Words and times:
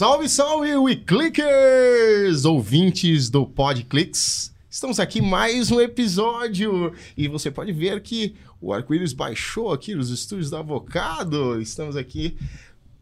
Salve, 0.00 0.30
salve, 0.30 0.74
WeClickers! 0.76 2.46
Ouvintes 2.46 3.28
do 3.28 3.44
PodClicks. 3.44 4.50
Estamos 4.70 4.98
aqui 4.98 5.20
mais 5.20 5.70
um 5.70 5.78
episódio 5.78 6.94
e 7.14 7.28
você 7.28 7.50
pode 7.50 7.70
ver 7.70 8.00
que 8.00 8.34
o 8.62 8.72
arco-íris 8.72 9.12
baixou 9.12 9.70
aqui 9.70 9.94
nos 9.94 10.08
estúdios 10.08 10.48
da 10.48 10.60
Avocado. 10.60 11.60
Estamos 11.60 11.96
aqui 11.96 12.34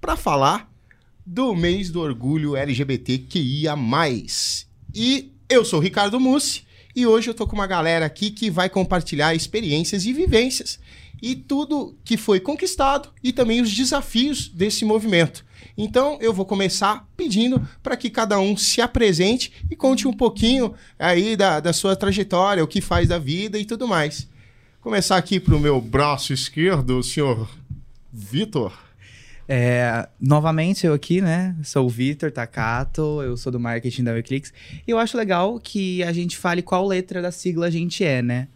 para 0.00 0.16
falar 0.16 0.68
do 1.24 1.54
mês 1.54 1.88
do 1.88 2.00
orgulho 2.00 2.56
LGBTQIA+. 2.56 3.76
E 4.92 5.32
eu 5.48 5.64
sou 5.64 5.78
o 5.78 5.82
Ricardo 5.82 6.18
Mussi 6.18 6.64
e 6.96 7.06
hoje 7.06 7.30
eu 7.30 7.34
tô 7.34 7.46
com 7.46 7.54
uma 7.54 7.68
galera 7.68 8.06
aqui 8.06 8.28
que 8.28 8.50
vai 8.50 8.68
compartilhar 8.68 9.36
experiências 9.36 10.04
e 10.04 10.12
vivências 10.12 10.80
e 11.22 11.34
tudo 11.34 11.96
que 12.04 12.16
foi 12.16 12.40
conquistado 12.40 13.10
e 13.22 13.32
também 13.32 13.60
os 13.60 13.74
desafios 13.74 14.48
desse 14.48 14.84
movimento. 14.84 15.44
Então 15.76 16.18
eu 16.20 16.32
vou 16.32 16.44
começar 16.44 17.08
pedindo 17.16 17.66
para 17.82 17.96
que 17.96 18.10
cada 18.10 18.38
um 18.38 18.56
se 18.56 18.80
apresente 18.80 19.52
e 19.70 19.76
conte 19.76 20.08
um 20.08 20.12
pouquinho 20.12 20.74
aí 20.98 21.36
da, 21.36 21.60
da 21.60 21.72
sua 21.72 21.94
trajetória, 21.94 22.64
o 22.64 22.68
que 22.68 22.80
faz 22.80 23.08
da 23.08 23.18
vida 23.18 23.58
e 23.58 23.64
tudo 23.64 23.86
mais. 23.86 24.28
Começar 24.80 25.16
aqui 25.16 25.38
para 25.38 25.54
o 25.54 25.60
meu 25.60 25.80
braço 25.80 26.32
esquerdo, 26.32 26.98
o 26.98 27.02
senhor 27.02 27.48
Vitor. 28.12 28.72
É, 29.50 30.06
novamente 30.20 30.86
eu 30.86 30.92
aqui, 30.92 31.22
né? 31.22 31.56
Sou 31.62 31.86
o 31.86 31.88
Vitor 31.88 32.30
Takato, 32.30 33.22
eu 33.22 33.36
sou 33.36 33.50
do 33.50 33.58
marketing 33.58 34.04
da 34.04 34.12
Weclix. 34.12 34.52
E 34.86 34.90
eu 34.90 34.98
acho 34.98 35.16
legal 35.16 35.58
que 35.58 36.02
a 36.02 36.12
gente 36.12 36.36
fale 36.36 36.60
qual 36.60 36.86
letra 36.86 37.22
da 37.22 37.32
sigla 37.32 37.66
a 37.66 37.70
gente 37.70 38.04
é, 38.04 38.20
né? 38.20 38.48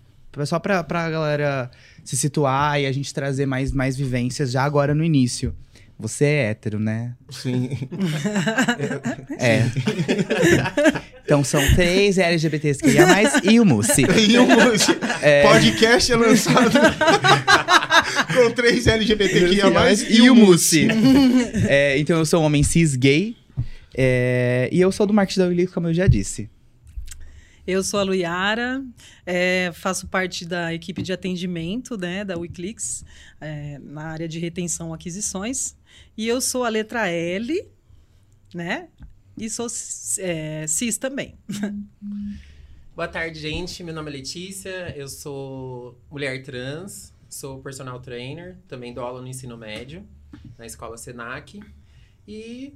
Só 0.45 0.59
pra, 0.59 0.83
pra 0.83 1.11
galera 1.11 1.71
se 2.05 2.17
situar 2.17 2.81
e 2.81 2.87
a 2.87 2.93
gente 2.93 3.13
trazer 3.13 3.47
mais, 3.47 3.73
mais 3.73 3.97
vivências 3.97 4.51
já 4.51 4.63
agora 4.63 4.95
no 4.95 5.05
início. 5.05 5.55
Você 5.99 6.25
é 6.25 6.51
hétero, 6.51 6.81
né? 6.81 7.15
Sim. 7.31 7.71
É. 9.39 9.63
então 11.25 11.45
são 11.45 11.63
três 11.75 12.19
LGBTs 12.19 12.83
que 12.83 12.91
ia 12.91 13.07
mais 13.07 13.35
e 13.45 13.61
o 13.61 13.65
Mussi. 13.65 14.03
e 14.19 14.39
o 14.39 14.47
Mussi. 14.47 14.99
É... 15.21 15.43
Podcast 15.43 16.13
é 16.13 16.17
lançado 16.17 16.73
com 18.35 18.51
três 18.51 18.89
LGBTQIA+, 18.89 19.71
mais 19.71 20.03
e, 20.03 20.23
e 20.23 20.31
o 20.31 20.35
Mussi. 20.35 20.89
é, 21.69 21.99
então 21.99 22.19
eu 22.19 22.27
sou 22.27 22.43
um 22.43 22.47
homem 22.47 22.65
cis 22.65 22.97
gay 22.97 23.37
é, 23.95 24.69
e 24.73 24.81
eu 24.81 24.91
sou 24.91 25.07
do 25.07 25.13
marketing 25.13 25.41
da 25.41 25.47
Willy, 25.47 25.67
como 25.67 25.89
eu 25.89 25.95
já 25.95 26.07
disse. 26.07 26.49
Eu 27.65 27.85
sou 27.85 28.01
a 28.01 28.03
Luiara, 28.03 28.85
é, 29.25 29.71
faço 29.73 30.09
parte 30.09 30.45
da 30.45 30.75
equipe 30.75 31.01
de 31.01 31.13
atendimento 31.13 31.97
né, 31.97 32.25
da 32.25 32.37
Wiclix, 32.37 33.05
é, 33.41 33.79
na 33.79 34.07
área 34.07 34.27
de 34.27 34.41
retenção 34.41 34.93
aquisições. 34.93 35.77
E 36.17 36.27
eu 36.27 36.41
sou 36.41 36.65
a 36.65 36.69
letra 36.69 37.09
L, 37.09 37.65
né? 38.53 38.89
E 39.39 39.49
sou 39.49 39.69
é, 40.19 40.67
cis 40.67 40.99
também. 40.99 41.39
Boa 42.97 43.07
tarde, 43.07 43.39
gente. 43.39 43.85
Meu 43.85 43.95
nome 43.95 44.11
é 44.11 44.15
Letícia, 44.15 44.93
eu 44.97 45.09
sou 45.09 45.97
mulher 46.11 46.43
trans, 46.43 47.15
sou 47.29 47.63
personal 47.63 48.01
trainer, 48.01 48.59
também 48.67 48.93
dou 48.93 49.05
aula 49.05 49.21
no 49.23 49.29
ensino 49.29 49.57
médio, 49.57 50.05
na 50.59 50.67
escola 50.67 50.97
Senac. 50.97 51.61
E 52.27 52.75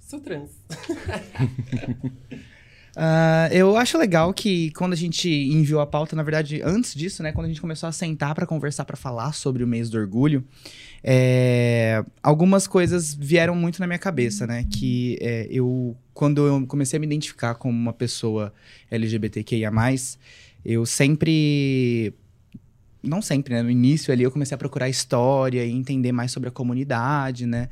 sou 0.00 0.20
trans. 0.20 0.52
Uh, 2.94 3.48
eu 3.52 3.76
acho 3.76 3.96
legal 3.96 4.34
que 4.34 4.70
quando 4.72 4.92
a 4.92 4.96
gente 4.96 5.28
enviou 5.28 5.80
a 5.80 5.86
pauta, 5.86 6.14
na 6.14 6.22
verdade, 6.22 6.60
antes 6.62 6.94
disso, 6.94 7.22
né, 7.22 7.32
quando 7.32 7.46
a 7.46 7.48
gente 7.48 7.60
começou 7.60 7.88
a 7.88 7.92
sentar 7.92 8.34
para 8.34 8.46
conversar, 8.46 8.84
para 8.84 8.96
falar 8.96 9.32
sobre 9.32 9.64
o 9.64 9.66
mês 9.66 9.88
do 9.88 9.98
orgulho, 9.98 10.44
é, 11.02 12.04
algumas 12.22 12.66
coisas 12.66 13.14
vieram 13.14 13.54
muito 13.54 13.80
na 13.80 13.86
minha 13.86 13.98
cabeça, 13.98 14.46
né? 14.46 14.66
Que 14.70 15.18
é, 15.20 15.48
eu, 15.50 15.96
quando 16.14 16.46
eu 16.46 16.66
comecei 16.66 16.98
a 16.98 17.00
me 17.00 17.06
identificar 17.06 17.54
como 17.54 17.76
uma 17.76 17.92
pessoa 17.92 18.52
LGBTQIA, 18.90 19.70
eu 20.64 20.86
sempre. 20.86 22.14
Não 23.02 23.20
sempre, 23.20 23.54
né? 23.54 23.62
No 23.62 23.70
início 23.70 24.12
ali 24.12 24.22
eu 24.22 24.30
comecei 24.30 24.54
a 24.54 24.58
procurar 24.58 24.88
história 24.88 25.64
e 25.64 25.72
entender 25.72 26.12
mais 26.12 26.30
sobre 26.30 26.48
a 26.48 26.52
comunidade, 26.52 27.46
né? 27.46 27.68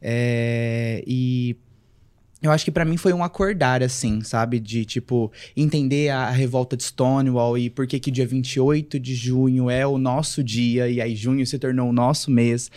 É, 0.00 1.04
e 1.06 1.54
eu 2.42 2.50
acho 2.50 2.64
que 2.64 2.70
para 2.70 2.84
mim 2.84 2.96
foi 2.96 3.12
um 3.12 3.22
acordar, 3.22 3.82
assim, 3.82 4.22
sabe? 4.22 4.58
De, 4.58 4.84
tipo, 4.84 5.30
entender 5.54 6.08
a, 6.08 6.30
revolta 6.30 6.76
de 6.76 6.84
Stonewall 6.84 7.58
e 7.58 7.68
por 7.68 7.86
que 7.86 8.00
que 8.00 8.10
dia 8.10 8.26
28 8.26 8.98
de 8.98 9.14
junho 9.14 9.68
é 9.68 9.86
o 9.86 9.98
nosso 9.98 10.42
dia 10.42 10.88
e 10.88 11.00
aí 11.00 11.14
junho 11.14 11.46
se 11.46 11.58
tornou 11.58 11.90
o 11.90 11.92
nosso 11.92 12.30
mês, 12.30 12.70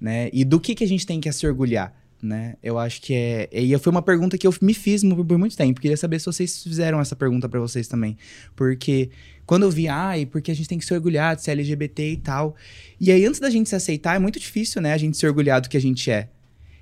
né? 0.00 0.30
E 0.32 0.44
do 0.44 0.60
que 0.60 0.74
que 0.74 0.84
a 0.84 0.88
gente 0.88 1.04
tem 1.04 1.20
que 1.20 1.30
se 1.32 1.46
orgulhar, 1.46 1.92
né? 2.22 2.54
Eu 2.62 2.78
acho 2.78 3.02
que 3.02 3.12
é... 3.12 3.48
E 3.52 3.76
foi 3.78 3.90
uma 3.90 4.02
pergunta 4.02 4.38
que 4.38 4.46
eu 4.46 4.54
me 4.62 4.72
fiz 4.72 5.02
por 5.02 5.38
muito 5.38 5.56
tempo. 5.56 5.80
Queria 5.80 5.96
saber 5.96 6.20
se 6.20 6.26
vocês 6.26 6.62
fizeram 6.62 7.00
essa 7.00 7.16
pergunta 7.16 7.48
para 7.48 7.58
vocês 7.58 7.88
também. 7.88 8.16
Porque 8.54 9.10
quando 9.44 9.64
eu 9.64 9.70
vi, 9.70 9.88
ai, 9.88 10.26
porque 10.26 10.52
a 10.52 10.54
gente 10.54 10.68
tem 10.68 10.78
que 10.78 10.84
se 10.84 10.94
orgulhar 10.94 11.34
de 11.34 11.42
ser 11.42 11.52
LGBT 11.52 12.12
e 12.12 12.16
tal. 12.18 12.54
E 13.00 13.10
aí, 13.10 13.24
antes 13.26 13.40
da 13.40 13.50
gente 13.50 13.68
se 13.68 13.74
aceitar, 13.74 14.14
é 14.14 14.18
muito 14.18 14.38
difícil, 14.38 14.80
né? 14.80 14.92
A 14.92 14.98
gente 14.98 15.16
se 15.16 15.26
orgulhar 15.26 15.60
do 15.60 15.68
que 15.68 15.76
a 15.76 15.80
gente 15.80 16.08
é. 16.08 16.28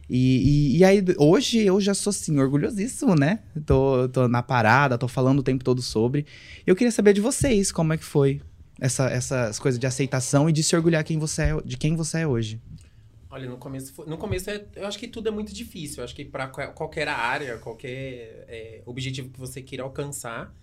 E, 0.09 0.77
e, 0.77 0.79
e, 0.79 0.85
aí, 0.85 1.05
hoje 1.19 1.61
eu 1.61 1.81
já 1.81 1.93
sou 1.93 2.11
assim, 2.11 2.39
orgulhosíssimo, 2.39 3.15
né? 3.15 3.41
Tô, 3.65 4.09
tô 4.09 4.29
na 4.29 4.43
parada, 4.43 4.97
tô 4.97 5.09
falando 5.09 5.41
o 5.41 5.43
tempo 5.43 5.65
todo 5.65 5.83
sobre. 5.83 6.27
Eu 6.67 6.77
queria 6.77 6.93
saber 6.93 7.13
de 7.13 7.21
vocês 7.21 7.73
como 7.73 7.93
é 7.93 7.97
que 7.97 8.05
foi 8.05 8.41
essa, 8.81 9.09
essas 9.11 9.59
coisas 9.59 9.79
de 9.79 9.87
aceitação 9.87 10.49
e 10.49 10.53
de 10.53 10.63
se 10.63 10.77
orgulhar 10.77 11.03
quem 11.03 11.19
você 11.19 11.43
é, 11.43 11.61
de 11.65 11.77
quem 11.77 11.97
você 11.97 12.21
é 12.21 12.27
hoje. 12.27 12.61
Olha, 13.29 13.49
no 13.51 13.59
começo, 13.59 14.05
no 14.07 14.17
começo 14.17 14.49
é, 14.49 14.65
eu 14.77 14.87
acho 14.87 14.99
que 14.99 15.09
tudo 15.09 15.29
é 15.29 15.33
muito 15.33 15.53
difícil. 15.53 15.99
Eu 15.99 16.05
acho 16.05 16.15
que 16.15 16.25
para 16.25 16.47
qualquer 16.49 17.09
área, 17.09 17.59
qualquer 17.59 18.45
é, 18.49 18.83
objetivo 18.87 19.29
que 19.31 19.39
você 19.39 19.61
queira 19.61 19.83
alcançar. 19.83 20.55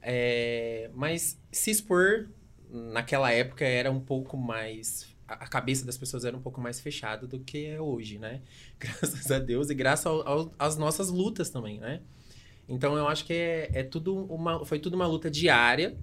É, 0.00 0.90
mas 0.94 1.38
se 1.52 1.70
expor 1.70 2.28
naquela 2.70 3.30
época 3.30 3.64
era 3.64 3.90
um 3.90 4.00
pouco 4.00 4.36
mais 4.36 5.06
a 5.28 5.46
cabeça 5.46 5.84
das 5.84 5.98
pessoas 5.98 6.24
era 6.24 6.36
um 6.36 6.40
pouco 6.40 6.60
mais 6.60 6.80
fechada 6.80 7.26
do 7.26 7.38
que 7.38 7.66
é 7.66 7.80
hoje, 7.80 8.18
né? 8.18 8.40
Graças 8.80 9.30
a 9.30 9.38
Deus 9.38 9.68
e 9.68 9.74
graças 9.74 10.10
às 10.58 10.76
nossas 10.76 11.10
lutas 11.10 11.50
também, 11.50 11.78
né? 11.78 12.00
Então 12.68 12.96
eu 12.96 13.06
acho 13.06 13.24
que 13.24 13.32
é, 13.32 13.70
é 13.72 13.82
tudo 13.82 14.24
uma, 14.26 14.64
foi 14.64 14.78
tudo 14.78 14.94
uma 14.94 15.06
luta 15.06 15.30
diária, 15.30 15.96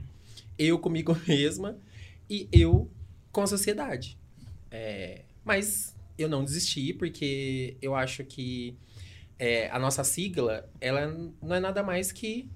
eu 0.57 0.79
comigo 0.79 1.15
mesma 1.27 1.77
e 2.29 2.47
eu 2.51 2.89
com 3.31 3.41
a 3.41 3.47
sociedade. 3.47 4.17
É, 4.71 5.23
mas 5.43 5.95
eu 6.17 6.29
não 6.29 6.43
desisti 6.43 6.93
porque 6.93 7.77
eu 7.81 7.95
acho 7.95 8.23
que 8.23 8.77
é, 9.37 9.69
a 9.69 9.79
nossa 9.79 10.03
sigla 10.03 10.69
ela 10.79 11.07
não 11.41 11.55
é 11.55 11.59
nada 11.59 11.83
mais 11.83 12.11
que 12.11 12.49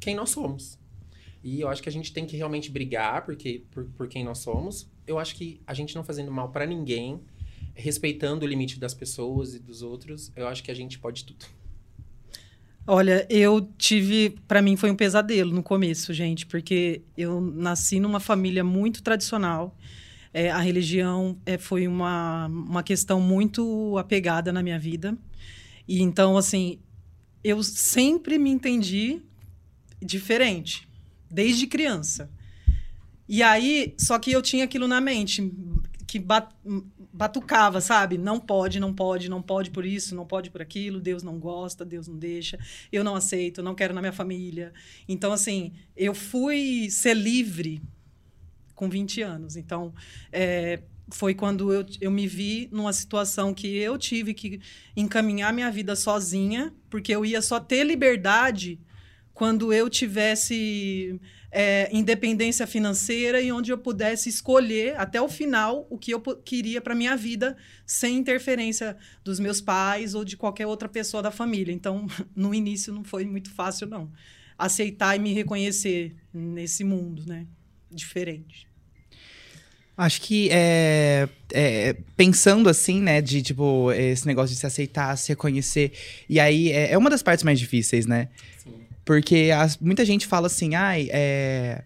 quem 0.00 0.14
nós 0.14 0.30
somos. 0.30 0.78
E 1.42 1.60
eu 1.60 1.68
acho 1.68 1.82
que 1.82 1.88
a 1.88 1.92
gente 1.92 2.12
tem 2.12 2.24
que 2.24 2.36
realmente 2.36 2.70
brigar 2.70 3.24
porque, 3.24 3.64
por, 3.70 3.84
por 3.96 4.08
quem 4.08 4.24
nós 4.24 4.38
somos, 4.38 4.88
eu 5.06 5.18
acho 5.18 5.34
que 5.34 5.60
a 5.66 5.74
gente 5.74 5.94
não 5.94 6.04
fazendo 6.04 6.30
mal 6.30 6.50
para 6.50 6.66
ninguém, 6.66 7.20
respeitando 7.74 8.44
o 8.44 8.48
limite 8.48 8.78
das 8.78 8.94
pessoas 8.94 9.54
e 9.54 9.58
dos 9.58 9.82
outros, 9.82 10.32
eu 10.36 10.46
acho 10.46 10.62
que 10.62 10.70
a 10.70 10.74
gente 10.74 10.98
pode 10.98 11.24
tudo. 11.24 11.46
Olha, 12.86 13.26
eu 13.30 13.60
tive, 13.78 14.30
para 14.48 14.60
mim 14.60 14.76
foi 14.76 14.90
um 14.90 14.96
pesadelo 14.96 15.52
no 15.52 15.62
começo, 15.62 16.12
gente, 16.12 16.44
porque 16.46 17.02
eu 17.16 17.40
nasci 17.40 18.00
numa 18.00 18.18
família 18.18 18.64
muito 18.64 19.02
tradicional. 19.02 19.76
É, 20.34 20.50
a 20.50 20.58
religião 20.58 21.38
é, 21.46 21.56
foi 21.56 21.86
uma, 21.86 22.46
uma 22.46 22.82
questão 22.82 23.20
muito 23.20 23.96
apegada 23.98 24.52
na 24.52 24.62
minha 24.62 24.78
vida. 24.80 25.16
E 25.86 26.02
então, 26.02 26.36
assim, 26.36 26.80
eu 27.44 27.62
sempre 27.62 28.36
me 28.36 28.50
entendi 28.50 29.22
diferente, 30.00 30.88
desde 31.30 31.68
criança. 31.68 32.30
E 33.28 33.42
aí, 33.42 33.94
só 33.98 34.18
que 34.18 34.32
eu 34.32 34.42
tinha 34.42 34.64
aquilo 34.64 34.86
na 34.88 35.00
mente, 35.00 35.52
que 36.06 36.18
bat, 36.18 36.52
batucava, 37.12 37.80
sabe? 37.80 38.18
Não 38.18 38.40
pode, 38.40 38.80
não 38.80 38.92
pode, 38.92 39.28
não 39.28 39.40
pode 39.40 39.70
por 39.70 39.84
isso, 39.84 40.14
não 40.14 40.26
pode 40.26 40.50
por 40.50 40.60
aquilo, 40.60 41.00
Deus 41.00 41.22
não 41.22 41.38
gosta, 41.38 41.84
Deus 41.84 42.08
não 42.08 42.18
deixa, 42.18 42.58
eu 42.90 43.04
não 43.04 43.14
aceito, 43.14 43.62
não 43.62 43.74
quero 43.74 43.94
na 43.94 44.00
minha 44.00 44.12
família. 44.12 44.72
Então, 45.08 45.32
assim, 45.32 45.72
eu 45.96 46.14
fui 46.14 46.88
ser 46.90 47.14
livre 47.14 47.82
com 48.74 48.88
20 48.88 49.22
anos. 49.22 49.56
Então, 49.56 49.94
é, 50.30 50.80
foi 51.10 51.34
quando 51.34 51.72
eu, 51.72 51.84
eu 52.00 52.10
me 52.10 52.26
vi 52.26 52.68
numa 52.72 52.92
situação 52.92 53.52
que 53.52 53.76
eu 53.76 53.98
tive 53.98 54.34
que 54.34 54.60
encaminhar 54.96 55.52
minha 55.52 55.70
vida 55.70 55.94
sozinha, 55.94 56.74
porque 56.90 57.14
eu 57.14 57.24
ia 57.24 57.42
só 57.42 57.60
ter 57.60 57.84
liberdade 57.84 58.80
quando 59.34 59.72
eu 59.72 59.88
tivesse 59.88 61.20
é, 61.50 61.88
independência 61.92 62.66
financeira 62.66 63.40
e 63.40 63.52
onde 63.52 63.70
eu 63.70 63.78
pudesse 63.78 64.28
escolher 64.28 64.98
até 64.98 65.20
o 65.20 65.28
final 65.28 65.86
o 65.90 65.98
que 65.98 66.12
eu 66.12 66.20
queria 66.20 66.80
para 66.80 66.94
minha 66.94 67.16
vida 67.16 67.56
sem 67.86 68.16
interferência 68.16 68.96
dos 69.22 69.38
meus 69.38 69.60
pais 69.60 70.14
ou 70.14 70.24
de 70.24 70.36
qualquer 70.36 70.66
outra 70.66 70.88
pessoa 70.88 71.22
da 71.22 71.30
família. 71.30 71.72
Então, 71.72 72.06
no 72.34 72.54
início 72.54 72.92
não 72.92 73.04
foi 73.04 73.24
muito 73.24 73.50
fácil 73.50 73.86
não 73.86 74.10
aceitar 74.58 75.16
e 75.16 75.18
me 75.18 75.32
reconhecer 75.32 76.14
nesse 76.32 76.84
mundo, 76.84 77.24
né? 77.26 77.46
Diferente. 77.90 78.66
Acho 79.96 80.22
que 80.22 80.48
é, 80.50 81.28
é, 81.52 81.96
pensando 82.16 82.68
assim, 82.68 83.00
né, 83.00 83.20
de 83.20 83.42
tipo, 83.42 83.92
esse 83.92 84.26
negócio 84.26 84.54
de 84.54 84.58
se 84.58 84.66
aceitar, 84.66 85.16
se 85.16 85.28
reconhecer. 85.30 85.92
E 86.28 86.40
aí 86.40 86.72
é, 86.72 86.92
é 86.92 86.98
uma 86.98 87.10
das 87.10 87.22
partes 87.22 87.44
mais 87.44 87.58
difíceis, 87.58 88.06
né? 88.06 88.28
Porque 89.04 89.50
as- 89.54 89.78
muita 89.78 90.04
gente 90.04 90.26
fala 90.26 90.46
assim, 90.46 90.74
ai, 90.74 91.08
é. 91.12 91.82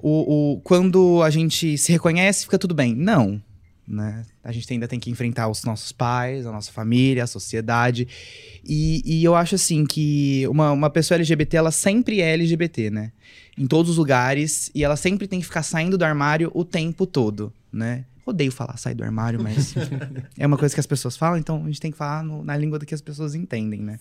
O, 0.00 0.54
o- 0.54 0.60
quando 0.60 1.22
a 1.22 1.30
gente 1.30 1.76
se 1.76 1.90
reconhece, 1.92 2.44
fica 2.44 2.58
tudo 2.58 2.74
bem. 2.74 2.94
Não. 2.94 3.40
Né? 3.86 4.22
A 4.44 4.52
gente 4.52 4.70
ainda 4.72 4.86
tem 4.86 5.00
que 5.00 5.10
enfrentar 5.10 5.48
os 5.48 5.64
nossos 5.64 5.92
pais, 5.92 6.46
a 6.46 6.52
nossa 6.52 6.70
família, 6.70 7.24
a 7.24 7.26
sociedade. 7.26 8.06
E, 8.64 9.02
e 9.04 9.24
eu 9.24 9.34
acho 9.34 9.54
assim 9.54 9.86
que 9.86 10.46
uma, 10.48 10.70
uma 10.72 10.90
pessoa 10.90 11.16
LGBT, 11.16 11.56
ela 11.56 11.70
sempre 11.70 12.20
é 12.20 12.34
LGBT, 12.34 12.90
né? 12.90 13.12
Em 13.56 13.66
todos 13.66 13.92
os 13.92 13.96
lugares. 13.96 14.70
E 14.74 14.84
ela 14.84 14.94
sempre 14.94 15.26
tem 15.26 15.40
que 15.40 15.46
ficar 15.46 15.62
saindo 15.62 15.96
do 15.96 16.04
armário 16.04 16.50
o 16.54 16.64
tempo 16.64 17.06
todo, 17.06 17.52
né? 17.72 18.04
Odeio 18.28 18.52
falar 18.52 18.76
sair 18.76 18.94
do 18.94 19.02
armário, 19.04 19.42
mas 19.42 19.74
é 20.38 20.46
uma 20.46 20.56
coisa 20.58 20.74
que 20.74 20.80
as 20.80 20.86
pessoas 20.86 21.16
falam, 21.16 21.38
então 21.38 21.62
a 21.62 21.66
gente 21.66 21.80
tem 21.80 21.90
que 21.90 21.96
falar 21.96 22.22
no- 22.22 22.42
na 22.44 22.56
língua 22.56 22.78
que 22.78 22.94
as 22.94 23.00
pessoas 23.00 23.34
entendem, 23.34 23.80
né? 23.80 23.98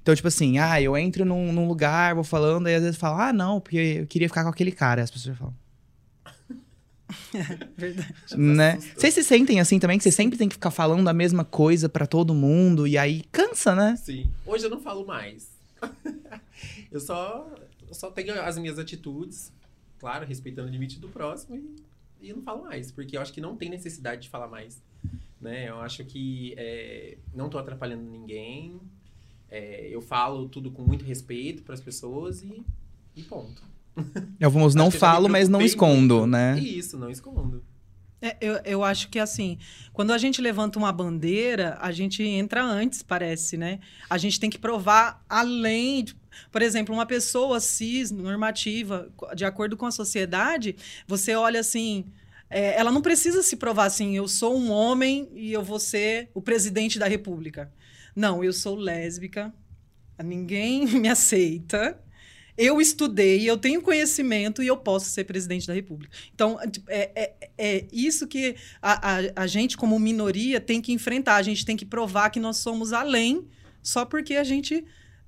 Então, 0.00 0.14
tipo 0.14 0.28
assim, 0.28 0.58
ah, 0.58 0.80
eu 0.80 0.96
entro 0.96 1.24
num, 1.24 1.52
num 1.52 1.66
lugar, 1.68 2.14
vou 2.14 2.24
falando, 2.24 2.66
aí 2.66 2.74
às 2.74 2.82
vezes 2.82 2.96
falo, 2.98 3.18
ah, 3.20 3.32
não, 3.32 3.60
porque 3.60 3.76
eu 4.00 4.06
queria 4.06 4.28
ficar 4.28 4.42
com 4.44 4.50
aquele 4.50 4.72
cara. 4.72 5.00
Aí 5.00 5.04
as 5.04 5.10
pessoas 5.10 5.36
falam, 5.36 5.54
Verdade. 7.76 8.14
né? 8.36 8.78
Vocês 8.96 9.14
se 9.14 9.22
sentem 9.22 9.60
assim 9.60 9.78
também, 9.78 9.98
que 9.98 10.04
você 10.04 10.10
sempre 10.12 10.38
tem 10.38 10.48
que 10.48 10.54
ficar 10.54 10.70
falando 10.70 11.06
a 11.08 11.12
mesma 11.12 11.44
coisa 11.44 11.88
pra 11.88 12.06
todo 12.06 12.34
mundo, 12.34 12.86
e 12.86 12.96
aí 12.96 13.24
cansa, 13.30 13.74
né? 13.74 13.96
Sim. 13.96 14.30
Hoje 14.46 14.64
eu 14.64 14.70
não 14.70 14.80
falo 14.80 15.06
mais. 15.06 15.48
eu 16.90 17.00
só, 17.00 17.46
eu 17.86 17.94
só 17.94 18.10
tenho 18.10 18.40
as 18.40 18.56
minhas 18.58 18.78
atitudes, 18.78 19.52
claro, 19.98 20.26
respeitando 20.26 20.68
o 20.68 20.70
limite 20.70 20.98
do 20.98 21.08
próximo, 21.08 21.56
e, 21.56 21.83
e 22.24 22.30
eu 22.30 22.36
não 22.36 22.42
falo 22.42 22.64
mais, 22.64 22.90
porque 22.90 23.16
eu 23.16 23.20
acho 23.20 23.32
que 23.32 23.40
não 23.40 23.54
tem 23.56 23.68
necessidade 23.68 24.22
de 24.22 24.28
falar 24.28 24.48
mais. 24.48 24.82
Né? 25.40 25.68
Eu 25.68 25.80
acho 25.80 26.04
que 26.04 26.54
é, 26.56 27.18
não 27.34 27.48
tô 27.50 27.58
atrapalhando 27.58 28.02
ninguém. 28.10 28.80
é, 29.50 29.88
eu 29.90 30.00
falo 30.00 30.48
tudo 30.48 30.70
com 30.70 30.82
muito 30.82 31.04
respeito 31.04 31.62
para 31.62 31.74
as 31.74 31.80
pessoas 31.80 32.42
e, 32.42 32.62
e 33.14 33.22
ponto. 33.22 33.62
Eu 34.40 34.50
vamos, 34.50 34.74
não 34.74 34.90
falo, 34.90 35.28
mas 35.28 35.48
não 35.48 35.60
escondo, 35.62 36.14
muito. 36.20 36.26
né? 36.30 36.58
Isso, 36.58 36.98
não 36.98 37.08
escondo. 37.10 37.62
É, 38.20 38.36
eu, 38.40 38.54
eu 38.64 38.82
acho 38.82 39.08
que 39.10 39.18
assim, 39.18 39.58
quando 39.92 40.10
a 40.12 40.18
gente 40.18 40.40
levanta 40.40 40.78
uma 40.78 40.90
bandeira, 40.90 41.76
a 41.80 41.92
gente 41.92 42.22
entra 42.22 42.64
antes, 42.64 43.02
parece, 43.02 43.56
né? 43.58 43.78
A 44.08 44.16
gente 44.18 44.40
tem 44.40 44.48
que 44.50 44.58
provar 44.58 45.22
além. 45.28 46.04
de- 46.04 46.16
por 46.50 46.62
exemplo, 46.62 46.94
uma 46.94 47.06
pessoa 47.06 47.60
cis, 47.60 48.10
normativa, 48.10 49.10
de 49.34 49.44
acordo 49.44 49.76
com 49.76 49.86
a 49.86 49.90
sociedade, 49.90 50.76
você 51.06 51.34
olha 51.34 51.60
assim. 51.60 52.06
é, 52.50 52.78
ela 52.78 52.92
não 52.92 53.02
precisa 53.02 53.42
se 53.42 53.56
provar 53.56 53.86
assim, 53.86 54.16
eu 54.16 54.28
sou 54.28 54.56
um 54.56 54.70
homem 54.70 55.28
e 55.34 55.52
eu 55.52 55.62
vou 55.62 55.78
ser 55.78 56.30
o 56.34 56.40
presidente 56.40 56.98
da 56.98 57.06
república. 57.08 57.72
Não, 58.14 58.44
eu 58.44 58.52
sou 58.52 58.76
lésbica, 58.76 59.52
ninguém 60.22 60.86
me 61.00 61.08
aceita. 61.08 61.98
Eu 62.56 62.80
estudei, 62.80 63.50
eu 63.50 63.58
tenho 63.58 63.82
conhecimento 63.82 64.62
e 64.62 64.68
eu 64.68 64.76
posso 64.76 65.10
ser 65.10 65.24
presidente 65.24 65.66
da 65.66 65.74
república. 65.74 66.16
Então, 66.32 66.56
tipo, 66.70 66.88
é, 66.88 67.10
é, 67.16 67.50
é 67.58 67.86
isso 67.92 68.28
que 68.28 68.54
a, 68.80 69.16
a, 69.16 69.42
a 69.42 69.46
gente, 69.48 69.76
como 69.76 69.98
minoria, 69.98 70.60
tem 70.60 70.80
que 70.80 70.92
enfrentar. 70.92 71.34
A 71.34 71.42
gente 71.42 71.64
tem 71.64 71.76
que 71.76 71.84
provar 71.84 72.30
que 72.30 72.38
nós 72.38 72.58
somos 72.58 72.92
além 72.92 73.48
só 73.82 74.04
porque 74.04 74.36
a 74.36 74.44
gente 74.44 74.84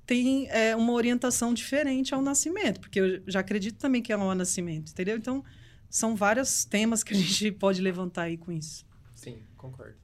tem 0.07 0.47
é, 0.49 0.75
uma 0.75 0.93
orientação 0.93 1.53
diferente 1.53 2.15
ao 2.15 2.21
nascimento. 2.21 2.79
Porque 2.79 2.99
eu 2.99 3.21
já 3.27 3.41
acredito 3.41 3.77
também 3.77 4.01
que 4.01 4.11
é 4.11 4.17
um 4.17 4.33
nascimento, 4.33 4.89
entendeu? 4.91 5.17
Então, 5.17 5.43
são 5.89 6.15
vários 6.15 6.65
temas 6.65 7.03
que 7.03 7.13
a 7.13 7.17
gente 7.19 7.51
pode 7.51 7.81
levantar 7.81 8.23
aí 8.23 8.37
com 8.37 8.51
isso. 8.51 8.85
Sim, 9.13 9.37
concordo. 9.55 9.95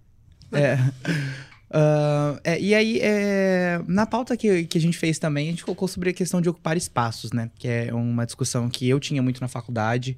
É. 0.51 0.77
Ah, 1.75 2.39
é, 2.43 2.59
e 2.59 2.75
aí, 2.75 2.99
é, 3.01 3.81
na 3.87 4.05
pauta 4.05 4.37
que, 4.37 4.65
que 4.65 4.77
a 4.77 4.81
gente 4.81 4.95
fez 4.95 5.17
também, 5.17 5.47
a 5.47 5.49
gente 5.49 5.65
colocou 5.65 5.87
sobre 5.87 6.11
a 6.11 6.13
questão 6.13 6.39
de 6.39 6.47
ocupar 6.47 6.77
espaços, 6.77 7.31
né? 7.31 7.49
Que 7.57 7.67
é 7.67 7.91
uma 7.91 8.27
discussão 8.27 8.69
que 8.69 8.87
eu 8.87 8.99
tinha 8.99 9.23
muito 9.23 9.41
na 9.41 9.47
faculdade 9.47 10.15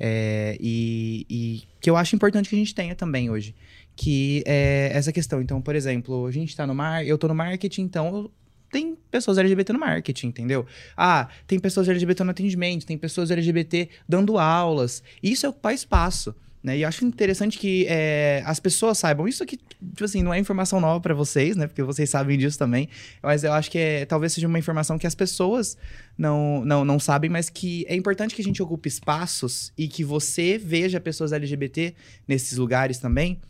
é, 0.00 0.58
e, 0.60 1.24
e 1.30 1.62
que 1.80 1.88
eu 1.88 1.96
acho 1.96 2.16
importante 2.16 2.48
que 2.48 2.56
a 2.56 2.58
gente 2.58 2.74
tenha 2.74 2.96
também 2.96 3.30
hoje. 3.30 3.54
Que 3.94 4.42
é 4.44 4.90
essa 4.92 5.12
questão. 5.12 5.40
Então, 5.40 5.62
por 5.62 5.76
exemplo, 5.76 6.26
a 6.26 6.32
gente 6.32 6.56
tá 6.56 6.66
no 6.66 6.74
mar, 6.74 7.06
eu 7.06 7.16
tô 7.16 7.28
no 7.28 7.36
marketing, 7.36 7.82
então 7.82 8.08
eu- 8.08 8.30
tem 8.76 8.94
pessoas 9.10 9.38
LGBT 9.38 9.72
no 9.72 9.78
marketing, 9.78 10.26
entendeu? 10.26 10.66
Ah, 10.94 11.28
tem 11.46 11.58
pessoas 11.58 11.88
LGBT 11.88 12.22
no 12.24 12.30
atendimento, 12.30 12.84
tem 12.84 12.98
pessoas 12.98 13.30
LGBT 13.30 13.88
dando 14.06 14.38
aulas. 14.38 15.02
Isso 15.22 15.46
é 15.46 15.48
ocupar 15.48 15.72
espaço. 15.72 16.34
Né? 16.62 16.76
E 16.76 16.82
eu 16.82 16.88
acho 16.88 17.02
interessante 17.06 17.58
que 17.58 17.86
é, 17.88 18.42
as 18.44 18.60
pessoas 18.60 18.98
saibam. 18.98 19.26
Isso 19.26 19.42
aqui, 19.42 19.56
tipo 19.56 20.04
assim, 20.04 20.22
não 20.22 20.34
é 20.34 20.38
informação 20.38 20.78
nova 20.78 21.00
pra 21.00 21.14
vocês, 21.14 21.56
né? 21.56 21.66
Porque 21.66 21.82
vocês 21.82 22.10
sabem 22.10 22.36
disso 22.36 22.58
também. 22.58 22.86
Mas 23.22 23.44
eu 23.44 23.52
acho 23.54 23.70
que 23.70 23.78
é, 23.78 24.04
talvez 24.04 24.34
seja 24.34 24.46
uma 24.46 24.58
informação 24.58 24.98
que 24.98 25.06
as 25.06 25.14
pessoas 25.14 25.78
não, 26.18 26.62
não, 26.62 26.84
não 26.84 26.98
sabem, 26.98 27.30
mas 27.30 27.48
que 27.48 27.86
é 27.88 27.96
importante 27.96 28.34
que 28.34 28.42
a 28.42 28.44
gente 28.44 28.62
ocupe 28.62 28.90
espaços 28.90 29.72
e 29.78 29.88
que 29.88 30.04
você 30.04 30.58
veja 30.58 31.00
pessoas 31.00 31.32
LGBT 31.32 31.94
nesses 32.28 32.58
lugares 32.58 32.98
também, 32.98 33.40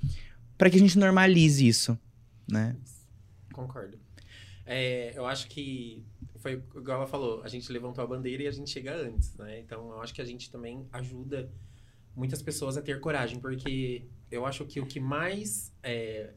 para 0.56 0.70
que 0.70 0.76
a 0.76 0.80
gente 0.80 0.96
normalize 0.96 1.66
isso, 1.66 1.98
né? 2.48 2.76
Concordo. 3.52 4.05
É, 4.66 5.16
eu 5.16 5.24
acho 5.24 5.48
que 5.48 6.04
foi 6.38 6.54
igual 6.74 6.98
ela 6.98 7.06
falou, 7.06 7.42
a 7.42 7.48
gente 7.48 7.70
levantou 7.72 8.02
a 8.02 8.06
bandeira 8.06 8.42
e 8.42 8.46
a 8.48 8.50
gente 8.50 8.70
chega 8.70 8.94
antes, 8.94 9.34
né? 9.36 9.60
Então 9.60 9.90
eu 9.90 10.00
acho 10.00 10.12
que 10.12 10.20
a 10.20 10.24
gente 10.24 10.50
também 10.50 10.86
ajuda 10.92 11.50
muitas 12.14 12.42
pessoas 12.42 12.76
a 12.76 12.82
ter 12.82 13.00
coragem, 13.00 13.38
porque 13.38 14.06
eu 14.30 14.44
acho 14.44 14.64
que 14.64 14.80
o 14.80 14.86
que 14.86 14.98
mais 14.98 15.72
é, 15.82 16.32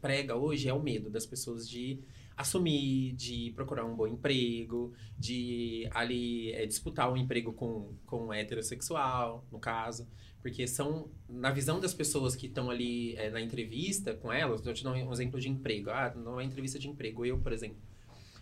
prega 0.00 0.34
hoje 0.34 0.68
é 0.68 0.72
o 0.72 0.82
medo 0.82 1.10
das 1.10 1.26
pessoas 1.26 1.68
de 1.68 2.00
assumir, 2.36 3.12
de 3.14 3.50
procurar 3.54 3.84
um 3.84 3.96
bom 3.96 4.06
emprego, 4.06 4.92
de 5.18 5.88
ali 5.92 6.52
é, 6.52 6.64
disputar 6.66 7.12
um 7.12 7.16
emprego 7.16 7.52
com, 7.52 7.94
com 8.06 8.26
um 8.26 8.32
heterossexual, 8.32 9.44
no 9.50 9.58
caso. 9.58 10.06
Porque 10.48 10.66
são, 10.66 11.10
na 11.28 11.50
visão 11.50 11.78
das 11.78 11.92
pessoas 11.92 12.34
que 12.34 12.46
estão 12.46 12.70
ali 12.70 13.14
é, 13.16 13.28
na 13.28 13.38
entrevista 13.38 14.14
com 14.14 14.32
elas, 14.32 14.64
eu 14.64 14.72
te 14.72 14.82
dou 14.82 14.94
um 14.94 15.12
exemplo 15.12 15.38
de 15.38 15.46
emprego. 15.46 15.90
Ah, 15.90 16.10
numa 16.16 16.42
entrevista 16.42 16.78
de 16.78 16.88
emprego, 16.88 17.26
eu, 17.26 17.38
por 17.38 17.52
exemplo. 17.52 17.76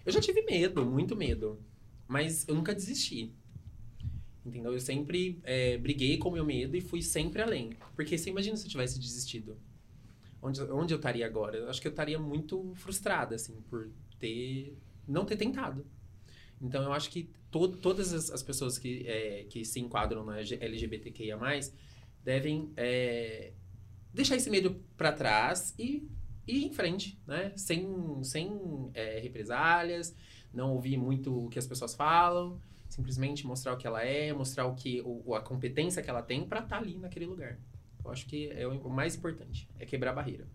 Eu 0.05 0.13
já 0.13 0.21
tive 0.21 0.43
medo, 0.43 0.87
muito 0.87 1.17
medo. 1.17 1.61
Mas 2.07 2.47
eu 2.47 2.55
nunca 2.55 2.73
desisti. 2.73 3.35
Entendeu? 4.45 4.73
Eu 4.73 4.79
sempre 4.79 5.41
é, 5.43 5.77
briguei 5.79 6.17
com 6.17 6.29
o 6.29 6.33
meu 6.33 6.45
medo 6.45 6.77
e 6.77 6.81
fui 6.81 7.03
sempre 7.03 7.43
além. 7.43 7.71
Porque 7.97 8.17
você 8.17 8.31
imagina 8.31 8.57
se 8.57 8.67
eu 8.67 8.71
tivesse 8.71 9.01
desistido. 9.01 9.59
Onde, 10.41 10.63
onde 10.63 10.95
eu 10.95 10.99
estaria 10.99 11.27
agora? 11.27 11.57
Eu 11.57 11.69
acho 11.69 11.81
que 11.81 11.89
eu 11.89 11.91
estaria 11.91 12.21
muito 12.21 12.73
frustrada, 12.77 13.35
assim, 13.35 13.61
por 13.63 13.91
ter... 14.21 14.79
Não 15.09 15.25
ter 15.25 15.35
tentado. 15.35 15.85
Então, 16.63 16.85
eu 16.85 16.93
acho 16.93 17.11
que 17.11 17.29
to 17.51 17.67
todas 17.67 18.13
as, 18.13 18.31
as 18.31 18.45
pessoas 18.45 18.79
que, 18.79 19.05
é, 19.09 19.45
que 19.51 19.65
se 19.65 19.81
enquadram 19.81 20.25
na 20.25 20.39
LGBTQIA+, 20.39 21.37
devem 22.27 22.73
é, 22.77 23.53
deixar 24.13 24.35
esse 24.35 24.51
medo 24.51 24.83
para 24.97 25.13
trás 25.13 25.73
e 25.79 26.11
ir 26.45 26.65
em 26.65 26.73
frente, 26.73 27.17
né? 27.25 27.53
Sem, 27.55 27.89
sem 28.25 28.91
é, 28.95 29.21
represálias, 29.21 30.13
não 30.53 30.73
ouvir 30.73 30.97
muito 30.97 31.47
o 31.47 31.49
que 31.49 31.57
as 31.57 31.69
pessoas 31.69 31.95
falam, 31.95 32.61
simplesmente 32.89 33.47
mostrar 33.47 33.75
o 33.75 33.77
que 33.77 33.87
ela 33.87 34.03
é, 34.03 34.33
mostrar 34.33 34.67
o 34.67 34.75
que 34.75 35.01
o, 35.05 35.37
a 35.37 35.41
competência 35.41 36.03
que 36.03 36.11
ela 36.11 36.21
tem 36.21 36.45
para 36.45 36.61
estar 36.61 36.79
ali 36.79 36.99
naquele 36.99 37.27
lugar. 37.27 37.59
Eu 38.05 38.11
acho 38.11 38.27
que 38.27 38.51
é 38.51 38.67
o 38.67 38.91
mais 38.91 39.15
importante, 39.15 39.69
é 39.79 39.87
quebrar 39.87 40.11
a 40.11 40.15
barreira. 40.15 40.49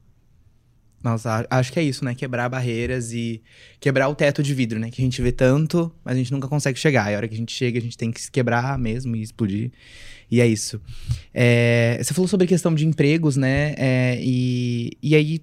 Nossa, 1.01 1.48
acho 1.50 1.74
que 1.74 1.80
é 1.80 1.84
isso, 1.84 2.06
né? 2.06 2.13
Quebrar 2.13 2.48
barreiras 2.48 3.12
e 3.12 3.42
quebrar 3.80 4.08
o 4.08 4.13
teto 4.13 4.44
de 4.44 4.54
vidro, 4.54 4.78
né? 4.78 4.92
Que 4.92 5.01
a 5.01 5.06
gente 5.06 5.20
vê 5.22 5.32
tanto, 5.32 5.92
mas 6.04 6.16
a 6.16 6.18
gente 6.18 6.32
nunca 6.32 6.48
consegue 6.48 6.78
chegar. 6.78 7.12
E 7.12 7.16
a 7.16 7.18
hora 7.18 7.28
que 7.28 7.34
a 7.34 7.38
gente 7.38 7.51
chega, 7.51 7.80
a 7.80 7.82
gente 7.82 7.98
tem 7.98 8.12
que 8.12 8.22
se 8.22 8.30
quebrar 8.30 8.78
mesmo 8.78 9.16
e 9.16 9.22
explodir. 9.22 9.72
E 10.31 10.39
é 10.39 10.47
isso. 10.47 10.81
É, 11.33 12.00
você 12.01 12.13
falou 12.13 12.27
sobre 12.27 12.45
a 12.45 12.47
questão 12.47 12.73
de 12.73 12.88
empregos, 12.88 13.35
né? 13.35 13.75
É, 13.77 14.17
e, 14.21 14.97
e 15.03 15.13
aí. 15.13 15.41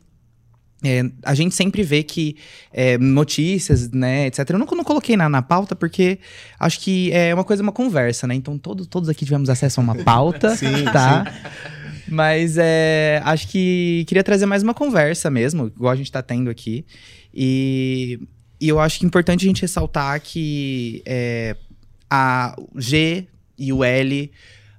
é, 0.82 1.02
a 1.22 1.34
gente 1.34 1.54
sempre 1.54 1.82
vê 1.82 2.02
que 2.02 2.36
é, 2.72 2.96
notícias, 2.96 3.90
né, 3.90 4.28
etc. 4.28 4.48
Eu 4.48 4.58
não, 4.58 4.66
não 4.66 4.84
coloquei 4.84 5.14
na, 5.14 5.28
na 5.28 5.42
pauta 5.42 5.76
porque 5.76 6.18
acho 6.58 6.80
que 6.80 7.12
é 7.12 7.34
uma 7.34 7.44
coisa, 7.44 7.62
uma 7.62 7.72
conversa, 7.72 8.26
né? 8.26 8.34
Então 8.34 8.56
todos, 8.56 8.86
todos 8.86 9.10
aqui 9.10 9.26
tivemos 9.26 9.50
acesso 9.50 9.78
a 9.78 9.82
uma 9.82 9.94
pauta, 9.94 10.54
Sim, 10.56 10.84
tá? 10.90 11.24
Mas 12.08 12.56
é, 12.56 13.20
acho 13.24 13.48
que 13.48 14.06
queria 14.08 14.24
trazer 14.24 14.46
mais 14.46 14.62
uma 14.62 14.72
conversa 14.72 15.30
mesmo, 15.30 15.66
igual 15.66 15.92
a 15.92 15.96
gente 15.96 16.10
tá 16.10 16.22
tendo 16.22 16.48
aqui. 16.48 16.86
E, 17.34 18.18
e 18.58 18.68
eu 18.68 18.80
acho 18.80 18.98
que 18.98 19.04
é 19.04 19.06
importante 19.06 19.44
a 19.44 19.48
gente 19.48 19.60
ressaltar 19.60 20.18
que 20.22 21.02
é, 21.04 21.54
a 22.08 22.56
G 22.76 23.26
e 23.58 23.70
o 23.70 23.84
L 23.84 24.30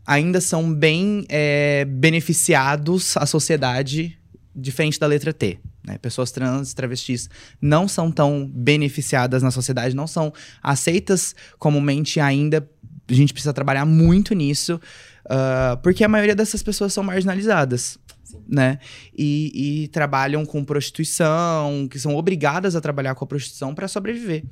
ainda 0.09 0.41
são 0.41 0.73
bem 0.73 1.23
é, 1.29 1.85
beneficiados 1.85 3.15
à 3.15 3.27
sociedade, 3.27 4.17
diferente 4.55 4.99
da 4.99 5.05
letra 5.05 5.31
T. 5.31 5.59
né? 5.85 5.99
Pessoas 5.99 6.31
trans, 6.31 6.73
travestis 6.73 7.29
não 7.61 7.87
são 7.87 8.11
tão 8.11 8.49
beneficiadas 8.51 9.43
na 9.43 9.51
sociedade, 9.51 9.95
não 9.95 10.07
são 10.07 10.33
aceitas 10.63 11.35
comumente 11.59 12.19
ainda. 12.19 12.67
A 13.07 13.13
gente 13.13 13.33
precisa 13.33 13.53
trabalhar 13.53 13.85
muito 13.85 14.33
nisso. 14.33 14.81
Uh, 15.25 15.77
porque 15.83 16.03
a 16.03 16.07
maioria 16.07 16.35
dessas 16.35 16.63
pessoas 16.63 16.91
são 16.91 17.03
marginalizadas. 17.03 17.99
Sim. 18.23 18.41
Né? 18.49 18.79
E, 19.15 19.83
e 19.83 19.87
trabalham 19.89 20.43
com 20.43 20.65
prostituição, 20.65 21.87
que 21.87 21.99
são 21.99 22.15
obrigadas 22.15 22.75
a 22.75 22.81
trabalhar 22.81 23.13
com 23.13 23.25
a 23.25 23.27
prostituição 23.27 23.75
para 23.75 23.87
sobreviver. 23.87 24.43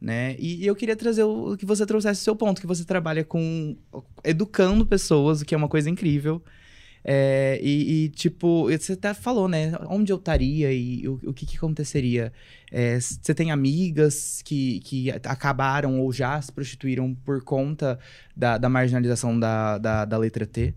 Né? 0.00 0.36
E 0.38 0.66
eu 0.66 0.76
queria 0.76 0.96
trazer 0.96 1.22
o 1.22 1.56
que 1.56 1.64
você 1.64 1.86
trouxesse 1.86 2.20
o 2.20 2.24
seu 2.24 2.36
ponto, 2.36 2.60
que 2.60 2.66
você 2.66 2.84
trabalha 2.84 3.24
com 3.24 3.76
educando 4.22 4.84
pessoas, 4.84 5.40
o 5.40 5.44
que 5.44 5.54
é 5.54 5.58
uma 5.58 5.68
coisa 5.68 5.88
incrível. 5.88 6.42
É, 7.06 7.60
e, 7.62 8.04
e, 8.04 8.08
tipo, 8.08 8.64
você 8.70 8.94
até 8.94 9.12
falou, 9.12 9.46
né? 9.46 9.72
Onde 9.90 10.10
eu 10.10 10.16
estaria 10.16 10.72
e 10.72 11.06
o, 11.06 11.20
o 11.26 11.34
que, 11.34 11.44
que 11.44 11.58
aconteceria? 11.58 12.32
É, 12.72 12.98
você 12.98 13.34
tem 13.34 13.50
amigas 13.50 14.40
que, 14.42 14.80
que 14.80 15.10
acabaram 15.10 16.00
ou 16.00 16.10
já 16.10 16.40
se 16.40 16.50
prostituíram 16.50 17.14
por 17.14 17.44
conta 17.44 17.98
da, 18.34 18.56
da 18.56 18.70
marginalização 18.70 19.38
da, 19.38 19.76
da, 19.76 20.06
da, 20.06 20.16
letra 20.16 20.46
T? 20.46 20.74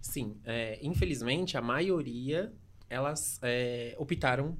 Sim. 0.00 0.36
É, 0.42 0.78
infelizmente, 0.82 1.58
a 1.58 1.60
maioria, 1.60 2.50
elas 2.88 3.38
é, 3.42 3.94
optaram 3.98 4.56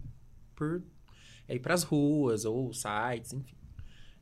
por 0.54 0.82
ir 1.48 1.60
para 1.60 1.72
as 1.72 1.84
ruas 1.84 2.44
ou 2.44 2.70
sites, 2.74 3.32
enfim. 3.32 3.56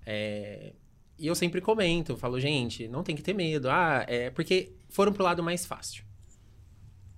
É, 0.06 0.72
e 1.18 1.26
eu 1.26 1.34
sempre 1.34 1.60
comento, 1.60 2.16
falo, 2.16 2.38
gente, 2.38 2.86
não 2.88 3.02
tem 3.02 3.16
que 3.16 3.22
ter 3.22 3.34
medo. 3.34 3.68
Ah, 3.68 4.04
é 4.06 4.30
porque 4.30 4.72
foram 4.88 5.12
pro 5.12 5.24
lado 5.24 5.42
mais 5.42 5.66
fácil. 5.66 6.04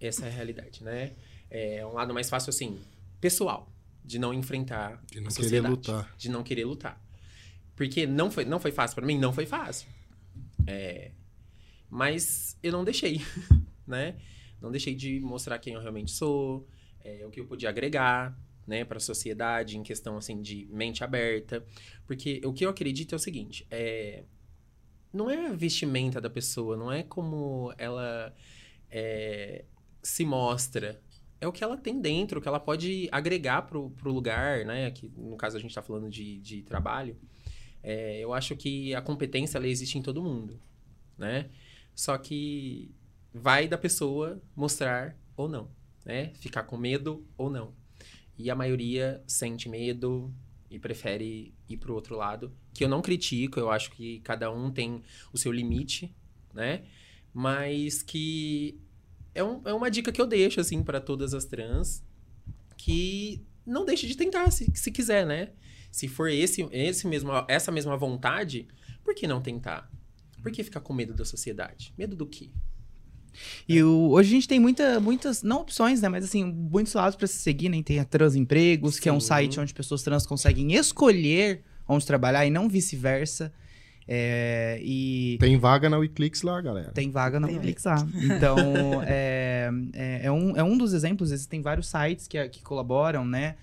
Essa 0.00 0.24
é 0.24 0.28
a 0.28 0.32
realidade, 0.32 0.82
né? 0.82 1.12
É 1.50 1.84
um 1.84 1.92
lado 1.92 2.14
mais 2.14 2.30
fácil, 2.30 2.50
assim, 2.50 2.80
pessoal, 3.20 3.70
de 4.04 4.18
não 4.18 4.32
enfrentar 4.32 5.02
de 5.10 5.20
não 5.20 5.28
a 5.28 5.34
querer 5.34 5.60
lutar. 5.60 6.14
De 6.16 6.28
não 6.30 6.42
querer 6.42 6.64
lutar. 6.64 7.02
Porque 7.74 8.06
não 8.06 8.30
foi, 8.30 8.44
não 8.44 8.58
foi 8.58 8.72
fácil 8.72 8.94
para 8.94 9.06
mim, 9.06 9.18
não 9.18 9.32
foi 9.32 9.46
fácil. 9.46 9.88
É, 10.66 11.10
mas 11.90 12.56
eu 12.62 12.72
não 12.72 12.84
deixei, 12.84 13.20
né? 13.86 14.16
Não 14.60 14.70
deixei 14.70 14.94
de 14.94 15.20
mostrar 15.20 15.58
quem 15.58 15.74
eu 15.74 15.80
realmente 15.80 16.10
sou, 16.10 16.68
é, 17.00 17.24
o 17.26 17.30
que 17.30 17.40
eu 17.40 17.46
podia 17.46 17.68
agregar, 17.68 18.36
né, 18.68 18.84
para 18.84 18.98
a 18.98 19.00
sociedade 19.00 19.78
em 19.78 19.82
questão 19.82 20.16
assim 20.16 20.40
de 20.40 20.68
mente 20.70 21.02
aberta, 21.02 21.64
porque 22.06 22.40
o 22.44 22.52
que 22.52 22.64
eu 22.64 22.70
acredito 22.70 23.14
é 23.14 23.16
o 23.16 23.18
seguinte, 23.18 23.66
é 23.70 24.22
não 25.12 25.30
é 25.30 25.46
a 25.46 25.52
vestimenta 25.54 26.20
da 26.20 26.28
pessoa, 26.28 26.76
não 26.76 26.92
é 26.92 27.02
como 27.02 27.72
ela 27.78 28.34
é, 28.90 29.64
se 30.02 30.24
mostra. 30.24 31.00
É 31.40 31.46
o 31.46 31.52
que 31.52 31.64
ela 31.64 31.76
tem 31.76 32.00
dentro, 32.00 32.38
o 32.38 32.42
que 32.42 32.48
ela 32.48 32.60
pode 32.60 33.08
agregar 33.10 33.62
pro, 33.62 33.90
pro 33.90 34.12
lugar, 34.12 34.64
né? 34.66 34.90
Que, 34.90 35.08
no 35.16 35.36
caso, 35.36 35.56
a 35.56 35.60
gente 35.60 35.70
está 35.70 35.80
falando 35.80 36.10
de, 36.10 36.38
de 36.40 36.62
trabalho. 36.62 37.16
É, 37.82 38.18
eu 38.18 38.34
acho 38.34 38.54
que 38.56 38.94
a 38.94 39.00
competência, 39.00 39.56
ela 39.56 39.68
existe 39.68 39.96
em 39.96 40.02
todo 40.02 40.22
mundo, 40.22 40.60
né? 41.16 41.48
Só 41.94 42.18
que 42.18 42.94
vai 43.32 43.68
da 43.68 43.78
pessoa 43.78 44.42
mostrar 44.54 45.16
ou 45.36 45.48
não, 45.48 45.70
né? 46.04 46.32
Ficar 46.34 46.64
com 46.64 46.76
medo 46.76 47.26
ou 47.36 47.48
não. 47.48 47.72
E 48.38 48.50
a 48.50 48.54
maioria 48.54 49.22
sente 49.26 49.68
medo 49.68 50.32
e 50.70 50.78
prefere 50.78 51.52
ir 51.68 51.76
pro 51.76 51.94
outro 51.94 52.16
lado. 52.16 52.52
Que 52.72 52.84
eu 52.84 52.88
não 52.88 53.02
critico, 53.02 53.58
eu 53.58 53.70
acho 53.70 53.90
que 53.90 54.20
cada 54.20 54.50
um 54.50 54.70
tem 54.70 55.02
o 55.32 55.38
seu 55.38 55.50
limite, 55.50 56.14
né? 56.54 56.84
Mas 57.34 58.02
que 58.02 58.80
é, 59.34 59.42
um, 59.42 59.60
é 59.64 59.72
uma 59.72 59.90
dica 59.90 60.12
que 60.12 60.20
eu 60.20 60.26
deixo, 60.26 60.60
assim, 60.60 60.82
para 60.82 61.00
todas 61.00 61.34
as 61.34 61.44
trans, 61.44 62.02
que 62.76 63.44
não 63.66 63.84
deixe 63.84 64.06
de 64.06 64.16
tentar, 64.16 64.50
se, 64.50 64.70
se 64.74 64.90
quiser, 64.90 65.26
né? 65.26 65.50
Se 65.90 66.06
for 66.06 66.28
esse, 66.28 66.62
esse 66.70 67.06
mesmo, 67.06 67.30
essa 67.48 67.72
mesma 67.72 67.96
vontade, 67.96 68.68
por 69.02 69.14
que 69.14 69.26
não 69.26 69.40
tentar? 69.40 69.90
Por 70.42 70.52
que 70.52 70.62
ficar 70.62 70.80
com 70.80 70.92
medo 70.92 71.14
da 71.14 71.24
sociedade? 71.24 71.92
Medo 71.96 72.14
do 72.14 72.26
quê? 72.26 72.50
E 73.68 73.82
o, 73.82 74.10
hoje 74.10 74.30
a 74.30 74.32
gente 74.32 74.48
tem 74.48 74.60
muita, 74.60 75.00
muitas, 75.00 75.42
não 75.42 75.60
opções, 75.60 76.00
né? 76.00 76.08
Mas 76.08 76.24
assim, 76.24 76.44
muitos 76.44 76.94
lados 76.94 77.16
para 77.16 77.26
se 77.26 77.38
seguir, 77.38 77.68
né? 77.68 77.82
Tem 77.82 77.98
a 77.98 78.04
Trans 78.04 78.34
Empregos, 78.34 78.96
Sim. 78.96 79.02
que 79.02 79.08
é 79.08 79.12
um 79.12 79.20
site 79.20 79.60
onde 79.60 79.74
pessoas 79.74 80.02
trans 80.02 80.26
conseguem 80.26 80.74
escolher 80.74 81.62
onde 81.88 82.06
trabalhar 82.06 82.44
e 82.46 82.50
não 82.50 82.68
vice-versa. 82.68 83.52
É, 84.10 84.80
e 84.82 85.36
tem 85.38 85.58
vaga 85.58 85.90
na 85.90 85.98
Wiclix 85.98 86.42
lá, 86.42 86.60
galera. 86.60 86.92
Tem 86.92 87.10
vaga 87.10 87.38
na 87.38 87.46
Wiclix 87.46 87.84
lá. 87.84 88.06
Então, 88.14 88.56
é, 89.06 89.70
é, 89.92 90.20
é, 90.24 90.32
um, 90.32 90.56
é 90.56 90.62
um 90.62 90.76
dos 90.76 90.92
exemplos. 90.92 91.30
Existem 91.30 91.60
vários 91.60 91.88
sites 91.88 92.26
que, 92.26 92.48
que 92.48 92.62
colaboram, 92.62 93.24
né? 93.24 93.56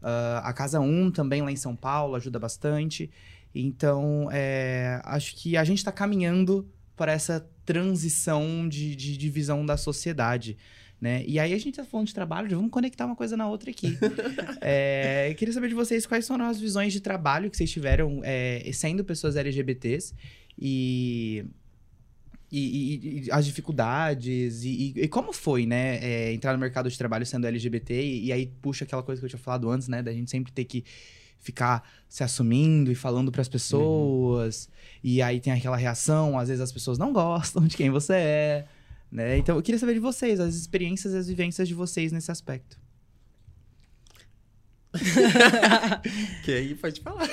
Uh, 0.00 0.38
a 0.44 0.52
Casa 0.52 0.78
1 0.78 1.10
também 1.10 1.42
lá 1.42 1.50
em 1.50 1.56
São 1.56 1.74
Paulo 1.74 2.14
ajuda 2.14 2.38
bastante. 2.38 3.10
Então, 3.52 4.28
é, 4.30 5.00
acho 5.04 5.34
que 5.34 5.56
a 5.56 5.64
gente 5.64 5.78
está 5.78 5.90
caminhando 5.90 6.68
para 6.98 7.12
essa 7.12 7.48
transição 7.64 8.68
de, 8.68 8.94
de, 8.96 9.16
de 9.16 9.30
visão 9.30 9.64
da 9.64 9.76
sociedade. 9.76 10.58
Né? 11.00 11.24
E 11.26 11.38
aí 11.38 11.54
a 11.54 11.58
gente 11.58 11.76
tá 11.76 11.84
falando 11.84 12.08
de 12.08 12.14
trabalho, 12.14 12.56
vamos 12.56 12.72
conectar 12.72 13.06
uma 13.06 13.14
coisa 13.14 13.36
na 13.36 13.48
outra 13.48 13.70
aqui. 13.70 13.96
é, 14.60 15.32
queria 15.38 15.54
saber 15.54 15.68
de 15.68 15.74
vocês 15.74 16.04
quais 16.04 16.24
são 16.24 16.36
as 16.42 16.58
visões 16.58 16.92
de 16.92 17.00
trabalho 17.00 17.48
que 17.48 17.56
vocês 17.56 17.70
tiveram 17.70 18.20
é, 18.24 18.68
sendo 18.74 19.04
pessoas 19.04 19.36
LGBTs 19.36 20.12
e, 20.58 21.44
e, 22.50 23.26
e 23.26 23.30
as 23.30 23.46
dificuldades 23.46 24.64
e, 24.64 24.92
e, 24.96 25.08
como 25.08 25.32
foi, 25.32 25.66
né, 25.66 25.98
é, 26.02 26.32
entrar 26.32 26.52
no 26.52 26.58
mercado 26.58 26.90
de 26.90 26.98
trabalho 26.98 27.24
sendo 27.24 27.46
LGBT 27.46 27.94
e, 27.94 28.32
aí 28.32 28.46
puxa 28.60 28.84
aquela 28.84 29.02
coisa 29.04 29.20
que 29.20 29.24
eu 29.24 29.30
tinha 29.30 29.38
falado 29.38 29.70
antes, 29.70 29.86
né, 29.86 30.02
da 30.02 30.12
gente 30.12 30.28
sempre 30.28 30.52
ter 30.52 30.64
que 30.64 30.84
ficar 31.38 31.88
se 32.08 32.24
assumindo 32.24 32.90
e 32.90 32.94
falando 32.94 33.30
para 33.30 33.42
as 33.42 33.48
pessoas 33.48 34.66
uhum. 34.66 34.72
e 35.04 35.22
aí 35.22 35.40
tem 35.40 35.52
aquela 35.52 35.76
reação, 35.76 36.38
às 36.38 36.48
vezes 36.48 36.60
as 36.60 36.72
pessoas 36.72 36.98
não 36.98 37.12
gostam 37.12 37.66
de 37.66 37.76
quem 37.76 37.90
você 37.90 38.14
é. 38.14 38.66
Né? 39.10 39.38
Então 39.38 39.56
eu 39.56 39.62
queria 39.62 39.78
saber 39.78 39.94
de 39.94 40.00
vocês, 40.00 40.38
as 40.40 40.54
experiências 40.54 41.14
e 41.14 41.16
as 41.16 41.28
vivências 41.28 41.66
de 41.66 41.74
vocês 41.74 42.12
nesse 42.12 42.30
aspecto. 42.30 42.78
que 46.44 46.52
aí 46.52 46.74
pode 46.74 47.00
falar. 47.00 47.28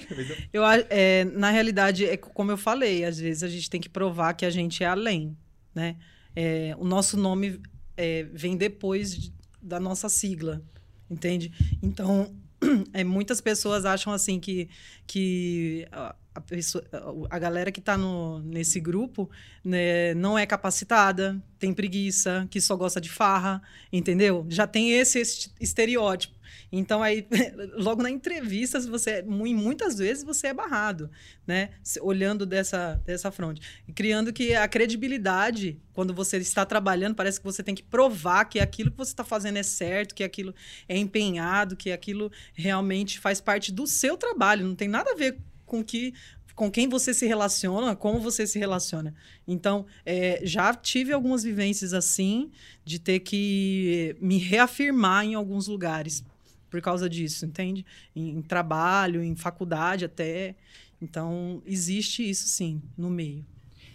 eu, 0.52 0.62
é, 0.90 1.24
na 1.24 1.50
realidade, 1.50 2.04
é 2.04 2.16
como 2.16 2.50
eu 2.50 2.56
falei, 2.56 3.04
às 3.04 3.18
vezes 3.18 3.42
a 3.42 3.48
gente 3.48 3.68
tem 3.68 3.80
que 3.80 3.88
provar 3.88 4.34
que 4.34 4.44
a 4.44 4.50
gente 4.50 4.84
é 4.84 4.86
além, 4.86 5.36
né? 5.74 5.96
É, 6.36 6.74
o 6.78 6.84
nosso 6.84 7.16
nome 7.16 7.60
é, 7.96 8.24
vem 8.32 8.56
depois 8.56 9.14
de, 9.14 9.32
da 9.60 9.80
nossa 9.80 10.08
sigla, 10.08 10.62
entende? 11.10 11.50
Então, 11.82 12.34
é, 12.92 13.04
muitas 13.04 13.40
pessoas 13.40 13.84
acham 13.84 14.12
assim 14.12 14.38
que, 14.40 14.68
que 15.06 15.86
a, 15.92 16.40
pessoa, 16.40 16.84
a 17.28 17.38
galera 17.38 17.72
que 17.72 17.80
está 17.80 17.96
nesse 18.44 18.80
grupo 18.80 19.28
né, 19.64 20.14
não 20.14 20.38
é 20.38 20.46
capacitada, 20.46 21.40
tem 21.58 21.74
preguiça, 21.74 22.46
que 22.50 22.60
só 22.60 22.76
gosta 22.76 23.00
de 23.00 23.10
farra, 23.10 23.60
entendeu? 23.92 24.46
Já 24.48 24.66
tem 24.66 24.92
esse, 24.92 25.18
esse 25.18 25.50
estereótipo. 25.60 26.37
Então, 26.70 27.02
aí, 27.02 27.26
logo 27.76 28.02
na 28.02 28.10
entrevista, 28.10 28.80
você, 28.80 29.22
muitas 29.22 29.98
vezes 29.98 30.24
você 30.24 30.48
é 30.48 30.54
barrado, 30.54 31.10
né? 31.46 31.70
Olhando 32.00 32.44
dessa, 32.44 33.00
dessa 33.04 33.30
fronte. 33.30 33.60
Criando 33.94 34.32
que 34.32 34.54
a 34.54 34.66
credibilidade, 34.68 35.80
quando 35.92 36.14
você 36.14 36.36
está 36.38 36.64
trabalhando, 36.64 37.14
parece 37.14 37.38
que 37.38 37.44
você 37.44 37.62
tem 37.62 37.74
que 37.74 37.82
provar 37.82 38.44
que 38.44 38.60
aquilo 38.60 38.90
que 38.90 38.96
você 38.96 39.12
está 39.12 39.24
fazendo 39.24 39.56
é 39.56 39.62
certo, 39.62 40.14
que 40.14 40.24
aquilo 40.24 40.54
é 40.88 40.96
empenhado, 40.96 41.76
que 41.76 41.90
aquilo 41.90 42.30
realmente 42.54 43.18
faz 43.18 43.40
parte 43.40 43.72
do 43.72 43.86
seu 43.86 44.16
trabalho. 44.16 44.66
Não 44.66 44.74
tem 44.74 44.88
nada 44.88 45.12
a 45.12 45.14
ver 45.14 45.38
com 45.64 45.84
que 45.84 46.14
com 46.58 46.72
quem 46.72 46.88
você 46.88 47.14
se 47.14 47.24
relaciona, 47.24 47.94
como 47.94 48.18
você 48.18 48.44
se 48.44 48.58
relaciona. 48.58 49.14
Então, 49.46 49.86
é, 50.04 50.40
já 50.42 50.74
tive 50.74 51.12
algumas 51.12 51.44
vivências 51.44 51.94
assim, 51.94 52.50
de 52.84 52.98
ter 52.98 53.20
que 53.20 54.16
me 54.20 54.38
reafirmar 54.38 55.24
em 55.24 55.34
alguns 55.34 55.68
lugares 55.68 56.24
por 56.70 56.80
causa 56.80 57.08
disso, 57.08 57.46
entende? 57.46 57.84
Em, 58.14 58.38
em 58.38 58.42
trabalho, 58.42 59.22
em 59.22 59.34
faculdade 59.34 60.04
até. 60.04 60.54
Então, 61.00 61.62
existe 61.66 62.28
isso 62.28 62.48
sim, 62.48 62.82
no 62.96 63.08
meio. 63.10 63.44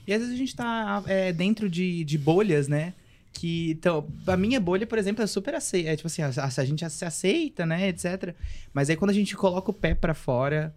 E 0.05 0.13
às 0.13 0.19
vezes 0.19 0.33
a 0.33 0.37
gente 0.37 0.49
está 0.49 1.03
é, 1.05 1.31
dentro 1.31 1.69
de, 1.69 2.03
de 2.03 2.17
bolhas, 2.17 2.67
né? 2.67 2.93
que 3.35 3.71
então 3.71 4.07
a 4.27 4.37
minha 4.37 4.59
bolha 4.59 4.85
por 4.85 4.99
exemplo 4.99 5.23
é 5.23 5.25
super 5.25 5.55
aceita 5.55 5.89
é 5.89 5.95
tipo 5.95 6.05
assim 6.05 6.21
a, 6.21 6.27
a, 6.27 6.65
gente 6.65 6.87
se 6.87 7.03
aceita 7.03 7.65
né 7.65 7.87
etc 7.87 8.35
mas 8.71 8.91
aí 8.91 8.95
quando 8.95 9.09
a 9.09 9.13
gente 9.13 9.35
coloca 9.35 9.71
o 9.71 9.73
pé 9.73 9.95
para 9.95 10.13
fora 10.13 10.71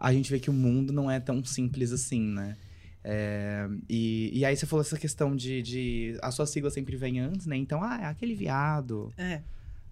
a 0.00 0.12
gente 0.14 0.30
vê 0.30 0.40
que 0.40 0.48
o 0.48 0.52
mundo 0.52 0.92
não 0.94 1.10
é 1.10 1.20
tão 1.20 1.44
simples 1.44 1.92
assim, 1.92 2.22
né? 2.22 2.56
É, 3.04 3.68
e, 3.88 4.30
e 4.32 4.44
aí 4.44 4.56
você 4.56 4.64
falou 4.64 4.80
essa 4.80 4.98
questão 4.98 5.36
de, 5.36 5.60
de. 5.60 6.18
A 6.22 6.30
sua 6.30 6.46
sigla 6.46 6.70
sempre 6.70 6.96
vem 6.96 7.20
antes, 7.20 7.46
né? 7.46 7.56
Então, 7.56 7.82
ah, 7.82 7.98
é 8.02 8.06
aquele 8.06 8.34
viado. 8.34 9.12
É. 9.18 9.42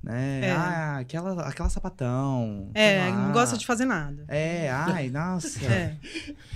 Né? 0.02 0.40
É. 0.44 0.50
Ah, 0.52 0.98
aquela, 0.98 1.42
aquela 1.48 1.68
sapatão. 1.68 2.70
É, 2.74 3.10
não 3.10 3.32
gosta 3.32 3.56
de 3.58 3.66
fazer 3.66 3.84
nada. 3.84 4.24
É, 4.28 4.70
ai, 4.70 5.10
nossa. 5.10 5.64
é. 5.66 5.96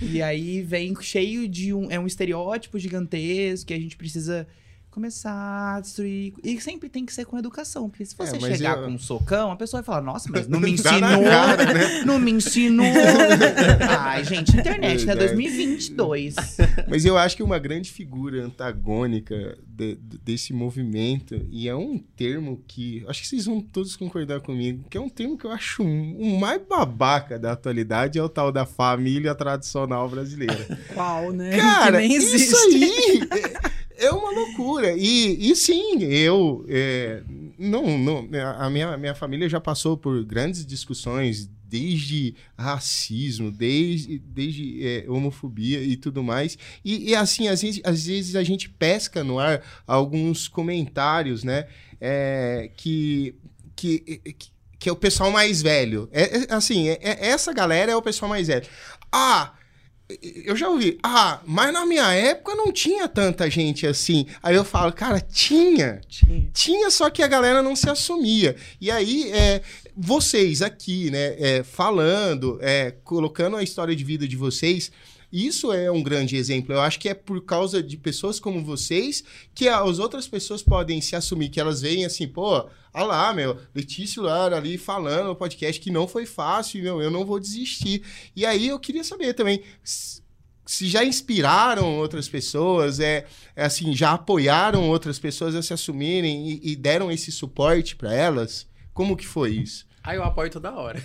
E 0.01 0.21
aí 0.21 0.61
vem 0.61 0.95
cheio 1.01 1.47
de 1.47 1.73
um. 1.73 1.91
É 1.91 1.99
um 1.99 2.07
estereótipo 2.07 2.79
gigantesco 2.79 3.67
que 3.67 3.73
a 3.73 3.79
gente 3.79 3.97
precisa 3.97 4.47
começar 4.93 5.75
a 5.75 5.79
destruir. 5.79 6.33
E 6.43 6.59
sempre 6.61 6.87
tem 6.87 7.05
que 7.05 7.13
ser 7.13 7.25
com 7.25 7.37
educação. 7.37 7.89
Porque 7.89 8.05
se 8.05 8.15
É, 8.19 8.25
você 8.25 8.37
mas 8.39 8.57
chegar 8.57 8.77
eu- 8.77 8.85
com 8.85 8.91
um 8.91 8.99
socão, 8.99 9.51
a 9.51 9.55
pessoa 9.55 9.81
vai 9.81 9.85
falar, 9.85 10.01
nossa, 10.01 10.29
mas 10.31 10.47
não 10.47 10.59
me 10.59 10.71
ensinou. 10.73 11.23
cara, 11.23 11.73
né? 11.73 12.03
Não 12.05 12.19
me 12.19 12.31
ensinou. 12.31 12.85
Ai, 13.89 14.23
gente, 14.23 14.55
internet, 14.55 15.05
né? 15.05 15.15
Verdade. 15.15 15.33
2022. 15.35 16.35
Mas 16.87 17.05
eu 17.05 17.17
acho 17.17 17.35
que 17.35 17.43
uma 17.43 17.59
grande 17.59 17.91
figura 17.91 18.45
antagônica 18.45 19.57
de- 19.67 19.95
de- 19.95 20.17
desse 20.19 20.53
movimento, 20.53 21.45
e 21.51 21.67
é 21.67 21.75
um 21.75 21.97
termo 21.97 22.61
que 22.67 23.03
acho 23.07 23.21
que 23.21 23.27
vocês 23.27 23.45
vão 23.45 23.61
todos 23.61 23.95
concordar 23.95 24.39
comigo, 24.41 24.83
que 24.89 24.97
é 24.97 25.01
um 25.01 25.09
termo 25.09 25.37
que 25.37 25.45
eu 25.45 25.51
acho 25.51 25.83
um, 25.83 26.15
um 26.19 26.39
mais 26.39 26.61
babaca 26.67 27.39
da 27.39 27.53
atualidade, 27.53 28.19
é 28.19 28.23
o 28.23 28.29
tal 28.29 28.51
da 28.51 28.65
família 28.65 29.33
tradicional 29.33 30.07
brasileira. 30.09 30.65
Qual, 30.93 31.31
né? 31.31 31.57
Cara, 31.57 31.99
que 32.01 32.07
nem 32.07 32.15
existe. 32.15 32.35
isso 32.43 32.55
aí 32.57 33.21
é, 33.97 34.05
é 34.05 34.11
uma 34.11 34.31
loucura. 34.31 34.95
E, 34.97 35.51
e 35.51 35.55
sim, 35.55 36.03
eu. 36.03 36.65
é, 36.67 37.23
não, 37.57 37.97
não, 37.97 38.29
a 38.57 38.69
minha, 38.69 38.97
minha 38.97 39.15
família 39.15 39.47
já 39.47 39.59
passou 39.59 39.97
por 39.97 40.23
grandes 40.23 40.65
discussões, 40.65 41.49
desde 41.67 42.35
racismo, 42.57 43.51
desde, 43.51 44.19
desde 44.19 44.85
é, 44.85 45.05
homofobia 45.07 45.81
e 45.81 45.95
tudo 45.97 46.23
mais. 46.23 46.57
E, 46.83 47.11
e, 47.11 47.15
assim, 47.15 47.47
às 47.47 47.61
vezes, 47.61 47.81
às 47.83 48.05
vezes 48.05 48.35
a 48.35 48.43
gente 48.43 48.69
pesca 48.69 49.23
no 49.23 49.39
ar 49.39 49.63
alguns 49.87 50.47
comentários, 50.47 51.43
né? 51.43 51.67
é, 52.05 52.69
que, 52.75 53.33
que, 53.77 53.99
que, 54.37 54.51
que 54.77 54.89
é 54.89 54.91
o 54.91 54.95
pessoal 54.95 55.31
mais 55.31 55.61
velho. 55.61 56.09
É, 56.11 56.39
é, 56.39 56.53
assim, 56.53 56.89
é- 56.89 56.99
é- 57.01 57.27
essa 57.29 57.53
galera 57.53 57.93
é 57.93 57.95
o 57.95 58.01
pessoal 58.01 58.27
mais 58.27 58.47
velho. 58.47 58.67
Ah, 59.09 59.53
eu 60.23 60.55
já 60.55 60.69
ouvi. 60.69 60.97
Ah, 61.01 61.39
mas 61.45 61.71
na 61.73 61.85
minha 61.85 62.11
época 62.11 62.55
não 62.55 62.71
tinha 62.71 63.07
tanta 63.07 63.49
gente 63.49 63.87
assim. 63.87 64.25
Aí 64.41 64.55
eu 64.55 64.63
falo, 64.63 64.91
cara, 64.91 65.19
tinha. 65.19 66.01
Tinha. 66.07 66.49
Tinha, 66.53 66.91
só 66.91 67.09
que 67.09 67.23
a 67.23 67.27
galera 67.27 67.63
não 67.63 67.75
se 67.75 67.89
assumia. 67.89 68.55
E 68.79 68.91
aí, 68.91 69.31
é, 69.31 69.61
vocês 69.95 70.61
aqui, 70.61 71.09
né, 71.09 71.35
é, 71.39 71.63
falando, 71.63 72.59
é, 72.61 72.91
colocando 73.03 73.55
a 73.55 73.63
história 73.63 73.95
de 73.95 74.03
vida 74.03 74.27
de 74.27 74.35
vocês, 74.35 74.91
isso 75.33 75.73
é 75.73 75.89
um 75.89 76.03
grande 76.03 76.35
exemplo. 76.35 76.75
Eu 76.75 76.81
acho 76.81 76.99
que 76.99 77.09
é 77.09 77.13
por 77.15 77.43
causa 77.43 77.81
de 77.81 77.97
pessoas 77.97 78.39
como 78.39 78.63
vocês 78.63 79.23
que 79.55 79.67
as 79.67 79.97
outras 79.97 80.27
pessoas 80.27 80.61
podem 80.61 81.01
se 81.01 81.15
assumir, 81.15 81.49
que 81.49 81.59
elas 81.59 81.81
veem 81.81 82.05
assim, 82.05 82.27
pô, 82.27 82.69
olha 82.93 83.05
lá, 83.05 83.33
meu, 83.33 83.57
Letícia 83.73 84.21
Lara 84.21 84.57
ali 84.57 84.77
falando 84.77 85.29
no 85.29 85.35
podcast 85.35 85.81
que 85.81 85.89
não 85.89 86.07
foi 86.07 86.27
fácil, 86.27 86.83
meu, 86.83 87.01
eu 87.01 87.09
não 87.09 87.25
vou 87.25 87.39
desistir. 87.39 88.03
E 88.35 88.45
aí 88.45 88.67
eu 88.67 88.79
queria 88.79 89.03
saber 89.03 89.33
também 89.33 89.63
se 89.83 90.87
já 90.87 91.03
inspiraram 91.03 91.97
outras 91.97 92.29
pessoas, 92.29 92.99
é, 92.99 93.25
é 93.55 93.65
assim, 93.65 93.95
já 93.95 94.11
apoiaram 94.11 94.87
outras 94.87 95.17
pessoas 95.17 95.55
a 95.55 95.63
se 95.63 95.73
assumirem 95.73 96.47
e, 96.47 96.71
e 96.71 96.75
deram 96.75 97.11
esse 97.11 97.31
suporte 97.31 97.95
para 97.95 98.13
elas? 98.13 98.67
Como 98.93 99.17
que 99.17 99.25
foi 99.25 99.51
isso? 99.55 99.85
Ah, 100.03 100.13
eu 100.15 100.23
apoio 100.23 100.49
toda 100.51 100.71
hora. 100.73 101.01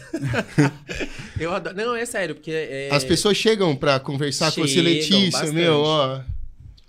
eu 1.38 1.52
adoro... 1.54 1.76
Não, 1.76 1.94
é 1.94 2.04
sério, 2.04 2.34
porque... 2.34 2.50
é- 2.50 2.88
As 2.92 3.04
pessoas 3.04 3.36
chegam 3.36 3.76
para 3.76 4.00
conversar 4.00 4.50
com 4.52 4.62
você, 4.62 4.74
Chegam, 4.74 4.92
Letícia, 4.92 5.30
bastante. 5.30 5.52
meu, 5.54 5.80
ó. 5.82 6.20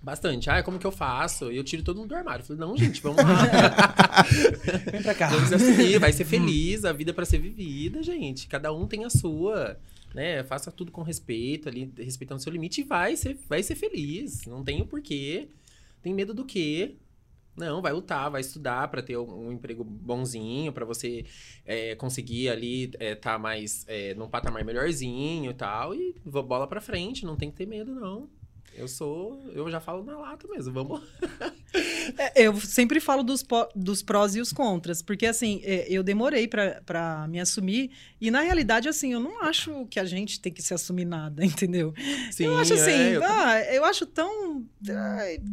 Bastante. 0.02 0.50
Ah, 0.50 0.64
como 0.64 0.80
que 0.80 0.88
eu 0.88 0.92
faço? 0.92 1.52
E 1.52 1.58
eu 1.58 1.64
tiro 1.64 1.84
todo 1.84 1.98
mundo 1.98 2.10
do 2.10 2.16
armário. 2.16 2.42
Eu 2.42 2.46
falei, 2.48 2.60
não, 2.62 2.76
gente, 2.76 3.02
vamos 3.02 3.24
lá. 3.24 4.24
Vem 4.92 5.04
pra 5.04 5.14
cá. 5.14 5.28
Vamos 5.28 5.52
assumir, 5.54 6.00
vai 6.00 6.12
ser 6.12 6.26
feliz, 6.26 6.84
a 6.86 6.92
vida 6.94 7.12
é 7.12 7.14
pra 7.14 7.26
ser 7.26 7.38
vivida, 7.38 8.02
gente. 8.02 8.48
Cada 8.48 8.74
um 8.74 8.88
tem 8.88 9.04
a 9.06 9.10
sua, 9.10 9.78
né? 10.16 10.42
Faça 10.44 10.72
tudo 10.72 10.92
com 10.92 11.04
respeito 11.04 11.68
ali, 11.70 11.92
respeitando 11.98 12.40
o 12.40 12.44
seu 12.44 12.52
limite 12.52 12.82
e 12.82 12.84
vai 12.86 13.16
ser, 13.16 13.38
vai 13.48 13.62
ser 13.62 13.76
feliz. 13.76 14.46
Não 14.48 14.64
tem 14.64 14.82
o 14.82 14.86
porquê. 14.86 15.50
Tem 16.02 16.14
medo 16.14 16.34
do 16.34 16.46
quê? 16.46 16.96
Não, 17.60 17.82
vai 17.82 17.92
lutar, 17.92 18.32
vai 18.32 18.40
estudar 18.40 18.88
pra 18.88 19.02
ter 19.02 19.18
um, 19.18 19.52
emprego 19.52 19.84
bonzinho, 19.84 20.72
pra 20.72 20.86
você 20.86 21.26
é, 21.66 21.94
conseguir 21.96 22.48
ali 22.48 22.90
é, 23.00 23.16
tá 23.16 23.38
mais 23.38 23.86
é, 23.88 24.14
num 24.14 24.30
patamar 24.30 24.64
melhorzinho 24.64 25.52
e 25.52 25.54
tal. 25.54 25.94
E 25.94 26.16
bola 26.24 26.68
pra 26.68 26.80
frente, 26.80 27.26
não 27.26 27.36
tem 27.36 27.52
que 27.52 27.58
ter 27.58 27.66
medo, 27.66 27.94
não. 27.94 28.30
Eu 28.80 28.88
sou. 28.88 29.44
Eu 29.54 29.70
já 29.70 29.80
falo 29.80 30.04
na 30.04 30.18
lata 30.18 30.48
mesmo. 30.48 30.74
Vamos. 30.74 31.02
É, 32.18 32.42
eu 32.48 32.60
sempre 32.60 33.00
falo 33.00 33.22
dos, 33.22 33.46
dos 33.76 34.02
prós 34.02 34.36
e 34.36 34.42
os 34.42 34.52
contras, 34.52 35.04
porque 35.04 35.28
assim, 35.28 35.62
é, 35.64 35.86
eu 35.88 36.02
demorei 36.02 36.48
pra- 36.48 36.82
pra 36.84 37.28
me 37.28 37.40
assumir, 37.40 37.92
e 38.20 38.32
na 38.32 38.42
realidade, 38.42 38.90
assim, 38.90 39.14
eu 39.14 39.20
não 39.20 39.44
acho 39.44 39.86
que 39.86 40.00
a 40.00 40.04
gente 40.06 40.40
tem 40.42 40.52
que 40.52 40.64
se 40.64 40.74
assumir 40.74 41.06
nada, 41.06 41.46
entendeu? 41.46 41.94
Sim, 42.32 42.46
eu 42.46 42.58
acho 42.58 42.74
assim, 42.74 42.90
é, 42.92 43.16
eu 43.18 43.24
ah, 43.24 43.60
eu 43.76 43.86
acho 43.86 44.08
tão, 44.08 44.66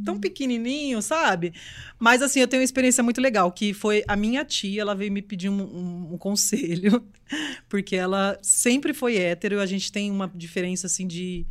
tão 0.06 0.18
pequenininho, 0.18 1.02
sabe? 1.02 1.52
Mas 1.98 2.22
assim, 2.22 2.40
eu 2.40 2.48
tenho 2.48 2.62
uma 2.62 2.64
experiência 2.64 3.04
muito 3.04 3.20
legal, 3.20 3.52
que 3.52 3.74
foi 3.74 4.02
a 4.08 4.16
minha 4.16 4.42
tia, 4.42 4.80
ela 4.80 4.94
veio 4.94 5.12
me 5.12 5.20
pedir 5.20 5.50
um, 5.50 5.60
um- 5.62 6.14
um 6.14 6.18
conselho, 6.18 7.06
porque 7.68 7.94
ela 7.94 8.38
sempre 8.40 8.94
foi 8.94 9.16
hétero, 9.18 9.60
a 9.60 9.66
gente 9.66 9.92
tem 9.92 10.10
uma 10.10 10.32
diferença 10.34 10.86
assim 10.86 11.06
de, 11.06 11.46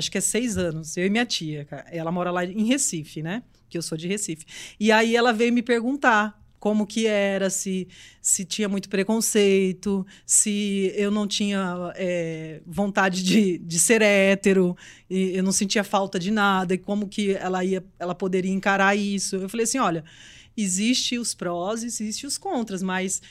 acho 0.00 0.10
que 0.10 0.18
é 0.18 0.20
seis 0.20 0.58
anos, 0.58 0.96
eu 0.96 1.06
e 1.06 1.10
minha 1.10 1.24
tia, 1.24 1.66
ela 1.92 2.10
mora 2.10 2.32
lá 2.32 2.44
em 2.44 2.64
Recife, 2.64 3.22
né? 3.22 3.44
Que 3.68 3.78
eu 3.78 3.82
sou 3.82 3.96
de 3.96 4.08
Recife. 4.08 4.44
E 4.80 4.90
aí 4.90 5.14
ela 5.14 5.32
veio 5.32 5.52
me 5.52 5.62
perguntar 5.62 6.40
como 6.60 6.86
que 6.86 7.06
era, 7.06 7.48
se, 7.48 7.88
se 8.20 8.44
tinha 8.44 8.68
muito 8.68 8.90
preconceito, 8.90 10.06
se 10.26 10.92
eu 10.94 11.10
não 11.10 11.26
tinha 11.26 11.90
é, 11.96 12.60
vontade 12.66 13.22
de, 13.22 13.56
de 13.56 13.80
ser 13.80 14.02
hétero, 14.02 14.76
e 15.08 15.36
eu 15.36 15.42
não 15.42 15.52
sentia 15.52 15.82
falta 15.82 16.18
de 16.18 16.30
nada, 16.30 16.74
e 16.74 16.78
como 16.78 17.08
que 17.08 17.32
ela 17.32 17.64
ia, 17.64 17.82
ela 17.98 18.14
poderia 18.14 18.52
encarar 18.52 18.94
isso. 18.94 19.36
Eu 19.36 19.48
falei 19.48 19.64
assim, 19.64 19.78
olha, 19.78 20.04
existe 20.54 21.18
os 21.18 21.34
prós, 21.34 21.82
existe 21.82 22.26
os 22.26 22.36
contras, 22.36 22.82
mas 22.82 23.22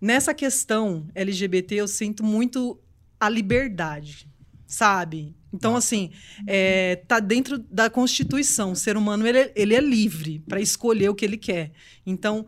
nessa 0.00 0.34
questão 0.34 1.06
LGBT 1.14 1.76
eu 1.76 1.88
sinto 1.88 2.24
muito 2.24 2.80
a 3.20 3.28
liberdade, 3.28 4.28
sabe? 4.66 5.36
Então, 5.56 5.74
assim, 5.74 6.10
é, 6.46 6.96
tá 7.08 7.18
dentro 7.18 7.58
da 7.58 7.88
Constituição. 7.90 8.72
O 8.72 8.76
ser 8.76 8.96
humano 8.96 9.26
ele, 9.26 9.38
é- 9.38 9.52
ele 9.56 9.74
é 9.74 9.80
livre 9.80 10.38
para 10.48 10.60
escolher 10.60 11.08
o 11.08 11.14
que 11.14 11.24
ele 11.24 11.36
quer. 11.36 11.72
Então, 12.06 12.46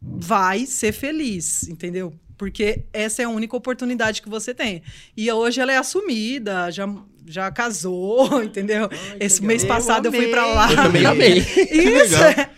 vai 0.00 0.66
ser 0.66 0.92
feliz, 0.92 1.68
entendeu? 1.68 2.12
Porque 2.36 2.84
essa 2.92 3.22
é 3.22 3.24
a 3.24 3.28
única 3.28 3.56
oportunidade 3.56 4.20
que 4.20 4.28
você 4.28 4.52
tem. 4.52 4.82
E 5.16 5.30
hoje 5.30 5.60
ela 5.60 5.72
é 5.72 5.76
assumida, 5.76 6.70
já, 6.70 6.86
já 7.26 7.50
casou, 7.52 8.42
entendeu? 8.42 8.88
Ai, 8.90 9.16
Esse 9.20 9.36
legal. 9.36 9.48
mês 9.48 9.62
Eu 9.62 9.68
passado 9.68 10.06
eu, 10.06 10.10
fui 10.12 10.20
amei. 10.20 10.30
para 10.32 10.46
lá. 10.46 10.70
Eu 10.70 10.76
também 10.76 11.06
amei. 11.06 11.38
Isso. 11.70 12.18
legal. 12.18 12.50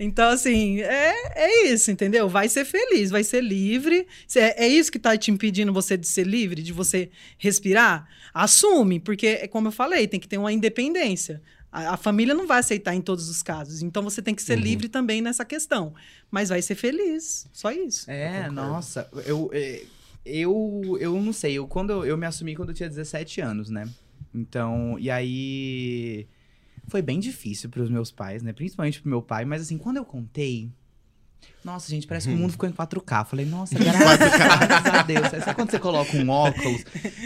Então, 0.00 0.30
assim, 0.30 0.80
é, 0.80 1.12
é 1.34 1.66
isso, 1.66 1.90
entendeu? 1.90 2.26
Vai 2.26 2.48
ser 2.48 2.64
feliz, 2.64 3.10
vai 3.10 3.22
ser 3.22 3.42
livre. 3.42 4.06
É, 4.34 4.64
é 4.64 4.68
isso 4.68 4.90
que 4.90 4.98
tá 4.98 5.14
te 5.14 5.30
impedindo 5.30 5.74
você 5.74 5.94
de 5.94 6.06
ser 6.08 6.26
livre, 6.26 6.62
de 6.62 6.72
você 6.72 7.10
respirar? 7.36 8.08
Assume, 8.32 9.00
porque, 9.00 9.26
é 9.26 9.48
como 9.48 9.68
eu 9.68 9.72
falei, 9.72 10.06
tem 10.06 10.20
que 10.20 10.28
ter 10.28 10.38
uma 10.38 10.52
independência. 10.52 11.42
A, 11.70 11.94
a 11.94 11.96
família 11.96 12.34
não 12.34 12.46
vai 12.46 12.60
aceitar 12.60 12.94
em 12.94 13.00
todos 13.00 13.28
os 13.28 13.42
casos. 13.42 13.82
Então, 13.82 14.02
você 14.02 14.22
tem 14.22 14.34
que 14.34 14.42
ser 14.42 14.56
Uhum. 14.56 14.64
livre 14.64 14.88
também 14.88 15.20
nessa 15.20 15.44
questão. 15.44 15.92
Mas 16.30 16.48
vai 16.48 16.62
ser 16.62 16.74
feliz. 16.74 17.46
Só 17.52 17.70
isso. 17.70 18.10
É, 18.10 18.44
concordo. 18.44 18.54
nossa, 18.54 19.08
eu, 19.26 19.50
é, 19.52 19.82
eu, 20.24 20.96
eu 21.00 21.20
não 21.20 21.32
sei, 21.32 21.54
eu, 21.54 21.66
quando 21.66 21.90
eu, 21.90 22.04
eu 22.06 22.16
me 22.16 22.26
assumi 22.26 22.54
quando 22.56 22.70
eu 22.70 22.74
tinha 22.74 22.88
17 22.88 23.40
anos, 23.40 23.70
né? 23.70 23.88
Então, 24.34 24.98
e 24.98 25.10
aí 25.10 26.26
foi 26.86 27.02
bem 27.02 27.18
difícil 27.20 27.68
pros 27.68 27.90
meus 27.90 28.10
pais, 28.10 28.42
né? 28.42 28.52
Principalmente 28.52 29.00
pro 29.00 29.10
meu 29.10 29.22
pai, 29.22 29.44
mas 29.44 29.62
assim, 29.62 29.76
quando 29.78 29.96
eu 29.98 30.04
contei, 30.04 30.70
nossa, 31.64 31.90
gente, 31.90 32.06
parece 32.06 32.28
que 32.28 32.34
o 32.34 32.36
mundo 32.36 32.52
ficou 32.52 32.68
em 32.68 32.72
4K. 32.72 33.26
Falei, 33.26 33.44
nossa, 33.46 33.74
graças 33.78 34.94
a 34.94 35.02
Deus. 35.02 35.28
Sabe 35.28 35.54
quando 35.54 35.70
você 35.70 35.78
coloca 35.78 36.16
um 36.16 36.28
óculos? 36.28 36.84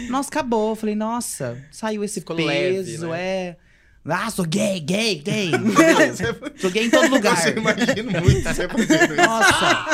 Nossa, 0.09 0.29
acabou. 0.29 0.75
Falei, 0.75 0.95
nossa, 0.95 1.57
saiu 1.71 2.03
esse 2.03 2.19
Ficou 2.19 2.35
peso, 2.35 2.47
leve, 2.47 2.97
né? 2.97 3.19
é. 3.19 3.57
Ah, 4.05 4.29
sou 4.29 4.43
gay, 4.43 4.81
gay, 4.81 5.15
gay. 5.15 5.49
Sou 6.59 6.69
gay 6.69 6.87
em 6.87 6.89
todo 6.89 7.09
lugar. 7.09 7.37
você 7.37 7.51
imagina 7.51 8.19
muito 8.19 8.43
você 8.43 8.67
fazendo 8.67 9.13
isso. 9.13 9.15
Nossa! 9.15 9.85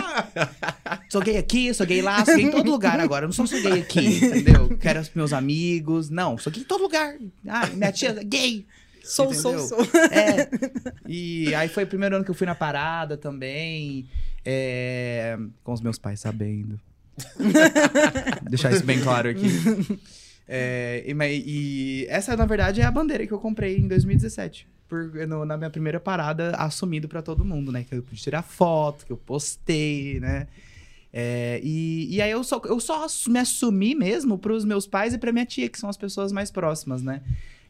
sou 1.10 1.22
gay 1.22 1.38
aqui, 1.38 1.72
sou 1.76 1.86
gay 1.86 2.02
lá, 2.02 2.26
sou 2.26 2.36
gay 2.36 2.46
em 2.46 2.50
todo 2.50 2.72
lugar 2.72 3.00
agora. 3.00 3.26
Eu 3.26 3.28
não 3.28 3.34
sou 3.34 3.46
só 3.46 3.60
gay 3.60 3.82
aqui, 3.82 4.18
entendeu? 4.18 4.76
Quero 4.82 5.00
os 5.00 5.12
meus 5.14 5.32
amigos. 5.32 6.10
Não, 6.10 6.40
sou 6.40 6.52
gay 6.52 6.64
em 6.64 6.66
todo 6.66 6.82
lugar. 6.82 7.14
Ah, 7.48 7.68
minha 7.68 7.92
tia 7.92 8.10
é 8.20 8.24
gay. 8.24 8.66
Sou, 9.10 9.26
Entendeu? 9.34 9.60
sou, 9.60 9.84
sou. 9.86 10.02
É. 10.12 10.50
E 11.12 11.54
aí 11.56 11.68
foi 11.68 11.84
o 11.84 11.88
primeiro 11.88 12.16
ano 12.16 12.24
que 12.24 12.30
eu 12.30 12.36
fui 12.36 12.46
na 12.46 12.54
parada 12.54 13.18
também. 13.18 14.08
é, 14.46 15.38
com 15.64 15.74
os 15.74 15.82
meus 15.82 15.98
pais 15.98 16.20
sabendo. 16.20 16.80
Deixar 18.50 18.72
isso 18.72 18.84
bem 18.86 19.00
claro 19.02 19.30
aqui. 19.30 19.48
É, 20.48 21.04
e, 21.06 21.14
e 21.46 22.06
essa, 22.10 22.36
na 22.36 22.46
verdade, 22.46 22.82
é 22.82 22.84
a 22.86 22.92
bandeira 22.92 23.26
que 23.26 23.34
eu 23.34 23.40
comprei 23.40 23.78
em 23.78 23.88
2017. 23.88 24.68
Por, 24.88 25.12
no- 25.28 25.46
na 25.46 25.56
minha 25.58 25.70
primeira 25.70 26.00
parada, 26.00 26.52
assumido 26.58 27.08
pra 27.08 27.22
todo 27.22 27.46
mundo, 27.46 27.72
né? 27.72 27.84
Que 27.84 27.96
eu 27.96 28.02
pude 28.04 28.22
tirar 28.22 28.42
foto, 28.42 29.06
que 29.06 29.12
eu 29.12 29.18
postei, 29.18 30.20
né? 30.20 30.48
É, 31.12 31.60
e, 31.64 32.16
e 32.16 32.22
aí 32.22 32.30
eu 32.32 32.44
só, 32.44 32.62
eu 32.66 32.80
só 32.80 33.06
me 33.28 33.40
assumi 33.40 33.96
mesmo 33.96 34.38
pros 34.38 34.64
meus 34.64 34.86
pais 34.88 35.14
e 35.14 35.18
pra 35.18 35.32
minha 35.32 35.46
tia, 35.46 35.68
que 35.70 35.80
são 35.80 35.90
as 35.90 35.98
pessoas 35.98 36.32
mais 36.32 36.50
próximas, 36.52 37.02
né? 37.02 37.22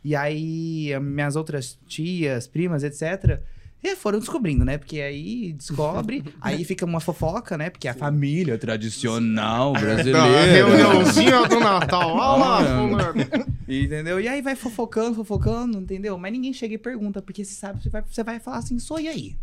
E 0.03 0.15
aí, 0.15 0.93
as 0.93 1.01
minhas 1.03 1.35
outras 1.35 1.77
tias, 1.87 2.47
primas, 2.47 2.83
etc., 2.83 3.39
E 3.81 3.95
foram 3.95 4.19
descobrindo, 4.19 4.65
né? 4.65 4.77
Porque 4.77 4.99
aí 4.99 5.53
descobre, 5.53 6.21
aí 6.41 6.65
fica 6.65 6.85
uma 6.85 6.99
fofoca, 6.99 7.57
né? 7.57 7.69
Porque 7.69 7.87
a 7.87 7.93
família 7.93 8.57
tradicional 8.57 9.71
Tá, 9.73 9.79
brasileira. 9.79 10.43
reuniãozinha 10.51 11.47
do 11.47 11.59
Natal. 11.63 12.09
Olha 12.11 12.37
lá, 12.37 12.87
fulano. 12.87 13.45
Entendeu? 13.67 14.19
E 14.19 14.27
aí 14.27 14.41
vai 14.41 14.55
fofocando, 14.55 15.15
fofocando, 15.15 15.77
entendeu? 15.79 16.17
Mas 16.17 16.31
ninguém 16.33 16.51
chega 16.51 16.73
e 16.75 16.77
pergunta, 16.77 17.21
porque 17.21 17.45
você 17.45 17.53
sabe, 17.53 17.81
você 17.81 17.89
vai, 17.89 18.01
você 18.09 18.23
vai 18.23 18.39
falar 18.39 18.57
assim, 18.57 18.77
sou 18.79 18.99
e 18.99 19.07
aí? 19.07 19.35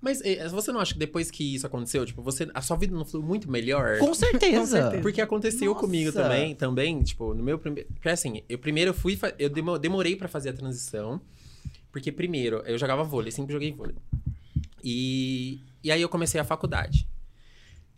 Mas 0.00 0.20
eh, 0.22 0.46
você 0.48 0.72
não 0.72 0.80
acha 0.80 0.92
que 0.92 0.98
depois 0.98 1.30
que 1.30 1.54
isso 1.54 1.66
aconteceu, 1.66 2.04
tipo, 2.06 2.22
você, 2.22 2.48
a 2.54 2.60
sua 2.62 2.76
vida 2.76 2.94
não 2.94 3.04
foi 3.04 3.20
muito 3.20 3.50
melhor? 3.50 3.98
Com 3.98 4.14
certeza. 4.14 4.58
Com 4.60 4.66
certeza. 4.66 5.02
Porque 5.02 5.20
aconteceu 5.20 5.72
Nossa. 5.72 5.80
comigo 5.86 6.12
também, 6.12 6.54
também, 6.54 7.02
tipo, 7.02 7.34
no 7.34 7.42
meu 7.42 7.58
primeiro. 7.58 7.88
Porque 7.92 8.08
assim, 8.08 8.42
eu 8.48 8.58
primeiro 8.58 8.92
fui. 8.94 9.16
fa- 9.16 9.34
Eu 9.38 9.48
demo- 9.50 9.78
demorei 9.78 10.16
pra 10.16 10.28
fazer 10.28 10.50
a 10.50 10.52
transição. 10.52 11.20
Porque 11.92 12.12
primeiro, 12.12 12.58
eu 12.66 12.76
jogava 12.76 13.02
vôlei, 13.02 13.32
sempre 13.32 13.52
joguei 13.54 13.72
vôlei. 13.72 13.94
E, 14.84 15.60
e 15.82 15.90
aí 15.90 16.00
eu 16.02 16.08
comecei 16.08 16.40
a 16.40 16.44
faculdade. 16.44 17.08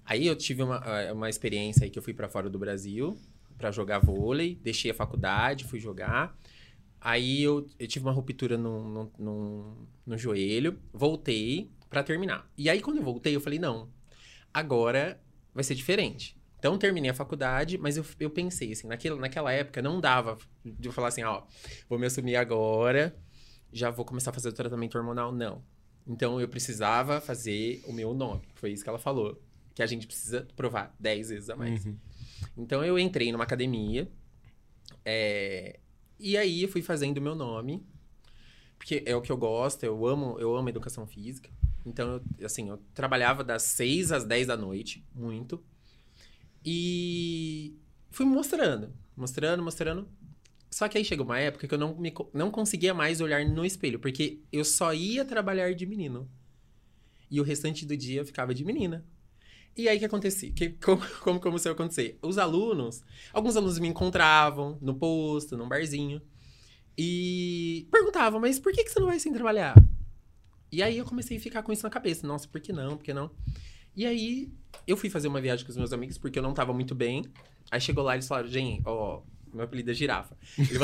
Aí 0.05 0.27
eu 0.27 0.35
tive 0.37 0.63
uma, 0.63 0.81
uma 1.13 1.29
experiência 1.29 1.85
aí 1.85 1.91
que 1.91 1.99
eu 1.99 2.03
fui 2.03 2.15
pra 2.15 2.29
fora 2.29 2.49
do 2.49 2.59
Brasil 2.59 3.19
pra 3.59 3.71
jogar 3.71 3.99
vôlei, 3.99 4.59
deixei 4.63 4.91
a 4.91 4.95
faculdade, 4.95 5.65
fui 5.65 5.81
jogar. 5.81 6.35
Aí 7.01 7.43
eu, 7.43 7.67
eu 7.79 7.87
tive 7.87 8.05
uma 8.05 8.13
ruptura 8.13 8.59
no, 8.59 8.89
no, 8.89 9.13
no, 9.19 9.89
no 10.07 10.19
joelho, 10.19 10.79
voltei 10.93 11.71
pra 11.89 12.03
terminar. 12.03 12.51
E 12.57 12.69
aí 12.69 12.81
quando 12.81 12.99
eu 12.99 13.03
voltei, 13.03 13.35
eu 13.35 13.41
falei, 13.41 13.59
não, 13.59 13.89
agora 14.53 15.21
vai 15.55 15.63
ser 15.63 15.75
diferente. 15.75 16.37
Então 16.59 16.77
terminei 16.77 17.11
a 17.11 17.15
faculdade, 17.15 17.79
mas 17.79 17.97
eu, 17.97 18.05
eu 18.19 18.31
pensei 18.31 18.73
assim, 18.73 18.89
naquela, 18.89 19.17
naquela 19.21 19.53
época 19.53 19.81
não 19.81 20.01
dava 20.01 20.37
de 20.65 20.89
eu 20.89 20.93
falar 20.93 21.09
assim, 21.09 21.23
ó, 21.23 21.45
vou 21.89 21.99
me 21.99 22.07
assumir 22.07 22.35
agora, 22.35 23.17
já 23.73 23.91
vou 23.91 24.05
começar 24.05 24.31
a 24.31 24.35
fazer 24.35 24.49
o 24.49 24.53
tratamento 24.53 24.99
hormonal, 24.99 25.31
não. 25.33 25.63
Então 26.07 26.41
eu 26.41 26.49
precisava 26.49 27.21
fazer 27.21 27.83
o 27.87 27.93
meu 27.93 28.15
nome. 28.15 28.43
Foi 28.55 28.73
isso 28.73 28.83
que 28.83 28.89
ela 28.89 28.99
falou. 28.99 29.41
Que 29.75 29.83
a 29.83 29.87
gente 29.87 30.07
precisa 30.07 30.49
provar 30.57 30.95
10 30.99 31.29
vezes 31.29 31.51
a 31.51 31.55
mais. 31.55 31.85
Uhum. 31.85 31.97
Então 32.57 32.83
eu 32.85 32.99
entrei 32.99 33.31
numa 33.31 33.45
academia. 33.45 34.11
é, 35.05 35.79
E 36.19 36.37
aí 36.37 36.63
eu 36.63 36.69
fui 36.69 36.83
fazendo 36.83 37.21
meu 37.21 37.35
nome. 37.35 37.87
Porque 38.79 39.03
é 39.05 39.15
o 39.15 39.21
que 39.21 39.33
eu 39.33 39.37
gosto, 39.37 39.83
eu 39.83 40.07
amo, 40.07 40.39
eu 40.39 40.57
amo 40.57 40.69
educação 40.69 41.07
física. 41.07 41.51
Então, 41.85 42.23
eu, 42.39 42.47
assim, 42.47 42.69
eu 42.69 42.79
trabalhava 42.95 43.43
das 43.43 43.63
6 43.65 44.13
às 44.13 44.25
10 44.25 44.47
da 44.47 44.57
noite, 44.57 45.05
muito. 45.13 45.63
E 46.65 47.77
fui 48.11 48.25
mostrando, 48.25 48.93
mostrando, 49.17 49.63
mostrando. 49.63 50.09
Só 50.71 50.87
que 50.87 50.99
aí 50.99 51.05
chegou 51.05 51.25
uma 51.25 51.39
época 51.39 51.67
que 51.67 51.75
eu 51.75 51.79
não, 51.79 51.97
me, 51.97 52.13
não 52.33 52.51
conseguia 52.51 52.95
mais 52.95 53.21
olhar 53.21 53.45
no 53.45 53.65
espelho, 53.65 53.99
porque 53.99 54.41
eu 54.53 54.65
só 54.65 54.93
ia 54.93 55.25
trabalhar 55.25 55.75
de 55.75 55.87
menino. 55.87 56.31
E 57.31 57.41
o 57.41 57.45
restante 57.45 57.85
do 57.85 57.97
dia 57.97 58.21
eu 58.21 58.27
ficava 58.27 58.55
de 58.55 58.65
menina. 58.65 59.05
E 59.79 59.89
aí 59.89 59.97
o 59.97 60.01
que 60.01 60.07
acontecia? 60.07 60.51
Que, 60.51 60.71
como, 60.71 61.01
como 61.21 61.41
começou 61.41 61.71
a 61.71 61.73
acontecer? 61.73 62.19
Os 62.21 62.37
alunos, 62.37 63.05
alguns 63.33 63.57
alunos 63.57 63.79
me 63.79 63.87
encontravam 63.87 64.77
no 64.83 64.93
posto, 64.93 65.57
num 65.57 65.69
barzinho, 65.69 66.21
e 66.99 67.87
perguntavam, 67.93 68.41
mas 68.41 68.59
por 68.59 68.73
que, 68.73 68.83
que 68.83 68.91
você 68.91 68.99
não 68.99 69.07
vai 69.07 69.21
sem 69.21 69.33
trabalhar? 69.33 69.77
E 70.73 70.83
aí 70.83 70.99
eu 70.99 71.05
comecei 71.05 71.37
a 71.37 71.41
ficar 71.41 71.63
com 71.63 71.73
isso 71.73 71.85
na 71.85 71.91
cabeça. 71.91 72.27
Nossa, 72.27 72.49
por 72.49 72.61
que 72.61 72.73
não? 72.73 72.97
Por 72.97 73.05
que 73.05 73.15
não? 73.15 73.31
E 73.95 74.05
aí 74.05 74.53
eu 74.85 74.97
fui 74.97 75.09
fazer 75.09 75.29
uma 75.29 75.41
viagem 75.41 75.65
com 75.65 75.71
os 75.71 75.77
meus 75.77 75.93
amigos, 75.93 76.19
porque 76.19 76.41
eu 76.41 76.43
não 76.43 76.53
tava 76.53 76.73
muito 76.73 76.95
bem. 76.95 77.25
Aí 77.71 77.81
chegou 77.81 78.03
lá 78.03 78.15
e 78.15 78.17
eles 78.17 78.27
falaram, 78.27 78.49
gente, 78.49 78.83
ó, 78.85 79.23
meu 79.55 79.65
apelido 79.65 79.93
é 79.93 79.95
girafa. 79.95 80.37
Ele 80.59 80.79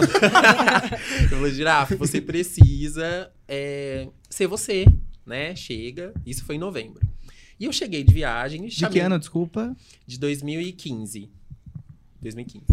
falou, 1.28 1.50
girafa, 1.50 1.96
você 1.96 2.20
precisa 2.20 3.32
é, 3.48 4.08
ser 4.30 4.46
você, 4.46 4.86
né? 5.26 5.54
Chega. 5.56 6.14
Isso 6.24 6.44
foi 6.44 6.54
em 6.54 6.58
novembro. 6.58 7.13
E 7.58 7.64
eu 7.64 7.72
cheguei 7.72 8.02
de 8.02 8.12
viagem 8.12 8.66
e 8.66 8.68
De 8.68 8.76
chamei... 8.76 8.92
que 8.92 9.00
ano, 9.00 9.18
desculpa? 9.18 9.76
De 10.06 10.18
2015. 10.18 11.30
2015. 12.20 12.66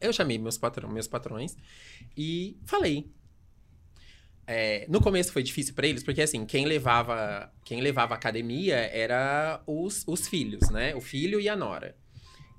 Eu 0.00 0.12
chamei 0.12 0.38
meus, 0.38 0.56
patrão, 0.56 0.88
meus 0.88 1.06
patrões 1.06 1.56
e 2.16 2.56
falei. 2.64 3.10
É, 4.46 4.84
no 4.88 5.00
começo 5.00 5.32
foi 5.32 5.42
difícil 5.42 5.74
pra 5.74 5.86
eles, 5.86 6.02
porque 6.02 6.22
assim, 6.22 6.44
quem 6.44 6.66
levava, 6.66 7.52
quem 7.64 7.80
levava 7.80 8.14
a 8.14 8.16
academia 8.16 8.74
era 8.74 9.62
os, 9.66 10.02
os 10.06 10.26
filhos, 10.26 10.68
né? 10.70 10.94
O 10.94 11.00
filho 11.00 11.40
e 11.40 11.48
a 11.48 11.54
nora. 11.54 11.94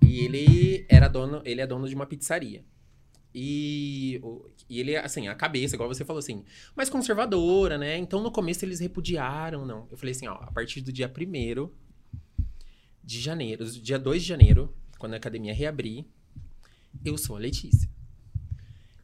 E 0.02 0.20
ele 0.20 0.86
era 0.88 1.08
dono, 1.08 1.42
ele 1.44 1.60
é 1.60 1.68
dono 1.68 1.88
de 1.90 1.96
uma 1.96 2.06
pizzaria. 2.06 2.64
E, 3.34 4.22
e 4.70 4.80
ele, 4.80 4.96
assim, 4.96 5.28
a 5.28 5.36
cabeça, 5.36 5.76
igual 5.76 5.88
você 5.88 6.04
falou 6.04 6.20
assim, 6.20 6.44
mais 6.76 6.90
conservadora, 6.90 7.78
né? 7.78 7.98
Então 7.98 8.22
no 8.22 8.32
começo 8.32 8.66
eles 8.66 8.80
repudiaram, 8.80 9.66
não. 9.66 9.88
Eu 9.90 9.98
falei 9.98 10.12
assim, 10.12 10.28
ó, 10.28 10.34
a 10.34 10.52
partir 10.52 10.82
do 10.82 10.92
dia 10.92 11.08
primeiro 11.08 11.74
de 13.04 13.20
janeiro, 13.20 13.66
dia 13.66 13.98
2 13.98 14.22
de 14.22 14.28
janeiro, 14.28 14.76
quando 15.00 15.14
a 15.14 15.18
academia 15.18 15.54
reabrir, 15.54 16.06
eu 17.04 17.18
sou 17.18 17.36
a 17.36 17.40
Letícia. 17.40 17.90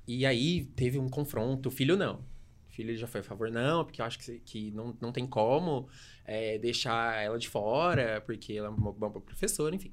E 0.07 0.25
aí 0.25 0.65
teve 0.75 0.99
um 0.99 1.09
confronto, 1.09 1.71
filho 1.71 1.97
não. 1.97 2.23
Filho 2.69 2.95
já 2.95 3.07
foi 3.07 3.21
a 3.21 3.23
favor, 3.23 3.49
não, 3.49 3.83
porque 3.83 4.01
eu 4.01 4.05
acho 4.05 4.19
que, 4.19 4.39
que 4.39 4.71
não, 4.71 4.95
não 5.01 5.11
tem 5.11 5.25
como 5.25 5.89
é, 6.23 6.57
deixar 6.59 7.23
ela 7.23 7.39
de 7.39 7.49
fora, 7.49 8.21
porque 8.21 8.53
ela 8.53 8.67
é 8.67 8.69
uma 8.69 8.91
boa 8.91 9.19
professora, 9.19 9.75
enfim. 9.75 9.91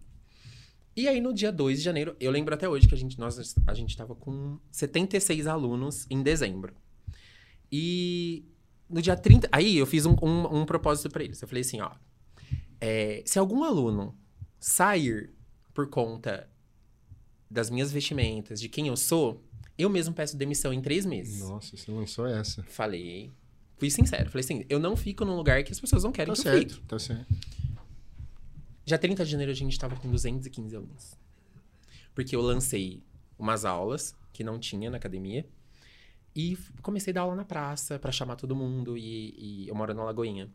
E 0.97 1.09
aí, 1.09 1.21
no 1.21 1.33
dia 1.35 1.51
2 1.51 1.79
de 1.79 1.85
janeiro, 1.85 2.15
eu 2.21 2.31
lembro 2.31 2.55
até 2.55 2.69
hoje 2.69 2.87
que 2.87 2.95
a 2.95 2.99
gente, 2.99 3.19
nós, 3.19 3.55
a 3.67 3.75
gente 3.75 3.97
tava 3.97 4.15
com 4.15 4.59
76 4.71 5.47
alunos 5.47 6.07
em 6.09 6.23
dezembro. 6.23 6.75
E 7.71 8.45
no 8.89 9.03
dia 9.03 9.17
30. 9.17 9.49
Aí 9.51 9.77
eu 9.77 9.87
fiz 9.87 10.07
um, 10.07 10.15
um, 10.23 10.61
um 10.61 10.67
propósito 10.67 11.11
pra 11.11 11.25
eles. 11.25 11.41
Eu 11.43 11.49
falei 11.49 11.63
assim: 11.63 11.81
ó. 11.81 11.91
é, 12.81 13.23
se 13.27 13.39
algum 13.39 13.65
aluno 13.65 14.17
sair 14.61 15.31
por 15.73 15.89
conta 15.89 16.49
das 17.51 17.71
minhas 17.71 17.91
vestimentas, 17.91 18.61
de 18.61 18.69
quem 18.69 18.87
eu 18.89 18.97
sou, 18.97 19.43
eu 19.77 19.91
mesmo 19.91 20.15
peço 20.15 20.37
demissão 20.37 20.73
em 20.73 20.81
três 20.81 21.05
meses. 21.05 21.41
Nossa, 21.41 21.77
você 21.77 21.91
lançou 21.91 22.27
essa. 22.27 22.63
Falei. 22.65 23.33
Fui 23.77 23.91
sincero. 23.91 24.31
Falei 24.31 24.45
assim: 24.45 24.65
eu 24.69 24.79
não 24.79 24.95
fico 24.95 25.25
num 25.25 25.35
lugar 25.35 25.65
que 25.65 25.73
as 25.73 25.81
pessoas 25.81 26.05
não 26.05 26.13
querem 26.13 26.33
Tá 26.33 26.41
que 26.41 26.49
eu 26.49 26.59
fique. 26.59 26.73
certo, 26.75 26.87
tá 26.87 26.99
certo. 26.99 27.35
Já 28.87 28.99
30 28.99 29.25
de 29.25 29.31
janeiro 29.31 29.53
a 29.53 29.55
gente 29.55 29.79
tava 29.79 29.97
com 29.97 30.11
215 30.11 30.77
alunos. 30.77 31.19
Porque 32.15 32.37
eu 32.37 32.41
lancei 32.41 33.03
umas 33.39 33.65
aulas 33.65 34.17
que 34.33 34.45
não 34.45 34.59
tinha 34.59 34.91
na 34.91 34.97
academia. 34.97 35.47
E 36.37 36.59
comecei 36.83 37.13
a 37.13 37.15
dar 37.15 37.21
aula 37.23 37.37
na 37.37 37.45
praça 37.45 37.99
pra 37.99 38.13
chamar 38.13 38.37
todo 38.37 38.55
mundo. 38.55 38.97
E, 38.99 39.35
e 39.39 39.69
eu 39.69 39.75
moro 39.75 39.95
na 39.95 40.05
Lagoinha. 40.05 40.51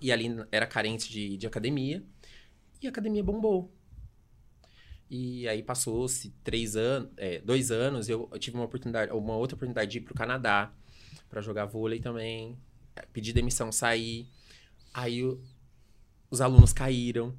E 0.00 0.10
ali 0.10 0.28
era 0.50 0.66
carente 0.66 1.10
de, 1.10 1.36
de 1.36 1.46
academia. 1.46 2.02
E 2.80 2.86
a 2.86 2.90
academia 2.90 3.22
bombou. 3.22 3.70
E 5.10 5.48
aí 5.48 5.60
passou-se 5.60 6.30
três 6.44 6.76
anos, 6.76 7.10
é, 7.16 7.40
dois 7.40 7.72
anos, 7.72 8.08
eu, 8.08 8.30
tive 8.38 8.56
uma 8.56 8.64
oportunidade, 8.64 9.10
uma 9.10 9.34
outra 9.34 9.56
oportunidade 9.56 9.90
de 9.90 9.98
ir 9.98 10.02
pro 10.02 10.14
Canadá 10.14 10.72
pra 11.28 11.40
jogar 11.40 11.66
vôlei 11.66 11.98
também. 11.98 12.56
Pedi 13.12 13.32
demissão, 13.32 13.72
saí. 13.72 14.28
Aí 14.94 15.20
os 16.30 16.40
alunos 16.40 16.72
caíram. 16.72 17.34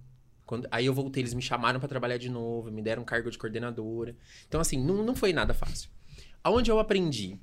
Quando, 0.51 0.67
aí 0.69 0.85
eu 0.85 0.93
voltei, 0.93 1.21
eles 1.23 1.33
me 1.33 1.41
chamaram 1.41 1.79
pra 1.79 1.87
trabalhar 1.87 2.17
de 2.17 2.27
novo, 2.27 2.69
me 2.69 2.81
deram 2.81 3.05
cargo 3.05 3.31
de 3.31 3.37
coordenadora. 3.37 4.17
Então, 4.45 4.59
assim, 4.59 4.77
não, 4.77 5.01
não 5.01 5.15
foi 5.15 5.31
nada 5.31 5.53
fácil. 5.53 5.89
Aonde 6.43 6.69
eu 6.69 6.77
aprendi 6.77 7.39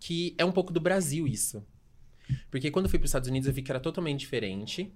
que 0.00 0.34
é 0.38 0.44
um 0.44 0.50
pouco 0.50 0.72
do 0.72 0.80
Brasil 0.80 1.28
isso. 1.28 1.62
Porque 2.50 2.70
quando 2.70 2.86
eu 2.86 2.90
fui 2.90 2.98
para 2.98 3.04
os 3.04 3.10
Estados 3.10 3.28
Unidos, 3.28 3.46
eu 3.46 3.52
vi 3.52 3.60
que 3.60 3.70
era 3.70 3.78
totalmente 3.78 4.20
diferente. 4.20 4.90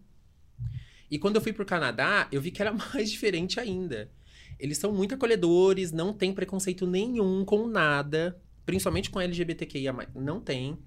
E 1.11 1.19
quando 1.19 1.37
eu 1.37 1.43
fui 1.43 1.53
pro 1.53 1.67
Canadá, 1.67 2.27
eu 2.33 2.41
vi 2.41 2.51
que 2.51 2.63
era 2.63 2.73
mais 2.95 3.11
diferente 3.11 3.61
ainda. 3.61 4.11
Eles 4.59 4.79
são 4.79 4.91
muito 4.91 5.15
acolhedores, 5.15 5.93
não 5.93 6.15
tem 6.15 6.33
preconceito 6.33 6.87
nenhum 6.87 7.45
com 7.45 7.67
nada, 7.67 8.41
principalmente 8.65 9.11
com 9.11 9.21
LGBTQIA+. 9.21 10.09
Não 10.15 10.41
tem. 10.41 10.79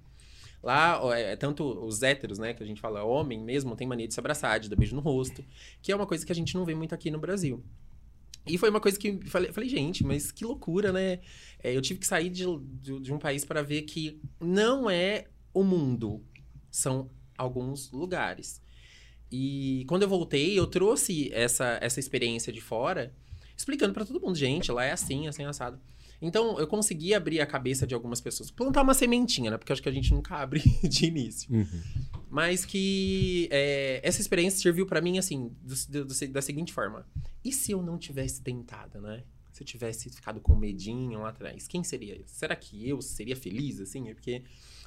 Lá, 0.63 1.04
ó, 1.04 1.13
é, 1.13 1.36
tanto 1.36 1.63
os 1.86 2.02
héteros, 2.02 2.39
né, 2.39 2.54
que 2.54 2.63
a 2.63 2.65
gente 2.65 2.80
fala, 2.80 3.04
homem 3.04 3.38
mesmo, 3.39 3.76
tem 3.76 3.86
mania 3.86 4.08
de 4.08 4.13
se 4.13 4.19
abraçar, 4.19 4.62
de 4.62 4.69
dar 4.69 4.78
beijo 4.78 4.95
no 4.95 5.02
rosto, 5.02 5.43
que 5.82 5.91
é 5.91 5.95
uma 5.95 6.08
coisa 6.08 6.26
que 6.26 6.32
a 6.32 6.36
gente 6.36 6.56
não 6.56 6.63
vê 6.63 6.73
muito 6.73 6.95
aqui 6.95 7.12
no 7.12 7.19
Brasil. 7.19 7.62
E 8.47 8.58
foi 8.58 8.69
uma 8.69 8.80
coisa 8.80 8.97
que 8.97 9.19
falei, 9.26 9.52
falei 9.52 9.69
gente, 9.69 10.06
mas 10.06 10.32
que 10.32 10.45
loucura, 10.45 10.91
né? 10.91 11.19
É, 11.62 11.76
eu 11.76 11.82
tive 11.82 11.99
que 11.99 12.08
sair 12.08 12.30
de, 12.30 12.45
de, 12.82 12.99
de 12.99 13.13
um 13.13 13.19
país 13.19 13.43
para 13.43 13.62
ver 13.62 13.84
que 13.84 14.21
não 14.39 14.89
é 14.89 15.28
o 15.54 15.63
mundo, 15.63 16.23
são 16.71 17.10
alguns 17.38 17.91
lugares. 17.91 18.62
E 19.32 19.84
quando 19.88 20.04
eu 20.04 20.10
voltei, 20.10 20.58
eu 20.58 20.67
trouxe 20.67 21.30
essa, 21.34 21.78
essa 21.82 21.99
experiência 21.99 22.54
de 22.54 22.62
fora, 22.62 23.13
explicando 23.56 23.93
para 23.93 24.06
todo 24.06 24.21
mundo, 24.21 24.36
gente, 24.36 24.71
lá 24.71 24.86
é 24.86 24.91
assim, 24.91 25.28
assim, 25.28 25.43
assado. 25.43 25.80
Então, 26.21 26.58
eu 26.60 26.65
consegui 26.67 27.13
abrir 27.13 27.41
a 27.41 27.45
cabeça 27.45 27.86
de 27.86 27.93
algumas 27.93 28.21
pessoas. 28.21 28.49
Plantar 28.49 28.82
uma 28.82 28.93
sementinha, 28.93 29.52
né? 29.52 29.58
Porque 29.58 29.73
acho 29.73 29.82
que 29.84 29.89
a 29.89 29.91
gente 29.93 30.13
nunca 30.13 30.36
abre 30.41 30.62
de 30.84 31.06
início. 31.06 31.54
Uhum. 31.54 31.82
Mas 32.30 32.65
que 32.65 33.47
é, 33.52 33.99
essa 34.04 34.21
experiência 34.21 34.60
serviu 34.62 34.86
pra 34.86 35.02
mim, 35.02 35.17
assim, 35.17 35.52
do- 35.62 36.06
do- 36.06 36.28
da 36.30 36.41
seguinte 36.41 36.71
forma. 36.73 37.06
E 37.43 37.52
se 37.52 37.71
eu 37.71 37.82
não 37.82 37.97
tivesse 37.97 38.41
tentado, 38.41 38.99
né? 39.02 39.23
se 39.52 39.62
eu 39.62 39.67
tivesse 39.67 40.10
ficado 40.10 40.41
com 40.41 40.56
medinho 40.56 41.19
lá 41.21 41.30
atrás, 41.30 41.67
quem 41.67 41.84
seria? 41.84 42.19
Será 42.26 42.56
que 42.56 42.89
eu 42.89 42.99
seria 43.04 43.36
feliz, 43.36 43.80
assim? 43.80 44.10
É 44.10 44.13
Porque 44.15 44.41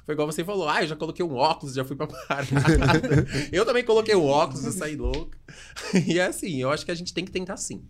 foi 0.05 0.13
igual 0.13 0.29
você 0.29 0.43
falou, 0.43 0.67
ah, 0.67 0.83
eu 0.83 0.87
já 0.87 0.95
coloquei 0.97 1.23
um 1.23 1.35
óculos, 1.35 1.73
já 1.73 1.85
fui 1.85 1.95
pra 1.95 2.05
parada. 2.05 2.49
eu 3.49 3.65
também 3.65 3.85
coloquei 3.85 4.13
um 4.13 4.25
óculos, 4.25 4.65
eu 4.65 4.73
saí 4.73 4.97
louco. 4.97 5.31
e 6.05 6.19
é 6.19 6.25
assim, 6.25 6.61
eu 6.61 6.69
acho 6.69 6.83
que 6.85 6.91
a 6.91 6.95
gente 6.95 7.13
tem 7.13 7.23
que 7.23 7.31
tentar 7.31 7.55
sim. 7.55 7.81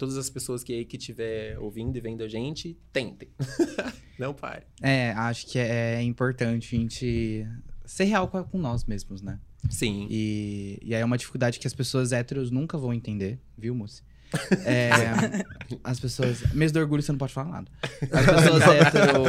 Todas 0.00 0.16
as 0.16 0.30
pessoas 0.30 0.64
que 0.64 0.82
que 0.86 0.96
estiver 0.96 1.58
ouvindo 1.58 1.94
e 1.94 2.00
vendo 2.00 2.22
a 2.22 2.28
gente, 2.28 2.74
tentem. 2.90 3.28
Não 4.18 4.32
pare. 4.32 4.64
É, 4.80 5.10
acho 5.10 5.46
que 5.46 5.58
é 5.58 6.02
importante 6.02 6.74
a 6.74 6.78
gente 6.78 7.46
ser 7.84 8.04
real 8.04 8.26
com, 8.26 8.56
nós 8.56 8.86
mesmos, 8.86 9.20
né? 9.20 9.38
Sim. 9.68 10.06
E, 10.08 10.78
e 10.80 10.94
aí 10.94 11.02
é 11.02 11.04
uma 11.04 11.18
dificuldade 11.18 11.58
que 11.58 11.66
as 11.66 11.74
pessoas 11.74 12.12
héteros 12.12 12.50
nunca 12.50 12.78
vão 12.78 12.94
entender, 12.94 13.38
viu, 13.58 13.74
Moci? 13.74 14.02
É, 14.64 15.00
as 15.84 15.98
pessoas. 16.00 16.42
Mês 16.52 16.72
do 16.72 16.78
orgulho 16.78 17.02
você 17.02 17.12
não 17.12 17.18
pode 17.18 17.32
falar 17.32 17.50
nada. 17.50 17.70
As 18.12 18.26
pessoas 18.26 18.62
hétero 18.62 19.22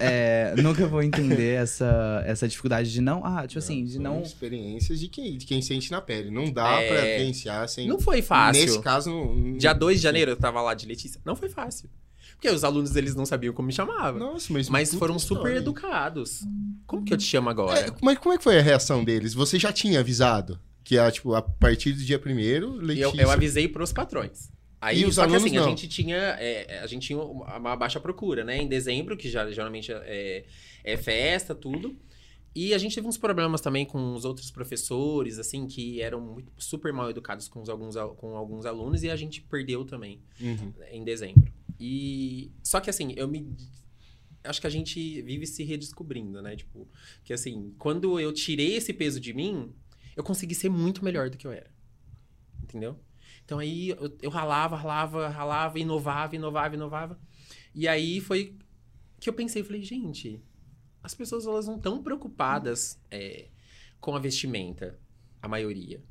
é, 0.00 0.54
nunca 0.62 0.86
vão 0.86 1.02
entender 1.02 1.54
essa, 1.54 2.22
essa 2.26 2.46
dificuldade 2.48 2.92
de 2.92 3.00
não. 3.00 3.24
Ah, 3.24 3.46
tipo 3.46 3.58
assim, 3.58 3.84
de 3.84 3.98
não. 3.98 4.22
experiências 4.22 5.00
de 5.00 5.08
quem, 5.08 5.36
de 5.38 5.46
quem 5.46 5.60
sente 5.62 5.90
na 5.90 6.00
pele. 6.00 6.30
Não 6.30 6.50
dá 6.50 6.80
É. 6.80 6.88
pra 6.88 7.00
vivenciar 7.02 7.68
sem. 7.68 7.88
Não 7.88 7.98
foi 8.00 8.22
fácil. 8.22 8.62
Nesse 8.64 8.80
caso, 8.80 9.10
não. 9.10 9.56
Dia 9.56 9.72
2 9.72 9.98
de 9.98 10.02
janeiro 10.02 10.30
eu 10.32 10.36
tava 10.36 10.60
lá 10.60 10.74
de 10.74 10.86
Letícia. 10.86 11.20
Não 11.24 11.36
foi 11.36 11.48
fácil. 11.48 11.88
Porque 12.32 12.48
os 12.50 12.64
alunos, 12.64 12.94
eles 12.96 13.14
não 13.14 13.24
sabiam 13.24 13.54
como 13.54 13.66
me 13.68 13.72
chamavam. 13.72 14.18
Nossa, 14.18 14.52
mas. 14.52 14.68
Mas 14.68 14.94
foram 14.94 15.18
super 15.18 15.36
história. 15.40 15.58
educados. 15.58 16.42
Como 16.86 17.04
que 17.04 17.12
eu 17.14 17.16
te 17.16 17.24
chamo 17.24 17.48
agora? 17.48 17.78
É, 17.78 17.90
mas 18.02 18.18
como 18.18 18.34
é 18.34 18.38
que 18.38 18.44
foi 18.44 18.58
a 18.58 18.62
reação 18.62 19.02
deles? 19.02 19.32
Você 19.32 19.58
já 19.58 19.72
tinha 19.72 20.00
avisado? 20.00 20.58
Que 20.84 20.98
é, 20.98 21.10
tipo, 21.10 21.34
a 21.34 21.42
partir 21.42 21.92
do 21.94 22.04
dia 22.04 22.18
primeiro, 22.18 22.74
Letícia... 22.74 23.06
eu, 23.16 23.26
eu 23.26 23.30
avisei 23.30 23.66
pros 23.66 23.92
patrões. 23.92 24.52
Aí, 24.80 25.00
E 25.00 25.06
os 25.06 25.14
só 25.14 25.22
que 25.22 25.28
alunos 25.32 25.44
assim, 25.44 25.56
não? 25.56 25.64
a 25.64 25.68
gente 25.70 25.88
tinha, 25.88 26.16
é, 26.16 26.80
a 26.80 26.86
gente 26.86 27.06
tinha 27.06 27.18
uma 27.18 27.74
baixa 27.74 27.98
procura, 27.98 28.44
né? 28.44 28.58
Em 28.62 28.68
dezembro, 28.68 29.16
que 29.16 29.30
já, 29.30 29.50
geralmente 29.50 29.90
é, 29.90 30.44
é 30.84 30.96
festa, 30.98 31.54
tudo. 31.54 31.96
E 32.54 32.74
a 32.74 32.78
gente 32.78 32.94
teve 32.94 33.06
uns 33.08 33.16
problemas 33.16 33.60
também 33.62 33.84
com 33.86 34.14
os 34.14 34.24
outros 34.26 34.50
professores, 34.50 35.38
assim, 35.38 35.66
que 35.66 36.02
eram 36.02 36.20
muito- 36.20 36.52
super 36.58 36.92
mal 36.92 37.08
educados 37.10 37.48
com, 37.48 37.62
os 37.62 37.68
alguns, 37.70 37.96
al- 37.96 38.14
com 38.14 38.36
alguns 38.36 38.66
alunos, 38.66 39.02
e 39.02 39.10
a 39.10 39.16
gente 39.16 39.40
perdeu 39.40 39.84
também 39.86 40.20
Uhum. 40.40 40.72
em 40.92 41.02
dezembro. 41.02 41.50
E 41.80 42.52
só 42.62 42.78
que 42.78 42.90
assim, 42.90 43.12
eu 43.16 43.26
me 43.26 43.56
acho 44.44 44.60
que 44.60 44.66
a 44.66 44.70
gente 44.70 45.22
vive 45.22 45.46
se 45.46 45.64
redescobrindo, 45.64 46.40
né? 46.42 46.54
Tipo, 46.54 46.86
que 47.24 47.32
assim, 47.32 47.74
quando 47.78 48.20
eu 48.20 48.30
tirei 48.32 48.76
esse 48.76 48.92
peso 48.92 49.18
de 49.18 49.32
mim, 49.32 49.72
eu 50.16 50.24
consegui 50.24 50.54
ser 50.54 50.68
muito 50.68 51.04
melhor 51.04 51.30
do 51.30 51.36
que 51.36 51.46
eu 51.46 51.52
era. 51.52 51.70
Entendeu? 52.62 52.98
Então 53.44 53.58
aí 53.58 53.90
eu, 53.90 54.16
eu 54.22 54.30
ralava, 54.30 54.76
ralava, 54.76 55.28
ralava, 55.28 55.78
inovava, 55.78 56.34
inovava, 56.34 56.74
inovava. 56.74 57.20
E 57.74 57.86
aí 57.86 58.20
foi 58.20 58.56
que 59.20 59.28
eu 59.28 59.34
pensei, 59.34 59.64
falei, 59.64 59.82
gente, 59.82 60.42
as 61.02 61.14
pessoas 61.14 61.46
elas 61.46 61.66
não 61.66 61.76
estão 61.76 62.02
preocupadas 62.02 63.00
é, 63.10 63.48
com 64.00 64.14
a 64.14 64.18
vestimenta, 64.18 64.98
a 65.40 65.48
maioria. 65.48 66.02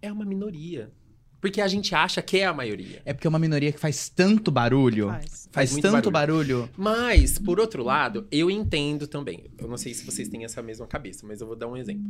É 0.00 0.12
uma 0.12 0.24
minoria. 0.24 0.92
Porque 1.40 1.60
a 1.60 1.68
gente 1.68 1.94
acha 1.94 2.22
que 2.22 2.38
é 2.38 2.46
a 2.46 2.52
maioria. 2.52 3.02
É 3.04 3.12
porque 3.12 3.26
é 3.26 3.30
uma 3.30 3.38
minoria 3.38 3.70
que 3.70 3.78
faz 3.78 4.08
tanto 4.08 4.50
barulho. 4.50 5.08
Faz. 5.08 5.48
Faz, 5.52 5.70
Faz 5.72 5.82
tanto 5.82 6.10
barulho. 6.10 6.68
Mas, 6.76 7.38
por 7.38 7.60
outro 7.60 7.82
lado, 7.82 8.26
eu 8.30 8.50
entendo 8.50 9.06
também. 9.06 9.50
Eu 9.58 9.68
não 9.68 9.76
sei 9.76 9.94
se 9.94 10.04
vocês 10.04 10.28
têm 10.28 10.44
essa 10.44 10.62
mesma 10.62 10.86
cabeça, 10.86 11.26
mas 11.26 11.40
eu 11.40 11.46
vou 11.46 11.56
dar 11.56 11.68
um 11.68 11.76
exemplo. 11.76 12.04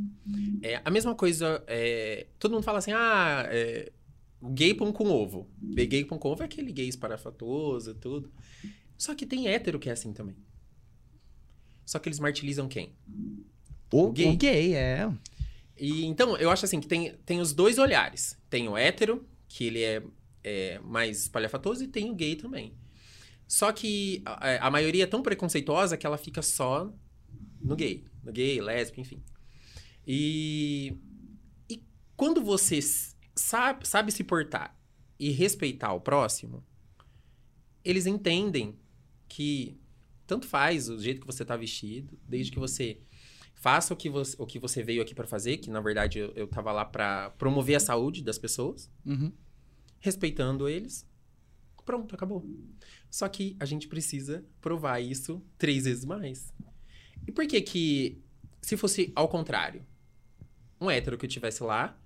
É, 0.63 0.81
a 0.85 0.91
mesma 0.91 1.15
coisa. 1.15 1.63
é, 1.67 2.27
todo 2.39 2.53
mundo 2.53 2.65
fala 2.65 2.79
assim: 2.79 2.93
ah, 2.93 3.47
é, 3.51 3.93
gay 4.43 4.75
pão 4.75 4.93
com 4.93 5.09
ovo. 5.09 5.49
Gay 5.61 6.05
pão 6.05 6.19
com 6.19 6.29
ovo 6.31 6.43
é 6.43 6.47
aquele 6.47 6.73
gay 6.73 6.89
esparafatoso 6.89 7.91
e 7.91 7.95
tudo. 7.95 8.33
Só 8.97 9.15
que 9.15 9.27
tem 9.27 9.49
hétero 9.49 9.79
que 9.79 9.89
é 9.89 9.93
assim 9.93 10.13
também. 10.13 10.37
Só 11.85 11.99
que 11.99 12.09
eles 12.09 12.19
martirizam 12.19 12.67
quem? 12.67 12.95
O 13.93 14.11
gay. 14.11 14.33
O 14.33 14.37
gay, 14.37 14.75
é. 14.75 15.09
E 15.79 16.05
então, 16.07 16.37
eu 16.37 16.51
acho 16.51 16.65
assim 16.65 16.81
que 16.81 16.89
tem, 16.89 17.15
tem 17.25 17.41
os 17.41 17.53
dois 17.53 17.79
olhares. 17.79 18.37
Tem 18.57 18.71
o 18.71 18.75
hétero, 18.75 19.29
que 19.47 19.65
ele 19.65 19.83
é, 19.83 20.03
é 20.43 20.79
mais 20.79 21.25
espalhafatoso, 21.25 21.85
e 21.85 21.89
tem 21.89 22.11
o 22.11 22.15
gay 22.15 22.37
também. 22.37 22.73
Só 23.47 23.71
que 23.71 24.23
a, 24.25 24.69
a 24.69 24.71
maioria 24.71 25.05
é 25.05 25.07
tão 25.07 25.23
preconceituosa 25.23 25.95
que 25.95 26.07
ela 26.07 26.17
fica 26.17 26.41
só 26.41 26.91
no 27.61 27.77
gay. 27.77 28.07
No 28.25 28.33
gay, 28.33 28.59
lésbica, 28.63 29.03
enfim. 29.03 29.23
E, 30.07 30.97
e 31.69 31.83
quando 32.17 32.43
você 32.43 32.81
sabe, 33.35 33.87
sabe 33.87 34.11
se 34.11 34.25
portar 34.25 34.75
e 35.19 35.29
respeitar 35.33 35.93
o 35.93 36.01
próximo, 36.01 36.65
eles 37.85 38.07
entendem 38.07 38.75
que 39.29 39.79
tanto 40.27 40.47
faz 40.47 40.89
o 40.89 40.99
jeito 40.99 41.21
que 41.21 41.27
você 41.27 41.45
tá 41.45 41.59
vestido, 41.59 42.19
desde 42.27 42.53
que 42.53 42.59
você 42.59 43.03
faça 43.57 43.93
o 43.93 43.97
que 43.97 44.09
você, 44.09 44.37
o 44.39 44.47
que 44.47 44.59
você 44.59 44.83
veio 44.83 45.03
aqui 45.03 45.15
pra 45.15 45.27
fazer, 45.27 45.57
que 45.57 45.71
na 45.71 45.81
verdade 45.81 46.19
eu, 46.21 46.33
eu 46.37 46.47
tava 46.47 46.71
lá 46.71 46.85
pra 46.85 47.31
promover 47.31 47.75
a 47.77 47.81
saúde 47.81 48.23
das 48.23 48.39
pessoas, 48.39 48.89
Uhum. 49.05 49.33
respeitando 49.99 50.69
eles. 50.69 51.05
Pronto, 51.85 52.15
acabou. 52.15 52.45
Só 53.11 53.29
que 53.29 53.57
a 53.61 53.65
gente 53.65 53.87
precisa 53.89 54.45
provar 54.61 55.01
isso 55.01 55.43
três 55.57 55.85
vezes 55.85 56.05
mais. 56.05 56.53
E 57.27 57.33
por 57.33 57.47
que 57.47 57.61
que, 57.63 58.21
se 58.61 58.77
fosse 58.77 59.13
ao 59.15 59.29
contrário, 59.29 59.85
um 60.81 60.91
hétero 60.91 61.17
que 61.17 61.25
eu 61.25 61.31
tivesse 61.31 61.63
lá, 61.63 61.99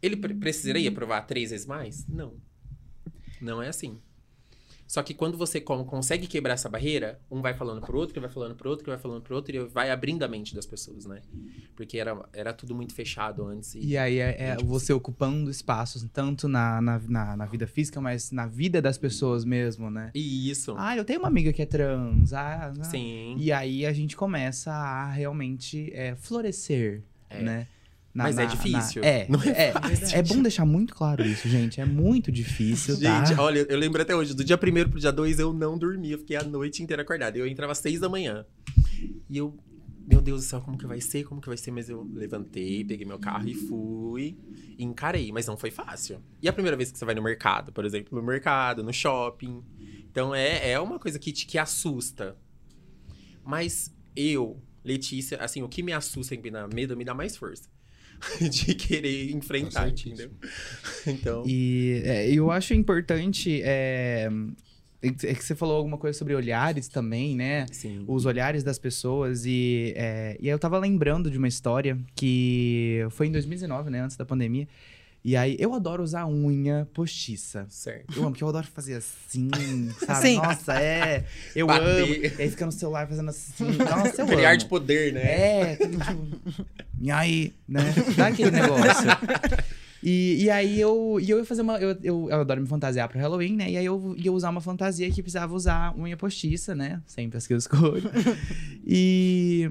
ele 0.00 0.16
pre- 0.16 0.34
precisaria 0.34 0.92
provar 0.92 1.22
três 1.22 1.50
vezes 1.50 1.66
mais? 1.66 2.06
Não. 2.06 2.34
Não 3.40 3.62
é 3.62 3.68
assim. 3.68 4.00
Só 4.88 5.02
que 5.02 5.12
quando 5.12 5.36
você 5.36 5.60
con- 5.60 5.84
consegue 5.84 6.26
quebrar 6.26 6.54
essa 6.54 6.66
barreira, 6.68 7.20
um 7.30 7.42
vai 7.42 7.52
falando 7.52 7.82
pro 7.82 7.98
outro, 7.98 8.14
que 8.14 8.18
vai 8.20 8.30
falando 8.30 8.54
pro 8.56 8.70
outro, 8.70 8.82
que 8.84 8.90
vai 8.90 8.98
falando 8.98 9.20
pro 9.20 9.36
outro, 9.36 9.54
e 9.54 9.58
vai 9.66 9.90
abrindo 9.90 10.22
a 10.22 10.28
mente 10.28 10.54
das 10.54 10.64
pessoas, 10.64 11.04
né? 11.04 11.20
Porque 11.76 11.98
era, 11.98 12.18
era 12.32 12.54
tudo 12.54 12.74
muito 12.74 12.94
fechado 12.94 13.44
antes. 13.46 13.74
E, 13.74 13.80
E 13.88 13.98
aí 13.98 14.18
é, 14.18 14.34
é 14.42 14.56
você 14.56 14.90
ocupando 14.94 15.50
espaços, 15.50 16.02
tanto 16.10 16.48
na, 16.48 16.80
na, 16.80 16.98
na, 17.06 17.36
na 17.36 17.44
vida 17.44 17.66
física, 17.66 18.00
mas 18.00 18.32
na 18.32 18.46
vida 18.46 18.80
das 18.80 18.96
pessoas 18.96 19.44
mesmo, 19.44 19.90
né? 19.90 20.10
E 20.14 20.48
isso. 20.50 20.74
Ah, 20.78 20.96
eu 20.96 21.04
tenho 21.04 21.18
uma 21.20 21.28
amiga 21.28 21.52
que 21.52 21.60
é 21.60 21.66
trans. 21.66 22.32
Ah, 22.32 22.72
ah. 22.78 22.84
Sim. 22.84 23.36
E 23.38 23.52
aí 23.52 23.84
a 23.84 23.92
gente 23.92 24.16
começa 24.16 24.72
a 24.72 25.10
realmente 25.10 25.90
é, 25.92 26.16
florescer, 26.16 27.02
É. 27.28 27.42
né? 27.42 27.66
Na- 28.14 28.24
Mas 28.24 28.38
é 28.38 28.44
na- 28.44 28.48
difícil. 28.48 29.02
na- 29.02 29.08
É, 29.08 29.26
Não 29.28 29.40
é 29.42 29.48
é, 29.68 29.72
fácil. 29.72 30.16
é 30.18 30.22
bom 30.22 30.42
deixar 30.42 30.64
muito 30.64 30.94
claro 30.94 31.24
isso, 31.24 31.48
gente. 31.48 31.80
É 31.80 31.84
muito 31.84 32.32
difícil, 32.32 32.98
tá? 33.00 33.24
Gente, 33.24 33.38
olha, 33.38 33.66
eu 33.68 33.78
lembro 33.78 34.00
até 34.02 34.16
hoje, 34.16 34.34
do 34.34 34.42
dia 34.42 34.56
1 34.56 34.88
pro 34.90 34.98
dia 34.98 35.12
2 35.12 35.38
eu 35.38 35.52
não 35.52 35.78
dormia, 35.78 36.14
eu 36.14 36.18
fiquei 36.18 36.36
a 36.36 36.42
noite 36.42 36.82
inteira 36.82 37.02
acordado. 37.02 37.36
Eu 37.36 37.46
entrava 37.46 37.72
às 37.72 37.78
6 37.78 38.00
da 38.00 38.08
manhã. 38.08 38.44
E 39.30 39.36
eu, 39.38 39.56
meu 40.10 40.20
Deus 40.20 40.40
do 40.42 40.46
céu, 40.48 40.60
como 40.60 40.76
que 40.78 40.86
vai 40.86 41.00
ser? 41.00 41.24
Como 41.24 41.40
que 41.40 41.46
vai 41.48 41.56
ser? 41.56 41.70
Mas 41.70 41.88
eu 41.88 42.02
levantei, 42.12 42.82
peguei 42.84 43.06
meu 43.06 43.18
carro 43.18 43.46
e 43.48 43.54
fui. 43.54 44.36
E 44.76 44.82
encarei, 44.82 45.30
mas 45.30 45.46
não 45.46 45.56
foi 45.56 45.70
fácil. 45.70 46.20
E 46.42 46.48
a 46.48 46.52
primeira 46.52 46.76
vez 46.76 46.90
que 46.90 46.98
você 46.98 47.04
vai 47.04 47.14
no 47.14 47.22
mercado, 47.22 47.70
por 47.72 47.84
exemplo, 47.84 48.18
no 48.18 48.26
mercado, 48.26 48.82
no 48.82 48.92
shopping. 48.92 49.62
Então 50.10 50.34
é, 50.34 50.70
é 50.72 50.80
uma 50.80 50.98
coisa 50.98 51.18
que 51.18 51.30
te 51.30 51.46
que 51.46 51.58
assusta. 51.58 52.36
Mas 53.44 53.94
eu, 54.16 54.60
Letícia, 54.84 55.36
assim, 55.38 55.62
o 55.62 55.68
que 55.68 55.82
me 55.82 55.92
assusta 55.92 56.34
e 56.34 56.38
me 56.38 56.50
dá 56.50 56.66
medo 56.66 56.96
me 56.96 57.04
dá 57.04 57.12
mais 57.14 57.36
força. 57.36 57.68
De 58.50 58.74
querer 58.74 59.30
enfrentar, 59.30 59.88
entendeu? 59.88 60.30
Então. 61.06 61.44
E 61.46 62.02
é, 62.04 62.30
eu 62.30 62.50
acho 62.50 62.74
importante. 62.74 63.60
É, 63.62 64.28
é 65.00 65.10
que 65.10 65.44
você 65.44 65.54
falou 65.54 65.76
alguma 65.76 65.96
coisa 65.96 66.18
sobre 66.18 66.34
olhares 66.34 66.88
também, 66.88 67.36
né? 67.36 67.66
Sim. 67.70 68.04
Os 68.06 68.26
olhares 68.26 68.62
das 68.62 68.78
pessoas. 68.78 69.44
E, 69.46 69.94
é, 69.96 70.36
e 70.40 70.48
aí 70.48 70.54
eu 70.54 70.58
tava 70.58 70.78
lembrando 70.78 71.30
de 71.30 71.38
uma 71.38 71.48
história 71.48 71.98
que 72.14 73.06
foi 73.10 73.28
em 73.28 73.32
2019, 73.32 73.90
né? 73.90 74.00
Antes 74.00 74.16
da 74.16 74.24
pandemia. 74.24 74.66
E 75.24 75.36
aí 75.36 75.56
eu 75.58 75.74
adoro 75.74 76.02
usar 76.02 76.26
unha 76.26 76.88
postiça. 76.94 77.66
Certo. 77.68 78.16
Eu 78.16 78.22
amo, 78.22 78.30
porque 78.30 78.44
eu 78.44 78.48
adoro 78.48 78.66
fazer 78.66 78.94
assim, 78.94 79.50
sabe? 79.98 80.12
Assim. 80.12 80.36
Nossa, 80.36 80.80
é. 80.80 81.24
Eu 81.54 81.66
Bater. 81.66 82.04
amo. 82.04 82.14
E 82.14 82.42
aí 82.42 82.50
fica 82.50 82.64
no 82.66 82.72
celular 82.72 83.06
fazendo 83.08 83.30
assim. 83.30 83.64
Nossa, 83.72 84.22
eu 84.22 84.26
Criar 84.26 84.50
amo. 84.50 84.58
de 84.58 84.66
poder, 84.66 85.12
né? 85.12 85.72
É, 85.72 85.76
tipo, 85.76 86.64
e 87.00 87.10
aí, 87.10 87.52
né? 87.68 87.82
Dá 88.16 88.28
aquele 88.28 88.50
negócio. 88.52 89.06
E, 90.02 90.44
e 90.44 90.50
aí 90.50 90.80
eu, 90.80 91.18
e 91.20 91.28
eu 91.28 91.38
ia 91.38 91.44
fazer 91.44 91.62
uma. 91.62 91.76
Eu, 91.78 91.90
eu, 92.02 92.28
eu 92.30 92.40
adoro 92.40 92.60
me 92.60 92.68
fantasiar 92.68 93.08
pro 93.08 93.18
Halloween, 93.18 93.56
né? 93.56 93.70
E 93.70 93.76
aí 93.76 93.84
eu 93.84 94.14
ia 94.16 94.32
usar 94.32 94.50
uma 94.50 94.60
fantasia 94.60 95.10
que 95.10 95.22
precisava 95.22 95.52
usar 95.54 95.96
unha 95.98 96.16
postiça, 96.16 96.74
né? 96.74 97.02
Sempre 97.06 97.36
as 97.36 97.46
que 97.46 97.52
eu 97.54 97.58
escolho. 97.58 98.08
e. 98.86 99.70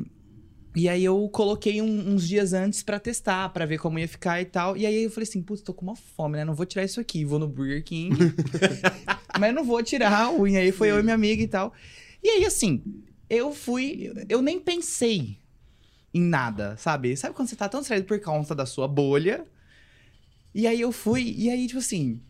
E 0.78 0.88
aí 0.88 1.04
eu 1.04 1.28
coloquei 1.30 1.82
um- 1.82 2.14
uns 2.14 2.28
dias 2.28 2.54
antes 2.54 2.84
pra 2.84 3.00
testar, 3.00 3.50
pra 3.50 3.66
ver 3.66 3.80
como 3.80 3.98
ia 3.98 4.08
ficar 4.08 4.40
e 4.40 4.46
tal. 4.46 4.78
E 4.78 4.86
aí 4.86 5.04
eu 5.06 5.10
falei 5.10 5.28
assim, 5.28 5.42
putz, 5.42 5.62
tô 5.64 5.74
com 5.74 5.84
uma 5.86 5.96
fome, 5.96 6.38
né? 6.38 6.46
Não 6.46 6.54
vou 6.54 6.66
tirar 6.68 6.84
isso 6.84 7.00
aqui. 7.00 7.26
Vou 7.26 7.40
no 7.40 7.48
Burger 7.48 7.84
King. 7.84 8.16
mas 9.40 9.54
não 9.56 9.64
vou 9.64 9.82
tirar 9.82 10.14
a 10.14 10.32
unha. 10.32 10.60
Aí 10.60 10.72
foi 10.72 10.92
eu 10.92 11.00
e 11.00 11.04
minha 11.04 11.16
amiga 11.16 11.42
e 11.42 11.48
tal. 11.48 11.74
E 12.24 12.30
aí, 12.30 12.46
assim, 12.46 12.84
eu 13.30 13.52
fui. 13.54 14.14
Eu 14.30 14.42
nem 14.42 14.60
pensei 14.60 15.38
em 16.14 16.22
nada, 16.22 16.76
sabe? 16.78 17.16
Sabe 17.18 17.34
quando 17.36 17.48
você 17.48 17.56
tá 17.56 17.68
tão 17.68 17.80
distraído 17.80 18.06
por 18.06 18.20
conta 18.22 18.54
da 18.54 18.66
sua 18.66 18.88
bolha? 18.88 19.46
E 20.54 20.66
aí 20.68 20.80
eu 20.82 20.92
fui, 20.92 21.34
e 21.38 21.50
aí, 21.50 21.66
tipo 21.68 21.80
assim. 21.80 22.22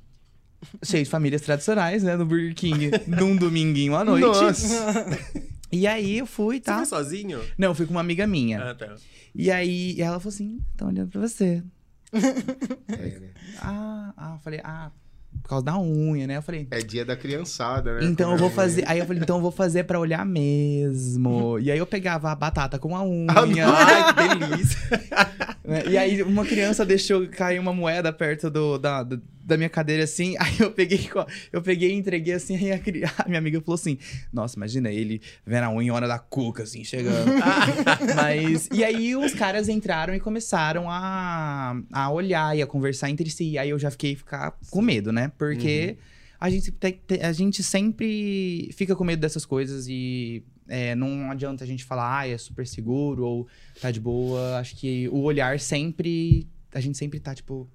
cheio 0.84 1.04
de 1.04 1.10
famílias 1.10 1.42
tradicionais, 1.42 2.02
né? 2.04 2.16
No 2.16 2.26
Burger 2.26 2.56
King, 2.56 2.92
num 3.08 3.36
dominguinho 3.36 3.96
à 3.96 4.04
noite. 4.06 4.26
Nossa. 4.26 5.06
E 5.72 5.86
aí 5.88 6.18
eu 6.20 6.26
fui, 6.26 6.56
Você 6.58 6.62
tá? 6.62 6.78
foi 6.78 6.86
sozinho? 6.86 7.42
Não, 7.58 7.70
eu 7.70 7.76
fui 7.76 7.86
com 7.86 7.92
uma 7.92 8.02
amiga 8.02 8.26
minha. 8.26 8.72
Ah, 8.72 8.76
tá. 8.76 8.96
E 9.36 9.52
aí 9.52 10.00
ela 10.02 10.20
falou 10.20 10.34
assim: 10.34 10.60
estão 10.72 10.88
olhando 10.88 11.10
pra 11.10 11.22
você. 11.22 11.64
É, 12.88 13.20
né? 13.20 13.30
Ah, 13.62 14.14
ah, 14.16 14.34
eu 14.36 14.40
falei, 14.40 14.62
ah, 14.64 14.92
por 15.44 15.50
causa 15.50 15.66
da 15.66 15.78
unha, 15.78 16.26
né? 16.26 16.38
Eu 16.38 16.42
falei, 16.42 16.68
É 16.72 16.80
dia 16.80 17.04
da 17.06 17.16
criançada, 17.18 17.96
né? 17.96 18.06
então 18.06 18.32
eu 18.32 18.38
vou 18.38 18.48
é- 18.48 18.52
fazer. 18.52 18.84
Aí 18.88 19.00
eu 19.00 19.06
falei, 19.06 19.22
então 19.22 19.36
eu 19.38 19.42
vou 19.42 19.52
fazer 19.52 19.84
pra 19.84 20.00
olhar 20.00 20.26
mesmo. 20.26 21.60
E 21.60 21.70
aí 21.72 21.78
eu 21.78 21.86
pegava 21.86 22.32
a 22.32 22.36
batata 22.36 22.80
com 22.80 22.96
a 22.96 23.04
unha. 23.04 23.34
Ai, 23.68 24.14
que 24.14 24.36
delícia. 24.48 24.80
né? 25.66 25.84
E 25.88 25.98
aí 25.98 26.24
uma 26.24 26.46
criança 26.46 26.86
deixou 26.86 27.28
cair 27.28 27.60
uma 27.60 27.74
moeda 27.74 28.12
perto 28.14 28.50
do, 28.50 28.78
da, 28.78 29.04
do- 29.04 29.22
da 29.48 29.56
minha 29.56 29.70
cadeira 29.70 30.04
assim. 30.04 30.36
Aí 30.38 30.60
eu 30.60 30.70
peguei, 30.72 31.10
eu 31.52 31.62
peguei 31.62 31.92
e 31.92 31.94
entreguei 31.94 32.34
assim. 32.34 32.58
Aí 32.58 32.72
a, 32.74 32.80
a 33.24 33.28
minha 33.28 33.40
amiga 33.40 33.62
falou 33.62 33.76
assim: 33.76 33.98
Nossa, 34.32 34.58
imagina 34.58 34.92
ele 34.92 35.22
vendo 35.46 35.64
a 35.64 35.72
unha 35.72 35.94
hora 35.94 36.08
da 36.08 36.20
cuca, 36.20 36.64
assim, 36.64 36.84
chegando. 36.84 37.32
Mas. 38.16 38.68
E 38.74 38.84
aí 38.84 39.16
os 39.16 39.34
caras 39.34 39.70
entraram 39.70 40.14
e 40.14 40.20
começaram 40.20 40.90
a, 40.90 41.82
a 41.94 42.12
olhar 42.12 42.56
e 42.58 42.62
a 42.62 42.68
conversar 42.68 43.10
entre 43.10 43.30
si. 43.30 43.52
E 43.52 43.58
aí 43.58 43.70
eu 43.70 43.80
já 43.80 43.90
fiquei 43.90 44.16
ficar 44.16 44.58
com 44.70 44.82
medo, 44.82 45.14
né? 45.14 45.32
Porque 45.38 45.98
a, 46.40 46.50
gente, 46.50 46.74
a 47.22 47.32
gente 47.32 47.64
sempre 47.64 48.70
fica 48.74 48.96
com 48.96 49.06
medo 49.06 49.22
dessas 49.22 49.46
coisas 49.46 49.88
e. 49.88 50.44
é, 50.68 50.94
não 50.94 51.32
adianta 51.32 51.64
a 51.64 51.68
gente 51.68 51.86
falar, 51.86 52.20
ah, 52.20 52.28
é 52.28 52.38
super 52.38 52.68
seguro 52.68 53.26
ou 53.26 53.48
tá 53.80 53.92
de 53.92 54.02
boa. 54.02 54.58
Acho 54.58 54.76
que 54.76 55.08
o 55.08 55.22
olhar 55.22 55.58
sempre. 55.58 56.46
A 56.74 56.82
gente 56.82 56.98
sempre 56.98 57.18
tá 57.20 57.34
tipo. 57.34 57.70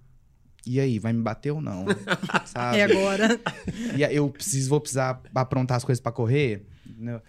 E 0.67 0.79
aí, 0.79 0.99
vai 0.99 1.13
me 1.13 1.23
bater 1.23 1.51
ou 1.51 1.61
não? 1.61 1.85
Sabe? 2.47 2.79
É 2.79 2.85
agora. 2.85 3.41
E 3.97 4.05
aí 4.05 4.15
eu 4.15 4.29
preciso, 4.31 4.71
vou 4.71 4.81
precisar 4.81 5.21
aprontar 5.35 5.77
as 5.77 5.85
coisas 5.85 6.01
pra 6.01 6.13
correr. 6.13 6.65
entendeu? 6.89 7.21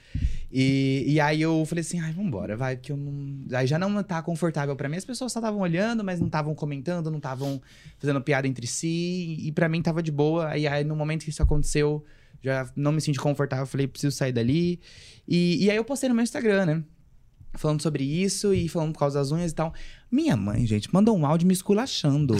E, 0.52 1.04
e 1.08 1.20
aí 1.20 1.42
eu 1.42 1.66
falei 1.66 1.82
assim, 1.82 2.00
ai, 2.00 2.12
vambora, 2.14 2.56
vai, 2.56 2.76
porque 2.76 2.92
eu 2.92 2.98
não. 2.98 3.58
Aí 3.58 3.66
já 3.66 3.80
não 3.80 4.04
tá 4.04 4.22
confortável 4.22 4.76
pra 4.76 4.88
mim. 4.88 4.98
As 4.98 5.06
pessoas 5.06 5.32
só 5.32 5.40
estavam 5.40 5.62
olhando, 5.62 6.04
mas 6.04 6.20
não 6.20 6.28
estavam 6.28 6.54
comentando, 6.54 7.10
não 7.10 7.18
estavam 7.18 7.60
fazendo 7.98 8.22
piada 8.22 8.48
entre 8.48 8.68
si. 8.68 9.36
E 9.40 9.52
pra 9.52 9.68
mim 9.68 9.82
tava 9.82 10.04
de 10.04 10.12
boa. 10.12 10.50
Aí, 10.50 10.68
aí 10.68 10.84
no 10.84 10.96
momento 10.96 11.24
que 11.24 11.32
isso 11.32 11.42
aconteceu, 11.42 12.06
já 12.44 12.70
não 12.76 12.92
me 12.92 13.02
senti 13.02 13.20
confortável. 13.20 13.66
Falei, 13.66 13.88
preciso 13.88 14.16
sair 14.16 14.32
dali. 14.32 14.80
E, 15.28 15.66
e 15.66 15.72
aí 15.72 15.78
eu 15.78 15.84
postei 15.84 16.08
no 16.08 16.14
meu 16.14 16.24
Instagram, 16.24 16.68
né? 16.68 16.84
Falando 17.56 17.82
sobre 17.82 18.04
isso 18.04 18.54
e 18.54 18.68
falando 18.70 18.94
por 18.94 19.00
causa 19.00 19.18
das 19.20 19.32
unhas 19.32 19.52
e 19.52 19.56
tal. 19.56 19.74
Minha 20.14 20.38
mãe, 20.38 20.64
gente, 20.68 20.94
mandou 20.94 21.18
um 21.18 21.26
áudio 21.26 21.48
me 21.48 21.56
esculachando. 21.56 22.36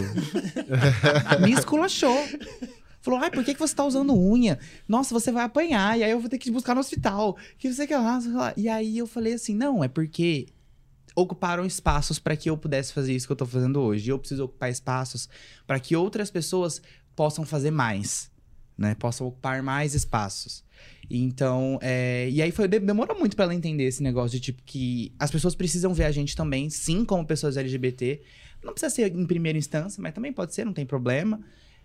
me 1.42 1.50
esculachou. 1.50 2.16
Falou, 3.00 3.18
ai, 3.18 3.32
por 3.32 3.44
que, 3.44 3.52
que 3.52 3.58
você 3.58 3.74
tá 3.74 3.84
usando 3.84 4.16
unha? 4.16 4.60
Nossa, 4.86 5.12
você 5.12 5.32
vai 5.32 5.42
apanhar, 5.42 5.98
e 5.98 6.04
aí 6.04 6.10
eu 6.12 6.20
vou 6.20 6.30
ter 6.30 6.38
que 6.38 6.44
te 6.44 6.52
buscar 6.52 6.72
no 6.72 6.80
hospital. 6.80 7.36
Que 7.58 7.72
você 7.72 7.84
que 7.84 7.92
lá, 7.92 8.20
lá. 8.28 8.54
E 8.56 8.68
aí 8.68 8.96
eu 8.96 9.08
falei 9.08 9.32
assim, 9.32 9.56
não, 9.56 9.82
é 9.82 9.88
porque 9.88 10.46
ocuparam 11.16 11.66
espaços 11.66 12.20
para 12.20 12.36
que 12.36 12.48
eu 12.48 12.56
pudesse 12.56 12.92
fazer 12.92 13.12
isso 13.12 13.26
que 13.26 13.32
eu 13.32 13.36
tô 13.36 13.44
fazendo 13.44 13.80
hoje. 13.80 14.06
E 14.06 14.10
eu 14.10 14.20
preciso 14.20 14.44
ocupar 14.44 14.70
espaços 14.70 15.28
para 15.66 15.80
que 15.80 15.96
outras 15.96 16.30
pessoas 16.30 16.80
possam 17.16 17.44
fazer 17.44 17.72
mais, 17.72 18.30
né? 18.78 18.94
Possam 18.94 19.26
ocupar 19.26 19.64
mais 19.64 19.96
espaços. 19.96 20.62
Então, 21.10 21.78
é... 21.82 22.28
e 22.30 22.40
aí 22.40 22.50
foi, 22.50 22.66
de- 22.68 22.80
demorou 22.80 23.18
muito 23.18 23.36
para 23.36 23.44
ela 23.46 23.54
entender 23.54 23.84
esse 23.84 24.02
negócio 24.02 24.38
de 24.38 24.40
tipo 24.40 24.62
que 24.64 25.12
as 25.18 25.30
pessoas 25.30 25.54
precisam 25.54 25.92
ver 25.92 26.04
a 26.04 26.10
gente 26.10 26.34
também, 26.34 26.70
sim, 26.70 27.04
como 27.04 27.26
pessoas 27.26 27.56
LGBT. 27.56 28.20
Não 28.62 28.72
precisa 28.72 28.94
ser 28.94 29.14
em 29.14 29.26
primeira 29.26 29.58
instância, 29.58 30.02
mas 30.02 30.14
também 30.14 30.32
pode 30.32 30.54
ser, 30.54 30.64
não 30.64 30.72
tem 30.72 30.86
problema. 30.86 31.40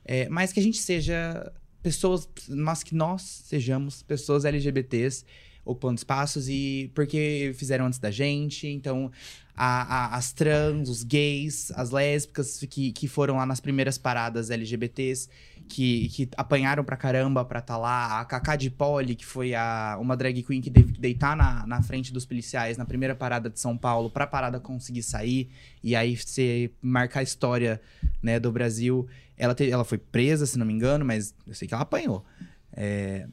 É, 0.06 0.30
mas 0.30 0.54
que 0.54 0.60
a 0.60 0.64
gente 0.64 0.78
seja 0.78 1.52
pessoas, 1.84 2.28
mas 2.48 2.84
que 2.84 2.96
nós 2.96 3.22
sejamos 3.22 4.02
pessoas 4.02 4.46
LGBTs 4.46 5.26
ocupando 5.70 5.98
espaços 5.98 6.48
e 6.50 6.92
porque 6.96 7.52
fizeram 7.56 7.86
antes 7.86 8.00
da 8.00 8.12
gente, 8.12 8.68
então 8.68 9.12
a- 9.56 9.84
a- 10.14 10.16
as 10.16 10.32
trans, 10.32 10.90
os 10.90 11.04
gays, 11.04 11.72
as 11.76 11.90
lésbicas 11.92 12.60
que, 12.70 12.92
que 12.92 13.08
foram 13.08 13.36
lá 13.38 13.46
nas 13.46 13.60
primeiras 13.60 13.98
paradas 13.98 14.50
LGBTs, 14.50 15.30
que, 15.68 16.10
que 16.10 16.30
apanharam 16.36 16.84
pra 16.84 16.98
caramba 16.98 17.46
pra 17.46 17.60
estar 17.60 17.78
lá, 17.78 18.20
a 18.20 18.26
Cacá 18.26 18.56
de 18.56 18.70
Poli, 18.72 19.16
que 19.16 19.26
foi 19.26 19.54
a, 19.54 19.98
uma 20.02 20.18
drag 20.18 20.42
queen 20.42 20.62
que 20.62 20.72
teve 20.72 20.94
que 20.94 21.00
deitar 21.00 21.36
na, 21.36 21.68
na 21.68 21.82
frente 21.84 22.12
dos 22.12 22.26
policiais 22.26 22.78
na 22.78 22.86
primeira 22.86 23.14
parada 23.16 23.50
de 23.50 23.60
São 23.60 23.78
Paulo 23.78 24.10
pra 24.10 24.26
parada 24.26 24.60
conseguir 24.60 25.04
sair 25.04 25.50
e 25.84 25.96
aí 25.96 26.18
ser, 26.18 26.74
marcar 26.82 27.20
a 27.20 27.24
história 27.24 27.80
né, 28.24 28.40
do 28.40 28.52
Brasil. 28.52 29.08
Ela, 29.38 29.54
te- 29.54 29.70
ela 29.70 29.84
foi 29.86 29.98
presa, 30.00 30.46
se 30.46 30.58
não 30.58 30.66
me 30.66 30.74
engano, 30.74 31.06
mas 31.06 31.36
eu 31.46 31.54
sei 31.54 31.68
que 31.68 31.74
ela 31.74 31.84
apanhou. 31.84 32.26
É, 32.74 33.28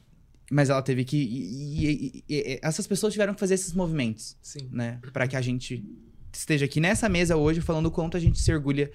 mas 0.51 0.69
ela 0.69 0.81
teve 0.81 1.03
que. 1.03 1.17
e- 1.17 1.83
e- 1.85 2.23
e- 2.29 2.59
essas 2.61 2.87
pessoas 2.87 3.13
tiveram 3.13 3.33
que 3.33 3.39
fazer 3.39 3.53
esses 3.55 3.73
movimentos, 3.73 4.35
Sim. 4.41 4.69
né? 4.71 4.99
Pra 5.13 5.27
que 5.27 5.35
a 5.35 5.41
gente 5.41 5.83
esteja 6.33 6.65
aqui 6.65 6.79
nessa 6.79 7.09
mesa 7.09 7.35
hoje 7.35 7.61
falando 7.61 7.87
o 7.87 7.91
quanto 7.91 8.15
a 8.15 8.19
gente 8.19 8.39
se 8.39 8.51
orgulha 8.53 8.91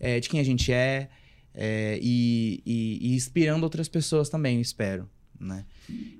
é, 0.00 0.20
de 0.20 0.28
quem 0.28 0.40
a 0.40 0.44
gente 0.44 0.72
é, 0.72 1.08
é, 1.52 1.98
e, 2.02 2.62
e- 2.64 3.14
inspirando 3.14 3.64
outras 3.64 3.88
pessoas 3.88 4.28
também, 4.28 4.56
eu 4.56 4.62
espero. 4.62 5.08
Né? 5.38 5.66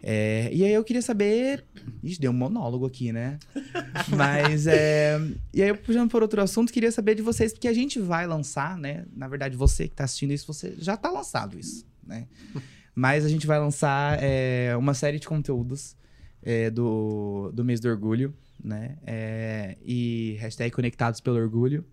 É, 0.03 0.51
e 0.53 0.65
aí 0.65 0.73
eu 0.73 0.83
queria 0.85 1.01
saber. 1.01 1.65
Ixi, 2.03 2.21
deu 2.21 2.31
um 2.33 2.35
monólogo 2.35 2.85
aqui, 2.85 3.13
né? 3.13 3.39
Mas 4.15 4.67
é. 4.67 5.19
E 5.55 5.63
aí, 5.63 5.73
puxando 5.73 6.11
por 6.11 6.21
outro 6.21 6.43
assunto, 6.43 6.73
queria 6.73 6.91
saber 6.93 7.15
de 7.15 7.23
vocês, 7.23 7.53
porque 7.53 7.69
a 7.69 7.73
gente 7.73 7.99
vai 7.99 8.27
lançar, 8.27 8.77
né? 8.77 9.07
Na 9.17 9.29
verdade, 9.29 9.57
você 9.57 9.89
que 9.89 9.95
tá 9.95 10.05
assistindo 10.05 10.33
isso, 10.33 10.47
você 10.47 10.75
já 10.79 10.97
tá 10.97 11.11
lançado 11.11 11.59
isso, 11.59 11.87
né? 12.07 12.27
Mas 12.95 13.25
a 13.25 13.29
gente 13.29 13.47
vai 13.47 13.59
lançar 13.59 14.23
é, 14.23 14.77
uma 14.77 14.95
série 14.95 15.19
de 15.19 15.27
conteúdos 15.27 15.97
é, 16.43 16.71
do, 16.71 17.51
do 17.53 17.65
mês 17.65 17.81
do 17.81 17.89
orgulho, 17.89 18.35
né? 18.63 18.99
É, 19.05 19.77
e 19.85 20.37
hashtag 20.39 20.71
Conectados 20.71 21.21
pelo 21.21 21.37
Orgulho. 21.37 21.85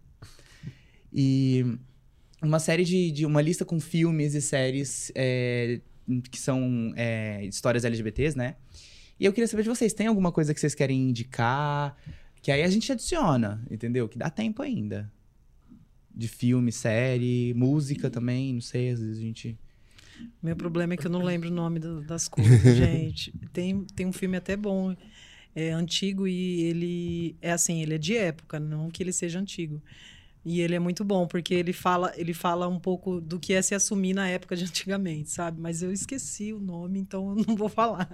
E 1.12 1.66
uma 2.42 2.60
série 2.60 2.84
de, 2.84 3.12
de 3.12 3.26
uma 3.26 3.42
lista 3.42 3.66
com 3.66 3.80
filmes 3.80 4.34
e 4.36 4.42
séries 4.42 5.12
que 6.30 6.40
são 6.40 6.94
histórias 7.44 7.86
LGBTs, 7.86 8.38
né? 8.38 8.56
E 9.22 9.26
eu 9.26 9.32
queria 9.32 9.48
saber 9.48 9.62
de 9.62 9.70
vocês, 9.70 9.94
tem 9.94 10.08
alguma 10.08 10.32
coisa 10.32 10.52
que 10.52 10.60
vocês 10.60 10.74
querem 10.74 11.10
indicar? 11.10 11.96
Que 12.42 12.52
aí 12.52 12.64
a 12.64 12.68
gente 12.68 12.92
adiciona, 12.92 13.64
entendeu? 13.70 14.10
Que 14.10 14.18
dá 14.18 14.32
tempo 14.32 14.64
ainda. 14.64 15.14
De 16.10 16.28
filme, 16.28 16.72
série, 16.72 17.54
música 17.54 18.10
também, 18.10 18.56
não 18.56 18.62
sei, 18.62 18.90
às 18.90 19.00
vezes 19.00 19.20
a 19.20 19.22
gente. 19.22 19.60
Meu 20.42 20.56
problema 20.56 20.94
é 20.94 20.98
que 20.98 21.06
eu 21.06 21.12
não 21.12 21.24
lembro 21.24 21.50
o 21.50 21.54
nome 21.54 21.80
do- 21.80 22.02
das 22.02 22.28
coisas, 22.28 22.76
gente. 22.76 23.34
Tem, 23.54 23.84
tem 23.96 24.06
um 24.06 24.12
filme 24.14 24.38
até 24.38 24.56
bom, 24.58 24.96
é 25.56 25.72
antigo 25.72 26.28
e 26.28 26.62
ele 26.64 27.36
é 27.42 27.52
assim, 27.52 27.82
ele 27.82 27.96
é 27.96 27.98
de 27.98 28.16
época, 28.18 28.60
não 28.60 28.90
que 28.90 29.04
ele 29.04 29.12
seja 29.14 29.40
antigo. 29.40 29.82
E 30.44 30.60
ele 30.62 30.74
é 30.74 30.80
muito 30.80 31.04
bom 31.04 31.28
porque 31.28 31.54
ele 31.54 31.72
fala, 31.72 32.12
ele 32.18 32.34
fala 32.34 32.68
um 32.68 32.80
pouco 32.80 33.22
do 33.22 33.40
que 33.40 33.54
é 33.54 33.62
se 33.62 33.76
assumir 33.76 34.14
na 34.16 34.28
época 34.28 34.56
de 34.56 34.64
antigamente, 34.66 35.30
sabe? 35.30 35.62
Mas 35.62 35.84
eu 35.84 35.92
esqueci 35.92 36.52
o 36.52 36.60
nome, 36.60 37.00
então 37.00 37.30
eu 37.38 37.46
não 37.48 37.56
vou 37.56 37.70
falar. 37.70 38.10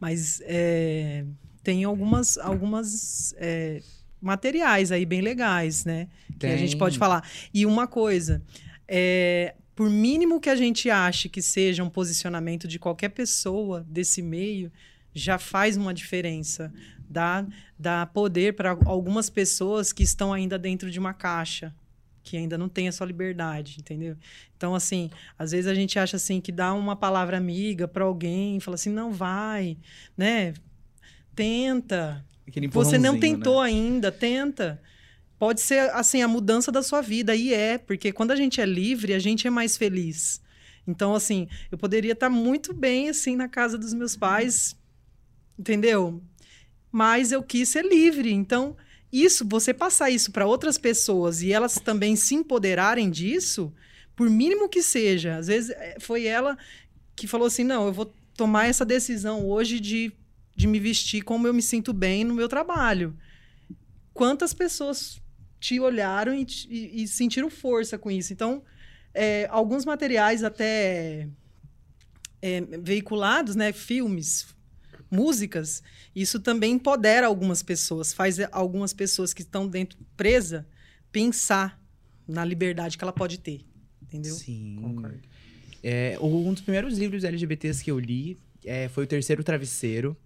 Mas 0.00 0.40
é, 0.44 1.26
tem 1.62 1.84
algumas, 1.84 2.38
algumas 2.38 3.34
é, 3.36 3.82
materiais 4.22 4.90
aí 4.90 5.04
bem 5.04 5.20
legais, 5.20 5.84
né? 5.84 6.08
Que 6.38 6.46
a 6.46 6.56
gente 6.56 6.70
Tem. 6.70 6.78
pode 6.78 6.96
falar. 6.96 7.28
E 7.52 7.66
uma 7.66 7.86
coisa, 7.86 8.42
é, 8.88 9.54
por 9.74 9.88
mínimo 9.88 10.40
que 10.40 10.50
a 10.50 10.56
gente 10.56 10.90
ache 10.90 11.28
que 11.28 11.40
seja 11.40 11.82
um 11.82 11.90
posicionamento 11.90 12.68
de 12.68 12.78
qualquer 12.78 13.10
pessoa 13.10 13.84
desse 13.88 14.20
meio, 14.20 14.70
já 15.14 15.38
faz 15.38 15.76
uma 15.76 15.94
diferença. 15.94 16.72
Dá, 17.08 17.46
dá 17.78 18.06
poder 18.06 18.54
para 18.54 18.76
algumas 18.86 19.28
pessoas 19.28 19.92
que 19.92 20.02
estão 20.02 20.32
ainda 20.32 20.58
dentro 20.58 20.90
de 20.90 20.98
uma 20.98 21.12
caixa, 21.12 21.74
que 22.22 22.36
ainda 22.36 22.56
não 22.56 22.68
tem 22.68 22.86
a 22.86 22.92
sua 22.92 23.06
liberdade, 23.06 23.76
entendeu? 23.80 24.16
Então, 24.56 24.74
assim, 24.74 25.10
às 25.38 25.50
vezes 25.50 25.66
a 25.66 25.74
gente 25.74 25.98
acha 25.98 26.16
assim 26.16 26.40
que 26.40 26.52
dá 26.52 26.72
uma 26.72 26.94
palavra 26.94 27.36
amiga 27.36 27.88
para 27.88 28.04
alguém, 28.04 28.60
fala 28.60 28.76
assim, 28.76 28.90
não 28.90 29.12
vai, 29.12 29.76
né? 30.16 30.54
Tenta, 31.34 32.24
você 32.70 32.98
não 32.98 33.14
empurrãozinho, 33.14 33.20
tentou 33.20 33.62
né? 33.62 33.68
ainda, 33.68 34.12
tenta. 34.12 34.80
Pode 35.40 35.62
ser 35.62 35.90
assim 35.92 36.20
a 36.20 36.28
mudança 36.28 36.70
da 36.70 36.82
sua 36.82 37.00
vida 37.00 37.34
e 37.34 37.54
é, 37.54 37.78
porque 37.78 38.12
quando 38.12 38.30
a 38.30 38.36
gente 38.36 38.60
é 38.60 38.66
livre, 38.66 39.14
a 39.14 39.18
gente 39.18 39.46
é 39.46 39.50
mais 39.50 39.74
feliz. 39.74 40.38
Então 40.86 41.14
assim, 41.14 41.48
eu 41.72 41.78
poderia 41.78 42.12
estar 42.12 42.28
muito 42.28 42.74
bem 42.74 43.08
assim 43.08 43.36
na 43.36 43.48
casa 43.48 43.78
dos 43.78 43.94
meus 43.94 44.14
pais, 44.14 44.76
entendeu? 45.58 46.22
Mas 46.92 47.32
eu 47.32 47.42
quis 47.42 47.70
ser 47.70 47.86
livre. 47.86 48.30
Então, 48.30 48.76
isso, 49.10 49.46
você 49.48 49.72
passar 49.72 50.10
isso 50.10 50.30
para 50.30 50.44
outras 50.44 50.76
pessoas 50.76 51.40
e 51.40 51.50
elas 51.54 51.76
também 51.76 52.16
se 52.16 52.34
empoderarem 52.34 53.08
disso, 53.08 53.72
por 54.14 54.28
mínimo 54.28 54.68
que 54.68 54.82
seja, 54.82 55.38
às 55.38 55.46
vezes 55.46 55.70
eh, 55.70 55.96
foi 56.00 56.26
ela 56.26 56.58
que 57.16 57.26
falou 57.26 57.46
assim: 57.46 57.64
"Não, 57.64 57.86
eu 57.86 57.94
vou 57.94 58.12
tomar 58.36 58.66
essa 58.66 58.84
decisão 58.84 59.48
hoje 59.48 59.80
de 59.80 60.12
de 60.54 60.66
me 60.66 60.78
vestir 60.78 61.22
como 61.22 61.46
eu 61.46 61.54
me 61.54 61.62
sinto 61.62 61.90
bem 61.90 62.24
no 62.24 62.34
meu 62.34 62.46
trabalho. 62.46 63.16
Quantas 64.12 64.52
pessoas 64.52 65.18
te 65.60 65.78
olharam 65.78 66.34
e, 66.34 66.44
te- 66.44 66.66
e- 66.68 67.02
e 67.02 67.06
sentiram 67.08 67.50
força 67.50 67.96
com 67.98 68.10
isso? 68.10 68.32
Então, 68.32 68.62
é, 69.14 69.46
alguns 69.50 69.84
materiais 69.84 70.42
até 70.42 71.28
é, 72.42 72.60
veiculados, 72.82 73.54
né, 73.54 73.72
filmes, 73.72 74.46
músicas, 75.10 75.82
isso 76.16 76.40
também 76.40 76.72
empodera 76.74 77.26
algumas 77.26 77.62
pessoas, 77.62 78.12
faz 78.12 78.38
algumas 78.52 78.92
pessoas 78.92 79.34
que 79.34 79.42
estão 79.42 79.68
dentro 79.68 79.98
presa 80.16 80.66
pensar 81.12 81.80
na 82.26 82.44
liberdade 82.44 82.96
que 82.96 83.04
ela 83.04 83.12
pode 83.12 83.38
ter, 83.38 83.60
entendeu? 84.02 84.34
Sim. 84.34 84.78
Concordo. 84.80 85.20
É, 85.82 86.16
um 86.20 86.52
dos 86.52 86.62
primeiros 86.62 86.98
livros 86.98 87.24
LGBTs 87.24 87.82
que 87.82 87.90
eu 87.90 87.98
li 87.98 88.38
é, 88.64 88.88
foi 88.88 89.04
o 89.04 89.06
Terceiro 89.06 89.42
Travesseiro. 89.42 90.16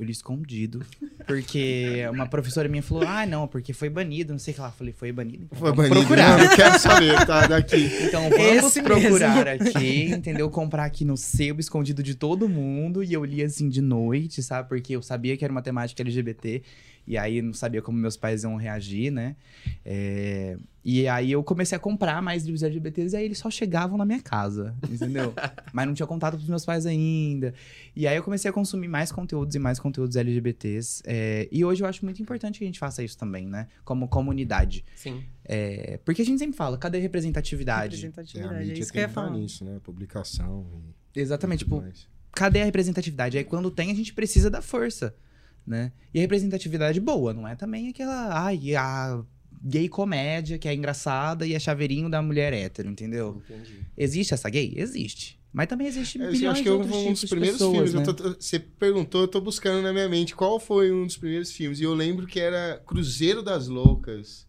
Eu 0.00 0.06
li 0.06 0.12
escondido. 0.12 0.82
Porque 1.26 2.06
uma 2.10 2.26
professora 2.26 2.66
minha 2.70 2.82
falou: 2.82 3.04
Ah, 3.06 3.26
não, 3.26 3.46
porque 3.46 3.74
foi 3.74 3.90
banido, 3.90 4.32
não 4.32 4.38
sei 4.38 4.52
o 4.52 4.54
que 4.54 4.60
lá. 4.62 4.68
Eu 4.68 4.72
falei: 4.72 4.94
Foi 4.94 5.12
banido. 5.12 5.44
Então 5.44 5.58
Foi 5.58 5.74
banido. 5.74 5.94
procurar. 5.94 6.38
Não, 6.38 6.44
eu 6.44 6.56
quero 6.56 6.78
saber, 6.78 7.26
tá? 7.26 7.46
Daqui. 7.46 7.90
Então 8.04 8.30
vamos 8.30 8.64
Esse 8.64 8.82
procurar 8.82 9.46
aqui, 9.46 10.04
entendeu? 10.10 10.48
Comprar 10.48 10.86
aqui 10.86 11.04
no 11.04 11.18
sebo, 11.18 11.60
escondido 11.60 12.02
de 12.02 12.14
todo 12.14 12.48
mundo. 12.48 13.04
E 13.04 13.12
eu 13.12 13.22
li 13.26 13.42
assim 13.42 13.68
de 13.68 13.82
noite, 13.82 14.42
sabe? 14.42 14.70
Porque 14.70 14.96
eu 14.96 15.02
sabia 15.02 15.36
que 15.36 15.44
era 15.44 15.52
uma 15.52 15.60
temática 15.60 16.00
LGBT. 16.00 16.62
E 17.10 17.18
aí 17.18 17.42
não 17.42 17.52
sabia 17.52 17.82
como 17.82 17.98
meus 17.98 18.16
pais 18.16 18.44
iam 18.44 18.54
reagir, 18.54 19.10
né? 19.10 19.34
É, 19.84 20.56
E 20.84 21.08
aí 21.08 21.32
eu 21.32 21.42
comecei 21.42 21.74
a 21.74 21.78
comprar 21.78 22.22
mais 22.22 22.44
livros 22.44 22.62
LGBTs 22.62 23.14
e 23.14 23.18
aí 23.18 23.24
eles 23.24 23.38
só 23.38 23.50
chegavam 23.50 23.98
na 23.98 24.04
minha 24.04 24.20
casa, 24.22 24.76
entendeu? 24.88 25.34
Mas 25.74 25.86
não 25.88 25.92
tinha 25.94 26.06
contato 26.06 26.36
com 26.36 26.42
os 26.42 26.48
meus 26.48 26.64
pais 26.64 26.86
ainda. 26.86 27.52
E 27.96 28.06
aí 28.06 28.16
eu 28.16 28.22
comecei 28.22 28.48
a 28.48 28.52
consumir 28.52 28.86
mais 28.86 29.10
conteúdos 29.10 29.56
e 29.56 29.58
mais 29.58 29.80
conteúdos 29.80 30.14
LGBTs. 30.14 31.02
é, 31.04 31.48
E 31.50 31.64
hoje 31.64 31.82
eu 31.82 31.88
acho 31.88 32.04
muito 32.04 32.22
importante 32.22 32.58
que 32.58 32.64
a 32.64 32.68
gente 32.68 32.78
faça 32.78 33.02
isso 33.02 33.18
também, 33.18 33.46
né? 33.46 33.66
Como 33.84 34.06
comunidade. 34.08 34.84
Sim. 34.94 35.24
É, 35.44 35.98
Porque 36.04 36.22
a 36.22 36.24
gente 36.24 36.38
sempre 36.38 36.56
fala, 36.56 36.78
cadê 36.78 36.98
a 36.98 37.00
representatividade? 37.00 37.96
É, 37.96 37.98
a 37.98 38.02
Representatividade, 38.06 38.54
é, 38.54 38.66
mídia 38.68 38.80
isso 38.82 38.92
que 38.92 38.98
eu 38.98 39.02
ia 39.02 39.08
falar. 39.08 39.30
nisso, 39.30 39.64
né? 39.64 39.80
Publicação 39.82 40.64
e 41.16 41.20
Exatamente, 41.20 41.64
tudo 41.64 41.74
tipo, 41.76 41.82
mais. 41.82 42.08
cadê 42.32 42.62
a 42.62 42.64
representatividade? 42.64 43.36
Aí 43.36 43.42
quando 43.44 43.68
tem, 43.70 43.90
a 43.90 43.94
gente 43.94 44.14
precisa 44.14 44.48
da 44.48 44.62
força, 44.62 45.12
né? 45.66 45.92
E 46.12 46.18
a 46.18 46.22
representatividade 46.22 47.00
boa, 47.00 47.32
não 47.32 47.46
é 47.46 47.54
também 47.54 47.88
aquela, 47.88 48.32
ai, 48.44 48.74
a 48.76 49.22
gay 49.62 49.88
comédia 49.88 50.58
que 50.58 50.66
é 50.68 50.74
engraçada 50.74 51.46
e 51.46 51.54
é 51.54 51.58
chaveirinho 51.58 52.08
da 52.10 52.22
mulher 52.22 52.52
hétero, 52.52 52.88
entendeu? 52.88 53.42
Entendi. 53.44 53.80
Existe 53.96 54.32
essa 54.34 54.48
gay? 54.48 54.72
Existe. 54.76 55.38
Mas 55.52 55.66
também 55.66 55.86
existe 55.88 56.20
É, 56.22 56.26
Eu 56.26 56.30
milhões 56.32 56.52
acho 56.52 56.62
que 56.62 56.62
de 56.62 56.68
eu, 56.68 56.78
outros 56.78 56.96
um 56.96 57.12
dos 57.12 57.24
primeiros 57.24 57.58
pessoas, 57.58 57.90
filmes. 57.90 58.06
né? 58.08 58.12
tô- 58.14 58.34
você 58.40 58.58
perguntou, 58.60 59.22
eu 59.22 59.28
tô 59.28 59.40
buscando 59.40 59.82
na 59.82 59.92
minha 59.92 60.08
mente 60.08 60.34
qual 60.34 60.60
foi 60.60 60.92
um 60.92 61.04
dos 61.04 61.16
primeiros 61.16 61.50
filmes. 61.50 61.80
E 61.80 61.82
eu 61.82 61.92
lembro 61.92 62.26
que 62.26 62.38
era 62.38 62.80
Cruzeiro 62.86 63.42
das 63.42 63.66
Loucas. 63.66 64.46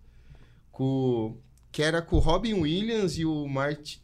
Com, 0.72 1.38
que 1.72 1.82
era 1.82 2.02
com 2.02 2.16
o 2.18 2.20
Robin 2.20 2.54
Williams 2.54 3.18
e 3.18 3.26
o 3.26 3.48
Martin. 3.48 4.00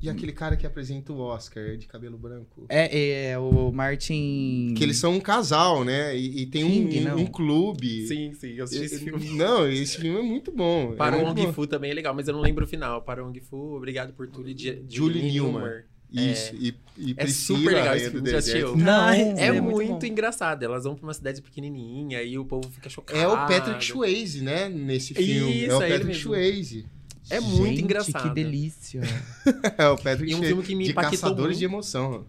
E 0.00 0.08
aquele 0.08 0.32
cara 0.32 0.56
que 0.56 0.66
apresenta 0.66 1.12
o 1.12 1.18
Oscar, 1.18 1.76
de 1.76 1.86
cabelo 1.86 2.16
branco. 2.16 2.66
É, 2.68 3.30
é, 3.30 3.38
o 3.38 3.72
Martin... 3.72 4.74
Que 4.76 4.84
eles 4.84 4.96
são 4.96 5.14
um 5.14 5.20
casal, 5.20 5.84
né? 5.84 6.16
E, 6.16 6.42
e 6.42 6.46
tem 6.46 6.64
um- 6.64 6.68
King, 6.88 7.08
um, 7.08 7.18
um 7.20 7.26
clube. 7.26 8.06
Sim, 8.06 8.32
sim, 8.34 8.52
eu 8.54 8.64
assisti 8.64 8.84
esse 8.84 8.98
filme. 9.00 9.30
Não, 9.30 9.68
esse 9.68 9.98
filme 9.98 10.18
é 10.18 10.22
muito 10.22 10.52
bom. 10.52 10.94
Para 10.96 11.16
é 11.16 11.22
o 11.22 11.26
muito 11.26 11.42
Ong. 11.42 11.52
Fu 11.52 11.66
também 11.66 11.90
é 11.90 11.94
legal, 11.94 12.14
mas 12.14 12.28
eu 12.28 12.34
não 12.34 12.40
lembro 12.40 12.64
o 12.64 12.68
final. 12.68 13.02
Para 13.02 13.24
o 13.24 13.28
Ong 13.28 13.40
Fu, 13.40 13.74
obrigado 13.76 14.12
por 14.12 14.28
tudo. 14.28 14.48
Julie, 14.48 14.84
Julie 14.88 15.32
Newmar. 15.32 15.84
Isso. 16.10 16.54
E, 16.54 16.74
e 16.96 17.10
É 17.10 17.14
Priscila, 17.14 17.58
super 17.58 17.74
legal 17.74 17.94
esse 17.96 18.10
filme, 18.10 18.30
já 18.30 18.38
assistiu? 18.38 18.76
Não, 18.76 19.08
É, 19.10 19.46
é 19.46 19.60
muito, 19.60 19.88
muito 19.90 20.06
engraçado. 20.06 20.62
Elas 20.62 20.84
vão 20.84 20.94
pra 20.94 21.04
uma 21.06 21.12
cidade 21.12 21.42
pequenininha 21.42 22.22
e 22.22 22.38
o 22.38 22.44
povo 22.46 22.68
fica 22.70 22.88
chocado. 22.88 23.18
É 23.20 23.28
o 23.28 23.36
Patrick 23.46 23.84
Swayze, 23.84 24.42
né? 24.42 24.68
Nesse 24.70 25.12
filme. 25.12 25.64
Isso, 25.64 25.70
é 25.72 25.76
o 25.76 25.82
é 25.82 25.88
Patrick 25.88 26.06
mesmo. 26.06 26.22
Swayze. 26.22 26.86
É 27.30 27.40
muito 27.40 27.66
Gente, 27.66 27.82
engraçado. 27.82 28.22
que 28.28 28.34
delícia. 28.34 29.00
É 29.76 29.88
o 29.88 29.96
Patrick 29.96 30.30
E 30.32 30.34
um 30.34 30.42
filme 30.42 30.62
que 30.62 30.74
me 30.74 30.84
de 30.84 30.90
impactou 30.92 31.12
Caçadores 31.12 31.46
muito. 31.48 31.58
de 31.58 31.64
Emoção. 31.64 32.24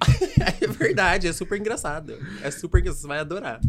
É 0.60 0.66
verdade, 0.66 1.26
é 1.28 1.32
super 1.32 1.58
engraçado. 1.58 2.14
É 2.42 2.50
super 2.50 2.80
engraçado, 2.80 3.00
você 3.02 3.06
vai 3.08 3.18
adorar. 3.18 3.60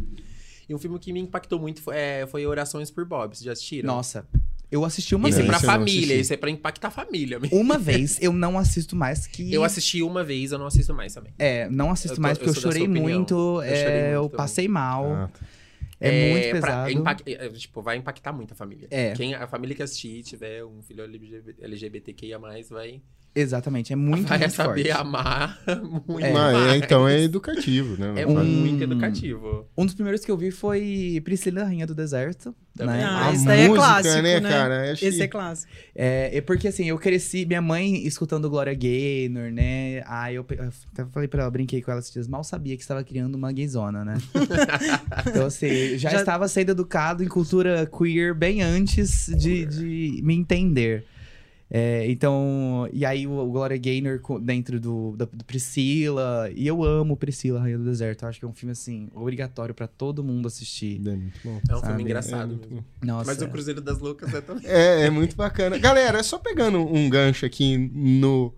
E 0.70 0.74
um 0.76 0.80
filme 0.80 0.97
que 0.99 1.12
me 1.12 1.20
impactou 1.20 1.59
muito 1.59 1.82
foi, 1.82 1.95
é, 1.97 2.26
foi 2.28 2.45
Orações 2.45 2.89
por 2.89 3.03
Bob. 3.05 3.36
Vocês 3.36 3.43
já 3.43 3.51
assistiram? 3.51 3.88
Nossa, 3.93 4.26
eu 4.72 4.86
assisti 4.86 5.14
uma 5.14 5.28
é 5.28 5.32
vez. 5.32 5.45
pra 5.45 5.57
esse 5.57 5.66
eu 5.66 5.68
não 5.72 5.80
família, 5.80 6.14
esse 6.16 6.34
é 6.34 6.38
pra 6.38 6.49
impactar 6.49 6.88
a 6.88 6.91
família. 6.91 7.39
Uma 7.51 7.78
vez, 7.80 8.18
eu 8.22 8.32
não 8.32 8.57
assisto 8.57 8.95
mais 8.95 9.28
que... 9.28 9.53
Eu 9.53 9.64
assisti 9.66 10.01
uma 10.01 10.24
vez, 10.24 10.53
eu 10.53 10.59
não 10.59 10.68
assisto 10.68 10.93
mais 10.93 11.14
também. 11.14 11.34
É, 11.38 11.68
não 11.70 11.91
assisto 11.91 12.14
Eu 12.14 12.16
tô- 12.16 12.22
mais 12.22 12.38
eu 12.38 12.45
porque 12.45 12.57
eu, 12.57 12.62
da 12.64 12.70
chorei 12.70 12.84
opinião. 12.84 13.03
muito, 13.03 13.34
Eu 13.36 13.62
é, 13.64 13.76
chorei 13.76 14.01
muito 14.01 14.14
eu 14.14 14.24
também. 14.24 14.38
passei 14.38 14.68
mal. 14.70 15.05
Ah, 15.14 15.30
É, 16.10 16.32
muito 16.32 16.49
pra- 16.49 16.62
pesado. 16.62 16.91
impact- 16.91 17.30
é, 17.32 17.49
tipo, 17.49 17.82
vai 17.82 17.97
impactar 17.97 18.34
muito 18.34 18.54
a 18.54 18.56
família. 18.56 18.88
É. 18.89 19.14
Quem, 19.14 19.34
a 19.36 19.45
família 19.47 19.76
que 19.76 19.84
assistir 19.84 20.24
tiver 20.24 20.64
um 20.66 20.82
filho 20.82 21.04
LGBT, 21.04 21.64
LGBTQIA+, 21.64 22.39
vai, 22.70 23.02
Exatamente, 23.34 23.94
é 23.94 23.96
muito, 23.96 24.28
vai 24.28 24.40
muito 24.40 24.52
saber 24.54 24.84
forte. 24.88 24.92
amar 24.92 25.58
muito 26.08 26.22
É. 26.22 26.34
Mas, 26.34 26.56
é, 26.56 26.66
mais. 26.68 26.82
então 26.84 27.08
é 27.08 27.22
educativo, 27.24 27.96
né? 27.98 28.22
É 28.22 28.28
Um- 28.28 28.44
muito 28.44 28.84
educativo. 28.84 29.66
Um 29.78 29.86
dos 29.86 29.96
primeiros 29.96 30.26
que 30.26 30.30
eu 30.32 30.36
vi 30.38 30.52
foi 30.52 31.22
Priscila, 31.24 31.64
Rainha 31.64 31.88
do 31.88 31.96
Deserto. 31.96 32.54
Também. 32.76 32.98
Né? 32.98 33.06
Ah, 33.06 33.32
esse 33.34 33.46
daí 33.46 33.62
é 33.62 33.70
clássico, 33.70 34.22
né, 34.22 34.40
né? 34.40 34.50
cara? 34.50 34.92
Acho 34.92 35.06
Esse 35.06 35.18
que- 35.18 35.24
é 35.24 35.28
clássico. 35.28 35.72
É, 35.96 36.38
é 36.38 36.42
porque 36.42 36.68
assim, 36.70 36.86
eu 36.90 36.98
cresci, 36.98 37.46
minha 37.46 37.62
mãe 37.62 38.06
escutando 38.06 38.50
Glória 38.50 38.74
Gaynor, 38.74 39.52
né? 39.52 40.04
Aí 40.08 40.36
eu, 40.36 40.46
eu 40.50 40.70
até 40.94 41.06
falei 41.12 41.28
pra 41.28 41.42
ela, 41.44 41.52
brinquei 41.52 41.82
com 41.82 41.92
ela 41.92 42.00
esses 42.00 42.12
dias, 42.12 42.28
mal 42.28 42.44
sabia 42.44 42.76
que 42.76 42.82
estava 42.82 43.04
criando 43.04 43.36
uma 43.36 43.52
gayzona, 43.52 44.04
né? 44.06 44.16
então 45.28 45.46
assim, 45.46 45.98
já, 45.98 46.10
Já- 46.12 46.20
estava 46.20 46.48
sendo 46.48 46.72
educado 46.72 47.24
em 47.24 47.28
cultura 47.28 47.86
queer 47.86 48.34
bem 48.34 48.62
antes 48.62 49.28
de, 49.38 49.66
de 49.66 50.20
me 50.24 50.36
entender. 50.36 51.06
É, 51.74 52.05
então, 52.11 52.89
e 52.91 53.05
aí 53.05 53.26
o, 53.26 53.32
o 53.32 53.49
Gloria 53.49 53.78
Gaynor 53.78 54.19
dentro 54.41 54.78
do, 54.78 55.15
da, 55.15 55.24
do 55.24 55.45
Priscila, 55.45 56.49
e 56.53 56.67
eu 56.67 56.84
amo 56.84 57.15
Priscila, 57.15 57.61
Rainha 57.61 57.78
do 57.78 57.86
Deserto, 57.86 58.24
eu 58.24 58.30
acho 58.30 58.39
que 58.39 58.45
é 58.45 58.47
um 58.47 58.53
filme, 58.53 58.74
assim, 58.74 59.07
obrigatório 59.15 59.74
pra 59.74 59.88
todo 59.88 60.22
mundo 60.22 60.47
assistir. 60.47 60.99
É 61.07 61.15
muito 61.15 61.39
bom. 61.41 61.61
É 61.69 61.74
um 61.74 61.78
Sabe? 61.78 61.88
filme 61.88 62.01
É 62.01 62.05
engraçado 62.05 62.59
bom. 62.69 62.84
Nossa, 63.01 63.32
Mas 63.32 63.41
o 63.41 63.47
Cruzeiro 63.47 63.80
das 63.80 63.99
Loucas 63.99 64.34
é 64.34 64.41
também. 64.41 64.63
É, 64.65 65.03
é 65.05 65.09
muito 65.09 65.34
bacana. 65.38 65.78
Galera, 65.78 66.22
só 66.24 66.38
pegando 66.38 66.80
um 66.80 67.09
gancho 67.09 67.45
aqui 67.45 67.78
no 67.78 68.53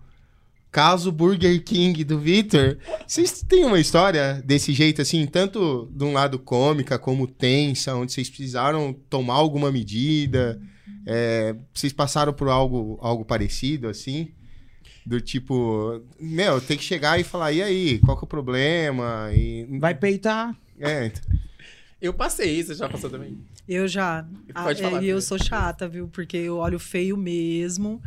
caso 0.72 1.12
Burger 1.12 1.62
King 1.62 2.02
do 2.02 2.18
Victor, 2.18 2.78
vocês 3.06 3.44
têm 3.46 3.64
uma 3.64 3.78
história 3.78 4.42
desse 4.44 4.72
jeito, 4.72 5.00
assim, 5.00 5.24
tanto 5.24 5.88
de 5.94 6.02
um 6.02 6.12
lado 6.12 6.36
cômica 6.36 6.98
como 6.98 7.28
tensa, 7.28 7.94
onde 7.94 8.12
vocês 8.12 8.28
precisaram 8.28 8.92
tomar 9.08 9.34
alguma 9.34 9.70
medida? 9.70 10.60
É, 11.06 11.54
vocês 11.72 11.92
passaram 11.92 12.32
por 12.32 12.48
algo, 12.48 12.98
algo 13.00 13.24
parecido, 13.24 13.88
assim? 13.88 14.30
Do 15.04 15.20
tipo, 15.20 16.02
meu, 16.18 16.60
tem 16.60 16.78
que 16.78 16.84
chegar 16.84 17.20
e 17.20 17.24
falar, 17.24 17.52
e 17.52 17.62
aí, 17.62 17.98
qual 17.98 18.16
que 18.16 18.24
é 18.24 18.26
o 18.26 18.28
problema? 18.28 19.30
E, 19.34 19.66
vai 19.78 19.94
peitar? 19.94 20.56
é, 20.80 21.12
Eu 22.00 22.14
passei, 22.14 22.62
você 22.62 22.74
já 22.74 22.88
passou 22.88 23.10
também? 23.10 23.38
Eu 23.66 23.88
já. 23.88 24.26
Pode 24.62 24.82
Ah, 24.82 24.90
falar, 24.90 25.02
E 25.02 25.08
eu 25.08 25.20
sou 25.20 25.38
chata, 25.38 25.88
viu? 25.88 26.08
Porque 26.08 26.36
eu 26.36 26.56
olho 26.58 26.78
feio 26.78 27.16
mesmo. 27.16 28.02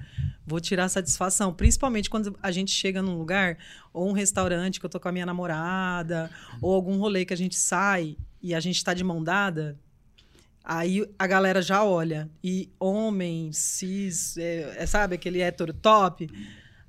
Vou 0.45 0.59
tirar 0.59 0.87
satisfação. 0.87 1.51
Principalmente 1.53 2.09
quando 2.09 2.35
a 2.41 2.51
gente 2.51 2.71
chega 2.71 3.01
num 3.01 3.17
lugar, 3.17 3.57
ou 3.91 4.07
um 4.07 4.13
restaurante 4.13 4.79
que 4.79 4.85
eu 4.85 4.89
tô 4.89 4.99
com 4.99 5.07
a 5.07 5.11
minha 5.11 5.25
namorada, 5.25 6.29
ou 6.61 6.73
algum 6.73 6.97
rolê 6.97 7.25
que 7.25 7.33
a 7.33 7.37
gente 7.37 7.55
sai 7.55 8.15
e 8.41 8.53
a 8.53 8.59
gente 8.59 8.83
tá 8.83 8.93
de 8.93 9.03
mão 9.03 9.23
dada. 9.23 9.77
Aí 10.69 11.05
a 11.17 11.25
galera 11.25 11.61
já 11.61 11.81
olha. 11.81 12.29
E 12.43 12.69
homem, 12.77 13.51
cis, 13.53 14.35
é, 14.37 14.75
é, 14.79 14.85
sabe, 14.85 15.15
aquele 15.15 15.39
hétero 15.39 15.71
top. 15.73 16.29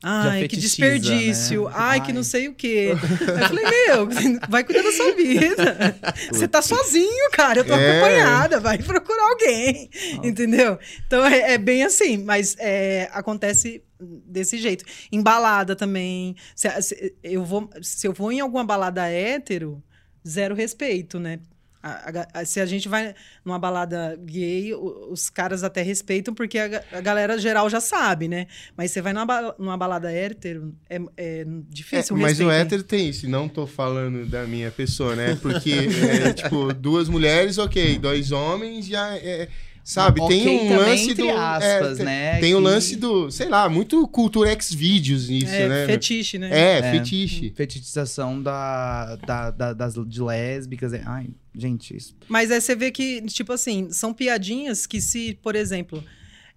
Ai, 0.03 0.47
que 0.49 0.57
desperdício. 0.57 1.65
né? 1.69 1.73
Ai, 1.75 2.01
que 2.01 2.09
Ai. 2.09 2.13
não 2.13 2.23
sei 2.25 2.49
o 2.49 2.55
quê. 2.55 2.89
Eu 2.93 3.49
falei, 3.49 3.65
meu, 3.65 4.09
vai 4.49 4.65
cuidar 4.65 4.83
da 4.83 4.93
sua 4.93 5.13
vida. 5.15 5.97
Você 6.33 6.47
tá 6.49 6.61
sozinho, 6.63 7.31
cara. 7.33 7.61
Eu 7.61 7.65
tô 7.65 7.73
É. 7.75 7.91
acompanhada. 8.01 8.59
Vai 8.61 8.79
procurar 8.79 9.29
alguém. 9.31 9.89
Entendeu? 10.25 10.77
Então 11.07 11.25
é, 11.25 11.53
é 11.55 11.59
bem 11.59 11.83
assim, 11.85 12.17
mas 12.19 12.57
é, 12.59 13.09
acontece 13.13 13.83
desse 14.01 14.59
jeito. 14.59 14.85
Em 15.11 15.23
balada 15.23 15.75
também. 15.77 16.35
Se, 16.55 16.69
se- 16.83 17.15
eu 17.23 17.45
vou, 17.45 17.69
se 17.83 18.07
eu 18.09 18.13
vou 18.13 18.31
em 18.33 18.39
alguma 18.41 18.65
balada 18.65 19.07
hétero, 19.09 19.83
zero 20.27 20.55
respeito, 20.55 21.19
né? 21.21 21.39
A- 21.83 22.27
a 22.41 22.45
se 22.45 22.61
a 22.61 22.67
gente 22.67 22.89
vai 22.89 23.15
numa 23.45 23.59
balada 23.59 24.19
gay, 24.25 24.75
os 24.75 25.31
caras 25.31 25.63
até 25.63 25.81
respeitam, 25.83 26.35
porque 26.35 26.59
a, 26.59 26.83
a 26.93 27.01
galera 27.01 27.39
geral 27.39 27.71
já 27.71 27.81
sabe, 27.81 28.27
né? 28.29 28.47
Mas 28.77 28.91
você 28.91 29.01
vai 29.01 29.13
numa, 29.13 29.55
numa 29.59 29.77
balada 29.77 30.13
hétero, 30.13 30.75
é, 30.91 30.97
é 30.97 31.41
É, 31.41 31.45
difícil 31.69 32.17
o 32.17 32.19
mas 32.19 32.41
o 32.41 32.51
hétero 32.51 32.83
tem 32.83 33.09
isso, 33.09 33.29
não 33.29 33.49
tô 33.49 33.67
falando 33.67 34.27
da 34.27 34.45
minha 34.45 34.71
pessoa, 34.71 35.15
né? 35.15 35.37
Porque, 35.41 35.71
é, 35.71 36.33
tipo, 36.35 36.73
duas 36.75 37.09
mulheres, 37.09 37.59
ok, 37.59 37.99
dois 37.99 38.33
homens, 38.33 38.87
já 38.87 39.17
é. 39.17 39.49
Sabe, 39.91 40.21
Ok 40.21 40.39
tem 40.45 40.71
um 40.71 40.77
lance 40.77 41.11
entre 41.13 41.23
do. 41.23 41.31
aspas, 41.31 41.93
é, 41.93 41.95
tem, 41.97 42.05
né? 42.05 42.41
tem 42.41 42.55
o 42.55 42.59
que- 42.59 42.63
lance 42.65 42.95
do, 42.97 43.31
sei 43.31 43.49
lá, 43.49 43.71
muito 43.71 44.07
cultura 44.09 44.53
ex-vídeos 44.53 45.31
nisso, 45.31 45.47
é 45.51 45.67
né? 45.67 45.87
fetiche, 45.87 46.39
né? 46.39 46.51
É, 46.53 46.79
É. 46.81 46.93
fetiche. 46.93 47.51
Fetichização 47.57 48.43
da, 48.43 49.17
da, 49.17 49.51
da- 49.51 49.73
das, 49.73 49.95
de 49.95 50.21
lésbicas. 50.23 50.93
é- 50.93 51.03
Ai, 51.07 51.29
gente, 51.55 51.97
isso. 51.97 52.15
Mas 52.29 52.51
aí 52.51 52.61
você 52.61 52.77
vê 52.77 52.91
que, 52.91 53.23
tipo 53.23 53.51
assim, 53.51 53.91
são 53.91 54.13
piadinhas 54.13 54.87
que 54.87 55.01
se, 55.01 55.39
por 55.43 55.57
exemplo, 55.57 56.05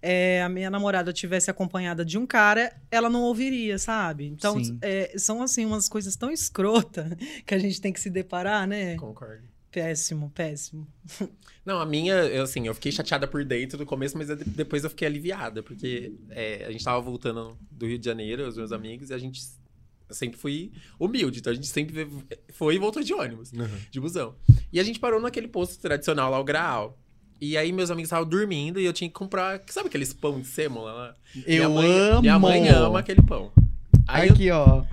é, 0.02 0.42
a 0.42 0.48
minha 0.50 0.68
namorada 0.68 1.10
tivesse 1.10 1.50
acompanhada 1.50 2.04
de 2.04 2.18
um 2.18 2.26
cara, 2.26 2.70
ela 2.90 3.08
não 3.08 3.22
ouviria, 3.22 3.78
sabe? 3.78 4.26
Então, 4.26 4.60
é, 4.82 5.14
são 5.16 5.40
assim 5.42 5.64
umas 5.64 5.88
coisas 5.88 6.16
tão 6.16 6.30
escrotas 6.30 7.06
que 7.46 7.54
a 7.54 7.58
gente 7.58 7.80
tem 7.80 7.94
que 7.94 8.00
se 8.00 8.10
deparar, 8.10 8.66
né? 8.68 8.96
Concordo. 8.96 9.50
Péssimo, 9.72 10.30
péssimo. 10.34 10.86
Não, 11.64 11.80
a 11.80 11.86
minha, 11.86 12.14
eu, 12.14 12.42
assim, 12.42 12.66
eu 12.66 12.74
fiquei 12.74 12.92
chateada 12.92 13.26
por 13.26 13.42
dentro 13.44 13.78
do 13.78 13.86
começo, 13.86 14.18
mas 14.18 14.28
eu- 14.28 14.36
depois 14.36 14.84
eu 14.84 14.90
fiquei 14.90 15.08
aliviada, 15.08 15.62
porque 15.62 16.12
é, 16.30 16.64
a 16.66 16.70
gente 16.70 16.84
tava 16.84 17.00
voltando 17.00 17.56
do 17.70 17.86
Rio 17.86 17.98
de 17.98 18.04
Janeiro, 18.04 18.46
os 18.46 18.56
meus 18.56 18.70
amigos, 18.70 19.08
e 19.10 19.14
a 19.14 19.18
gente 19.18 19.40
eu 20.08 20.14
sempre 20.14 20.38
fui 20.38 20.70
humilde, 21.00 21.38
então 21.38 21.50
a 21.50 21.54
gente 21.54 21.68
sempre 21.68 22.06
foi 22.52 22.74
e 22.74 22.78
voltou 22.78 23.02
de 23.02 23.14
ônibus, 23.14 23.50
de 23.90 23.98
busão. 23.98 24.34
E 24.70 24.78
a 24.78 24.82
gente 24.82 25.00
parou 25.00 25.18
naquele 25.18 25.48
posto 25.48 25.80
tradicional 25.80 26.30
lá, 26.30 26.38
o 26.38 26.44
Graal. 26.44 26.98
E 27.40 27.56
aí 27.56 27.72
meus 27.72 27.90
amigos 27.90 28.08
estavam 28.08 28.28
dormindo 28.28 28.78
e 28.78 28.84
eu 28.84 28.92
tinha 28.92 29.08
que 29.08 29.14
comprar, 29.14 29.62
sabe 29.68 29.88
aqueles 29.88 30.12
pão 30.12 30.38
de 30.38 30.46
sêmola 30.46 30.92
lá? 30.92 31.14
minha 31.34 31.62
Eu 31.62 31.70
mãe, 31.70 31.90
amo! 31.90 32.20
Minha 32.20 32.38
mãe 32.38 32.68
ama 32.68 32.98
aquele 32.98 33.22
pão. 33.22 33.50
Aí 34.06 34.28
eu 34.28 34.34
Aqui, 34.34 34.50
ó. 34.50 34.84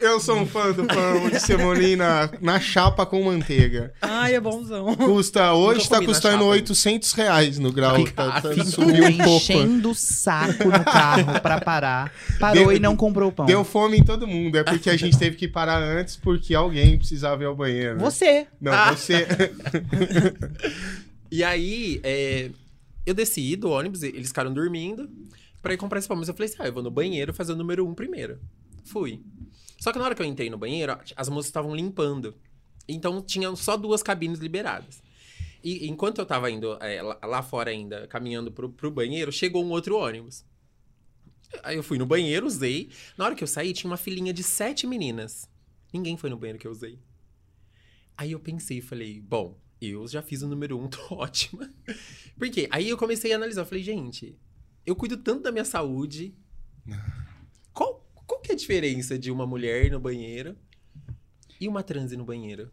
Eu 0.00 0.18
sou 0.18 0.36
um 0.38 0.46
fã 0.46 0.72
do 0.72 0.84
pão 0.86 1.28
de 1.28 1.38
semolina 1.38 2.30
na 2.40 2.58
chapa 2.58 3.04
com 3.04 3.22
manteiga. 3.22 3.92
Ai, 4.00 4.34
é 4.34 4.40
bonzão. 4.40 4.96
Custa, 4.96 5.52
hoje 5.52 5.88
tá 5.88 5.98
custando 6.02 6.38
chapa. 6.38 6.44
800 6.46 7.12
reais 7.12 7.58
no 7.58 7.70
grau. 7.70 8.02
Tá, 8.06 8.40
tá, 8.40 8.64
subiu 8.64 9.04
um 9.04 9.18
pouco. 9.18 9.36
enchendo 9.52 9.90
o 9.90 9.94
saco 9.94 10.64
no 10.64 10.84
carro 10.84 11.40
pra 11.42 11.60
parar. 11.60 12.12
Parou 12.38 12.64
Deu- 12.68 12.72
e 12.72 12.78
não 12.78 12.96
comprou 12.96 13.28
o 13.28 13.32
pão. 13.32 13.44
Deu 13.44 13.62
fome 13.62 13.98
em 13.98 14.02
todo 14.04 14.26
mundo. 14.26 14.56
É 14.56 14.64
porque 14.64 14.88
a 14.88 14.96
gente 14.96 15.18
teve 15.18 15.36
que 15.36 15.46
parar 15.46 15.78
antes 15.82 16.16
porque 16.16 16.54
alguém 16.54 16.96
precisava 16.96 17.42
ir 17.42 17.46
ao 17.46 17.54
banheiro. 17.54 17.98
Você. 17.98 18.46
Não, 18.60 18.72
Ah. 18.72 18.92
você. 18.92 19.26
E 21.32 21.44
aí, 21.44 22.00
é, 22.02 22.50
eu 23.06 23.14
desci 23.14 23.54
do 23.54 23.70
ônibus, 23.70 24.02
eles 24.02 24.28
ficaram 24.28 24.52
dormindo, 24.52 25.08
pra 25.62 25.72
ir 25.72 25.76
comprar 25.76 26.00
esse 26.00 26.08
pão. 26.08 26.16
Mas 26.16 26.26
eu 26.26 26.34
falei 26.34 26.48
assim, 26.48 26.56
ah, 26.58 26.66
eu 26.66 26.72
vou 26.72 26.82
no 26.82 26.90
banheiro 26.90 27.32
fazer 27.32 27.52
o 27.52 27.56
número 27.56 27.86
um 27.86 27.94
primeiro. 27.94 28.38
Fui. 28.84 29.20
Só 29.80 29.90
que 29.92 29.98
na 29.98 30.04
hora 30.04 30.14
que 30.14 30.20
eu 30.20 30.26
entrei 30.26 30.50
no 30.50 30.58
banheiro, 30.58 30.96
as 31.16 31.28
moças 31.30 31.46
estavam 31.46 31.74
limpando. 31.74 32.36
Então, 32.86 33.22
tinham 33.22 33.56
só 33.56 33.78
duas 33.78 34.02
cabines 34.02 34.38
liberadas. 34.38 35.02
E 35.64 35.88
enquanto 35.88 36.18
eu 36.18 36.26
tava 36.26 36.50
indo 36.50 36.76
é, 36.82 37.00
lá, 37.02 37.42
fora 37.42 37.70
ainda, 37.70 38.06
caminhando 38.06 38.52
pro, 38.52 38.68
pro 38.68 38.90
banheiro, 38.90 39.32
chegou 39.32 39.64
um 39.64 39.70
outro 39.70 39.96
ônibus. 39.96 40.44
Aí 41.62 41.76
eu 41.76 41.82
fui 41.82 41.96
no 41.96 42.04
banheiro, 42.04 42.46
usei. 42.46 42.90
Na 43.16 43.24
hora 43.24 43.34
que 43.34 43.42
eu 43.42 43.48
saí, 43.48 43.72
tinha 43.72 43.90
uma 43.90 43.96
filinha 43.96 44.34
de 44.34 44.42
sete 44.42 44.86
meninas. 44.86 45.48
Ninguém 45.92 46.16
foi 46.16 46.28
no 46.28 46.36
banheiro 46.36 46.58
que 46.58 46.66
eu 46.66 46.70
usei. 46.70 46.98
Aí 48.16 48.32
eu 48.32 48.40
pensei 48.40 48.78
e 48.78 48.82
falei, 48.82 49.18
bom, 49.18 49.58
eu 49.80 50.06
já 50.06 50.20
fiz 50.20 50.42
o 50.42 50.48
número 50.48 50.78
um, 50.78 50.88
tô 50.92 51.14
ótima. 51.14 51.72
Por 52.38 52.50
quê? 52.50 52.68
Aí 52.70 52.90
eu 52.90 52.98
comecei 52.98 53.32
a 53.32 53.36
analisar. 53.36 53.62
Eu 53.62 53.66
falei, 53.66 53.82
gente, 53.82 54.38
eu 54.84 54.94
cuido 54.94 55.16
tanto 55.16 55.42
da 55.42 55.52
minha 55.52 55.64
saúde. 55.64 56.34
Qual, 57.72 58.06
qual 58.30 58.40
que 58.40 58.52
é 58.52 58.54
a 58.54 58.56
diferença 58.56 59.18
de 59.18 59.28
uma 59.32 59.44
mulher 59.44 59.90
no 59.90 59.98
banheiro 59.98 60.56
e 61.60 61.66
uma 61.66 61.82
transe 61.82 62.16
no 62.16 62.24
banheiro? 62.24 62.70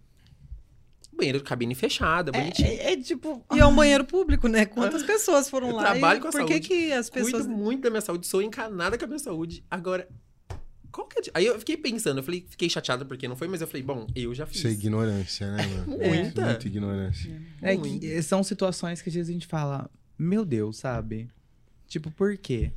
Banheiro 1.11 1.39
de 1.39 1.43
cabine 1.43 1.73
fechada, 1.73 2.31
bonitinho. 2.31 2.67
É, 2.67 2.93
é 2.93 2.97
tipo. 2.97 3.43
E 3.51 3.59
é 3.59 3.65
um 3.65 3.75
banheiro 3.75 4.05
público, 4.05 4.47
né? 4.47 4.67
Quantas 4.67 5.01
pessoas 5.01 5.49
foram 5.49 5.69
Eu 5.69 5.75
lá? 5.77 5.81
trabalho 5.81 6.19
e 6.19 6.21
com 6.21 6.27
a 6.27 6.31
por 6.31 6.45
que, 6.45 6.53
saúde. 6.53 6.67
que 6.67 6.91
as 6.91 7.09
pessoas. 7.09 7.47
Cuido 7.47 7.57
muito 7.57 7.81
da 7.81 7.89
minha 7.89 8.01
saúde, 8.01 8.27
sou 8.27 8.39
encanada 8.39 8.99
com 8.99 9.05
a 9.05 9.07
minha 9.07 9.17
saúde. 9.17 9.63
Agora, 9.69 10.07
qual 10.91 11.07
que 11.07 11.19
é 11.19 11.31
Aí 11.33 11.47
eu 11.47 11.57
fiquei 11.57 11.75
pensando, 11.75 12.19
eu 12.19 12.23
falei, 12.23 12.45
fiquei 12.47 12.69
chateada 12.69 13.03
porque 13.03 13.27
não 13.27 13.35
foi, 13.35 13.47
mas 13.47 13.59
eu 13.59 13.67
falei, 13.67 13.81
bom, 13.81 14.05
eu 14.15 14.35
já 14.35 14.45
fiz. 14.45 14.57
Isso 14.57 14.67
é 14.67 14.71
ignorância, 14.71 15.51
né, 15.51 15.65
mano? 15.65 15.97
Muita. 15.97 16.45
Muita 16.45 16.67
ignorância. 16.67 17.41
É 17.63 17.75
Muito. 17.75 17.99
que 17.99 18.21
são 18.21 18.43
situações 18.43 19.01
que 19.01 19.09
às 19.09 19.15
vezes 19.15 19.29
a 19.31 19.33
gente 19.33 19.47
fala, 19.47 19.89
meu 20.19 20.45
Deus, 20.45 20.77
sabe? 20.77 21.27
Tipo, 21.87 22.11
por 22.11 22.37
quê? 22.37 22.71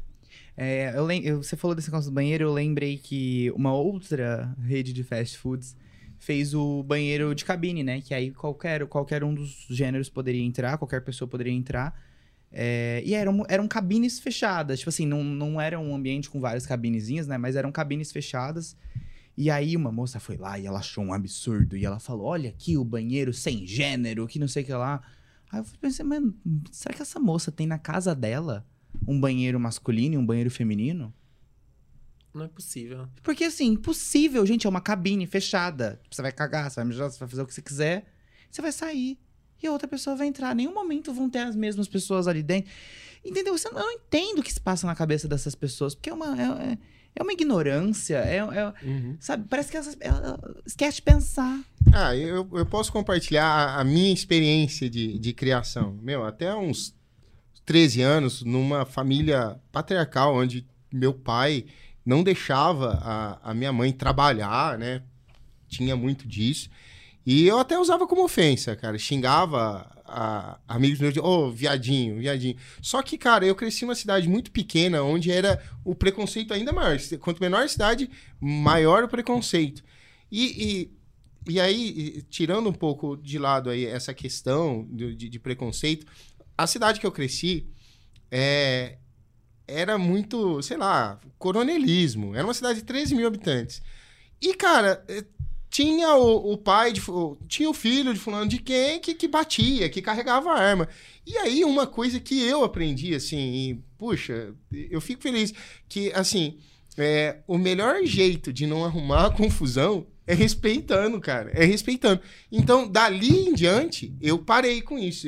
É, 0.57 0.93
eu 0.95 1.05
lem- 1.05 1.35
você 1.37 1.57
falou 1.57 1.75
desse 1.75 1.89
negócio 1.89 2.11
do 2.11 2.15
banheiro, 2.15 2.45
eu 2.45 2.53
lembrei 2.53 2.97
que 2.99 3.51
uma 3.55 3.73
outra 3.73 4.55
rede 4.63 4.93
de 4.93 5.03
fast 5.03 5.39
foods 5.39 5.77
fez 6.19 6.55
o 6.55 6.83
banheiro 6.83 7.35
de 7.35 7.45
cabine, 7.45 7.83
né? 7.83 8.01
Que 8.01 8.13
aí 8.15 8.31
qualquer, 8.31 8.87
qualquer 8.87 9.25
um 9.25 9.35
dos 9.35 9.67
gêneros 9.71 10.09
poderia 10.09 10.43
entrar, 10.45 10.77
qualquer 10.79 11.03
pessoa 11.03 11.27
poderia 11.27 11.53
entrar. 11.53 11.99
É, 12.53 13.03
e 13.05 13.15
eram, 13.15 13.45
eram 13.49 13.69
cabines 13.69 14.19
fechadas, 14.19 14.81
tipo 14.81 14.89
assim, 14.89 15.07
não, 15.07 15.23
não 15.23 15.61
era 15.61 15.79
um 15.79 15.95
ambiente 15.95 16.29
com 16.29 16.41
várias 16.41 16.67
cabinezinhas, 16.67 17.27
né? 17.27 17.39
Mas 17.39 17.57
eram 17.57 17.73
cabines 17.73 18.13
fechadas. 18.13 18.77
E 19.37 19.49
aí 19.51 19.77
uma 19.77 19.91
moça 19.91 20.21
foi 20.21 20.37
lá 20.37 20.59
e 20.59 20.67
ela 20.67 20.81
achou 20.81 21.03
um 21.05 21.13
absurdo. 21.15 21.77
E 21.77 21.85
ela 21.85 21.99
falou: 21.99 22.27
olha 22.27 22.51
aqui 22.51 22.77
o 22.77 22.85
banheiro 22.85 23.33
sem 23.33 23.67
gênero, 23.67 24.27
que 24.27 24.39
não 24.39 24.49
sei 24.49 24.63
o 24.63 24.67
que 24.67 24.73
lá. 24.73 25.01
Aí 25.51 25.61
eu 25.61 25.65
pensei, 25.81 26.05
mano, 26.05 26.35
será 26.71 26.95
que 26.95 27.03
essa 27.03 27.19
moça 27.19 27.51
tem 27.51 27.67
na 27.67 27.79
casa 27.79 28.15
dela 28.15 28.67
um 29.07 29.19
banheiro 29.21 29.59
masculino 29.59 30.15
e 30.15 30.19
um 30.19 30.25
banheiro 30.27 30.51
feminino? 30.51 31.13
Não 32.33 32.45
é 32.45 32.49
possível. 32.49 33.09
Porque 33.23 33.45
assim, 33.45 33.67
impossível, 33.67 34.47
gente, 34.47 34.67
é 34.67 34.71
uma 34.71 34.81
cabine 34.81 35.27
fechada. 35.27 36.01
Você 36.11 36.23
vai 36.23 36.31
cagar, 36.31 36.71
você 36.71 36.77
vai 36.77 36.85
mijar, 36.85 37.11
você 37.11 37.19
vai 37.19 37.29
fazer 37.29 37.43
o 37.43 37.47
que 37.47 37.55
você 37.55 37.63
quiser. 37.63 38.07
Você 38.51 38.63
vai 38.63 38.71
sair. 38.73 39.19
E 39.63 39.67
a 39.67 39.73
outra 39.73 39.89
pessoa 39.89 40.15
vai 40.17 40.27
entrar. 40.29 40.53
Em 40.53 40.57
nenhum 40.57 40.73
momento 40.75 41.13
vão 41.13 41.29
ter 41.29 41.41
as 41.41 41.57
mesmas 41.57 41.89
pessoas 41.89 42.29
ali 42.29 42.43
dentro. 42.43 42.71
Entendeu? 43.25 43.57
Você- 43.59 43.69
Eu 43.69 43.73
não 43.75 43.91
entendo 43.93 44.39
o 44.39 44.43
que 44.43 44.53
se 44.53 44.61
passa 44.61 44.87
na 44.87 44.95
cabeça 44.95 45.27
dessas 45.29 45.55
pessoas. 45.57 45.95
Porque 45.95 46.09
é 46.09 46.15
uma, 46.15 46.41
é, 46.41 46.73
é- 46.73 46.79
é 47.17 47.23
uma 47.23 47.33
ignorância. 47.33 48.19
É, 48.19 48.37
é- 48.39 48.75
sabe? 49.19 49.47
Parece 49.49 49.71
que 49.71 49.77
elas, 49.77 49.97
elas 50.01 50.39
esquecem 50.65 50.97
de 50.97 51.03
pensar. 51.03 51.61
Ah, 51.93 52.17
eu, 52.17 52.49
eu 52.53 52.65
posso 52.65 52.93
compartilhar 52.93 53.45
a, 53.45 53.81
a 53.81 53.85
minha 53.85 54.13
experiência 54.15 54.89
de, 54.89 55.19
de 55.19 55.33
criação. 55.33 55.99
Meu, 56.01 56.25
até 56.25 56.55
uns 56.55 56.95
13 57.71 58.03
anos, 58.03 58.43
numa 58.43 58.85
família 58.85 59.57
patriarcal, 59.71 60.35
onde 60.35 60.67
meu 60.93 61.15
pai 61.15 61.67
não 62.05 62.21
deixava 62.25 62.99
a, 63.01 63.51
a 63.51 63.55
minha 63.55 63.73
mãe 63.73 63.93
trabalhar, 63.93 64.77
né? 64.77 65.03
Tinha 65.69 65.95
muito 65.95 66.27
disso. 66.27 66.69
E 67.25 67.47
eu 67.47 67.61
até 67.61 67.79
usava 67.79 68.09
como 68.09 68.25
ofensa, 68.25 68.75
cara. 68.75 68.99
Xingava 68.99 69.89
a- 70.05 70.59
amigos 70.67 70.99
meus 70.99 71.15
de, 71.15 71.21
ô, 71.21 71.49
viadinho, 71.53 72.19
viadinho. 72.19 72.57
Só 72.83 73.03
que, 73.03 73.17
cara, 73.17 73.47
eu 73.47 73.55
cresci 73.55 73.85
numa 73.85 73.95
cidade 73.95 74.29
muito 74.29 74.51
pequena, 74.51 75.05
onde 75.05 75.31
era 75.31 75.63
o 75.85 75.95
preconceito 75.95 76.53
ainda 76.53 76.73
maior. 76.73 76.99
Quanto 77.21 77.41
menor 77.41 77.63
a 77.63 77.69
cidade, 77.69 78.11
maior 78.41 79.05
o 79.05 79.09
preconceito. 79.09 79.85
E, 80.29 80.91
e, 81.47 81.53
e 81.53 81.61
aí, 81.61 82.25
tirando 82.29 82.69
um 82.69 82.73
pouco 82.73 83.17
de 83.17 83.39
lado 83.39 83.71
aí 83.71 83.87
essa 83.87 84.13
questão 84.13 84.83
do- 84.91 85.15
de, 85.15 85.29
de 85.29 85.39
preconceito, 85.39 86.05
a 86.63 86.67
cidade 86.67 87.01
que 87.01 87.07
eu 87.07 87.13
cresci 87.13 87.67
é, 88.31 88.99
era 89.67 89.97
muito, 89.97 90.61
sei 90.63 90.77
lá, 90.77 91.21
coronelismo. 91.39 92.35
Era 92.35 92.47
uma 92.47 92.55
cidade 92.55 92.81
de 92.81 92.85
13 92.85 93.15
mil 93.15 93.27
habitantes. 93.27 93.81
E, 94.41 94.55
cara, 94.55 95.05
eh, 95.09 95.25
tinha 95.71 96.15
o, 96.17 96.53
o 96.53 96.59
pai, 96.59 96.93
de, 96.93 97.01
tinha 97.49 97.71
o 97.71 97.75
filho 97.75 98.13
de 98.13 98.21
fulano 98.21 98.49
de 98.49 98.59
quem 98.59 99.01
que, 99.01 99.15
que 99.15 99.29
batia, 99.29 99.89
que 99.89 100.03
carregava 100.03 100.51
a 100.51 100.59
arma. 100.61 100.89
E 101.27 101.37
aí, 101.39 101.65
uma 101.65 101.87
coisa 101.87 102.19
que 102.19 102.43
eu 102.43 102.65
aprendi, 102.65 103.15
assim, 103.15 103.39
e, 103.39 103.85
puxa, 103.97 104.55
eu 104.73 105.01
fico 105.01 105.23
feliz 105.23 105.55
que, 105.89 106.13
assim, 106.13 106.59
é, 106.99 107.39
o 107.47 107.57
melhor 107.57 108.05
jeito 108.05 108.53
de 108.53 108.67
não 108.67 108.85
arrumar 108.85 109.31
confusão 109.37 110.07
é 110.31 110.35
respeitando, 110.35 111.21
cara. 111.21 111.51
É 111.53 111.65
respeitando. 111.65 112.21
Então, 112.51 112.89
dali 112.89 113.49
em 113.49 113.55
diante, 113.55 114.15
eu 114.21 114.39
parei 114.39 114.81
com 114.81 114.99
isso. 114.99 115.27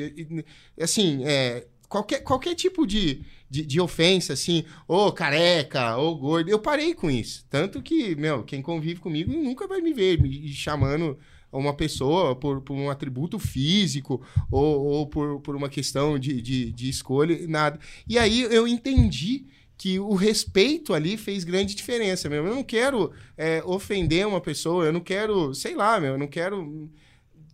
Assim, 0.79 1.23
é, 1.25 1.67
qualquer, 1.89 2.19
qualquer 2.21 2.55
tipo 2.55 2.87
de, 2.87 3.21
de, 3.49 3.65
de 3.65 3.81
ofensa, 3.81 4.33
assim, 4.33 4.63
ô 4.87 5.11
careca, 5.11 5.97
ô 5.97 6.15
gordo, 6.15 6.49
eu 6.49 6.57
parei 6.57 6.93
com 6.93 7.11
isso. 7.11 7.45
Tanto 7.49 7.81
que, 7.81 8.15
meu, 8.15 8.43
quem 8.43 8.61
convive 8.61 8.99
comigo 8.99 9.31
nunca 9.31 9.67
vai 9.67 9.81
me 9.81 9.93
ver 9.93 10.21
me 10.21 10.47
chamando 10.53 11.17
uma 11.51 11.73
pessoa 11.75 12.35
por, 12.35 12.61
por 12.61 12.73
um 12.73 12.89
atributo 12.89 13.37
físico 13.37 14.25
ou, 14.49 14.85
ou 14.85 15.07
por, 15.07 15.39
por 15.41 15.55
uma 15.55 15.69
questão 15.69 16.17
de, 16.17 16.41
de, 16.41 16.71
de 16.71 16.89
escolha, 16.89 17.47
nada. 17.47 17.79
E 18.07 18.17
aí 18.17 18.41
eu 18.41 18.67
entendi 18.67 19.45
que 19.83 19.99
o 19.99 20.15
respeito 20.15 20.93
ali 20.93 21.17
fez 21.17 21.43
grande 21.43 21.75
diferença, 21.75 22.29
meu. 22.29 22.45
Eu 22.47 22.55
não 22.55 22.63
quero 22.63 23.11
é, 23.35 23.61
ofender 23.65 24.25
uma 24.25 24.39
pessoa, 24.39 24.85
eu 24.85 24.93
não 24.93 25.01
quero, 25.01 25.53
sei 25.53 25.75
lá, 25.75 25.99
meu, 25.99 26.13
eu 26.13 26.17
não 26.17 26.25
quero, 26.25 26.89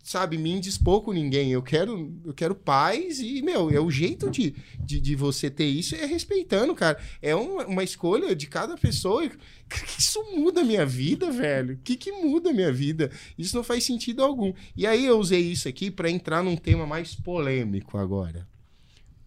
sabe, 0.04 0.38
me 0.38 0.52
indispor 0.52 1.02
com 1.02 1.12
ninguém. 1.12 1.52
Eu 1.52 1.64
quero, 1.64 2.14
eu 2.24 2.32
quero 2.32 2.54
paz 2.54 3.20
e, 3.20 3.42
meu, 3.42 3.72
é 3.72 3.80
o 3.80 3.90
jeito 3.90 4.30
de, 4.30 4.54
de, 4.80 5.00
de 5.00 5.16
você 5.16 5.50
ter 5.50 5.66
isso 5.66 5.96
é 5.96 6.06
respeitando, 6.06 6.76
cara. 6.76 7.00
É 7.20 7.34
uma, 7.34 7.66
uma 7.66 7.84
escolha 7.84 8.36
de 8.36 8.46
cada 8.46 8.78
pessoa. 8.78 9.24
Isso 9.98 10.24
muda 10.36 10.62
a 10.62 10.64
minha 10.64 10.86
vida, 10.86 11.32
velho? 11.32 11.74
O 11.74 11.78
que, 11.80 11.96
que 11.96 12.12
muda 12.12 12.52
a 12.52 12.54
minha 12.54 12.72
vida? 12.72 13.10
Isso 13.40 13.56
não 13.56 13.64
faz 13.64 13.84
sentido 13.84 14.24
algum. 14.24 14.54
E 14.78 14.86
aí 14.86 15.04
eu 15.04 15.18
usei 15.18 15.42
isso 15.42 15.68
aqui 15.68 15.90
para 15.90 16.12
entrar 16.12 16.44
num 16.44 16.56
tema 16.56 16.86
mais 16.86 17.16
polêmico 17.16 17.98
agora. 17.98 18.48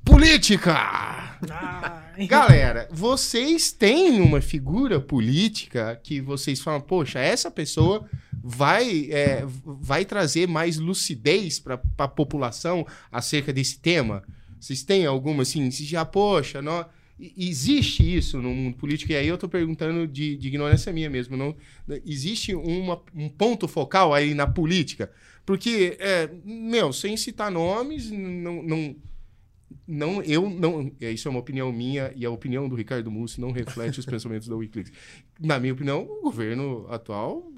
Política! 0.05 0.75
Ai. 1.51 2.27
Galera, 2.27 2.89
vocês 2.91 3.73
têm 3.73 4.21
uma 4.21 4.41
figura 4.41 5.01
política 5.01 5.99
que 6.03 6.21
vocês 6.21 6.61
falam, 6.61 6.81
poxa, 6.81 7.19
essa 7.19 7.51
pessoa 7.51 8.09
vai, 8.43 9.09
é, 9.11 9.45
vai 9.65 10.05
trazer 10.05 10.47
mais 10.49 10.79
lucidez 10.79 11.59
para 11.59 11.81
a 11.99 12.09
população 12.09 12.87
acerca 13.11 13.53
desse 13.53 13.79
tema? 13.79 14.23
Vocês 14.61 14.83
têm 14.83 15.07
alguma, 15.07 15.43
assim, 15.43 15.71
se 15.71 15.85
já, 15.85 16.05
poxa, 16.05 16.61
não, 16.61 16.85
existe 17.19 18.03
isso 18.03 18.43
no 18.43 18.51
mundo 18.51 18.77
político? 18.77 19.13
E 19.13 19.17
aí 19.17 19.29
eu 19.29 19.39
tô 19.39 19.49
perguntando 19.49 20.07
de, 20.07 20.37
de 20.37 20.49
ignorância 20.49 20.93
minha 20.93 21.09
mesmo. 21.09 21.37
Não, 21.37 21.55
existe 22.05 22.55
uma, 22.55 23.01
um 23.15 23.29
ponto 23.29 23.67
focal 23.69 24.13
aí 24.13 24.35
na 24.35 24.47
política? 24.47 25.11
Porque, 25.47 25.97
é, 25.99 26.29
meu, 26.45 26.93
sem 26.93 27.17
citar 27.17 27.51
nomes, 27.51 28.11
não, 28.11 28.63
não 28.63 28.97
não, 29.87 30.23
eu 30.23 30.49
não. 30.49 30.91
Isso 31.01 31.29
é 31.29 31.31
uma 31.31 31.41
opinião 31.41 31.73
minha 31.73 32.13
e 32.15 32.25
a 32.25 32.31
opinião 32.31 32.69
do 32.69 32.75
Ricardo 32.75 33.11
Mussi 33.11 33.41
não 33.41 33.53
reflete 33.53 34.01
os 34.01 34.07
pensamentos 34.07 34.49
da 34.49 34.57
Wikileaks. 34.57 34.93
Na 35.41 35.59
minha 35.59 35.73
opinião, 35.73 36.03
o 36.03 36.23
governo 36.23 36.87
atual 36.89 37.53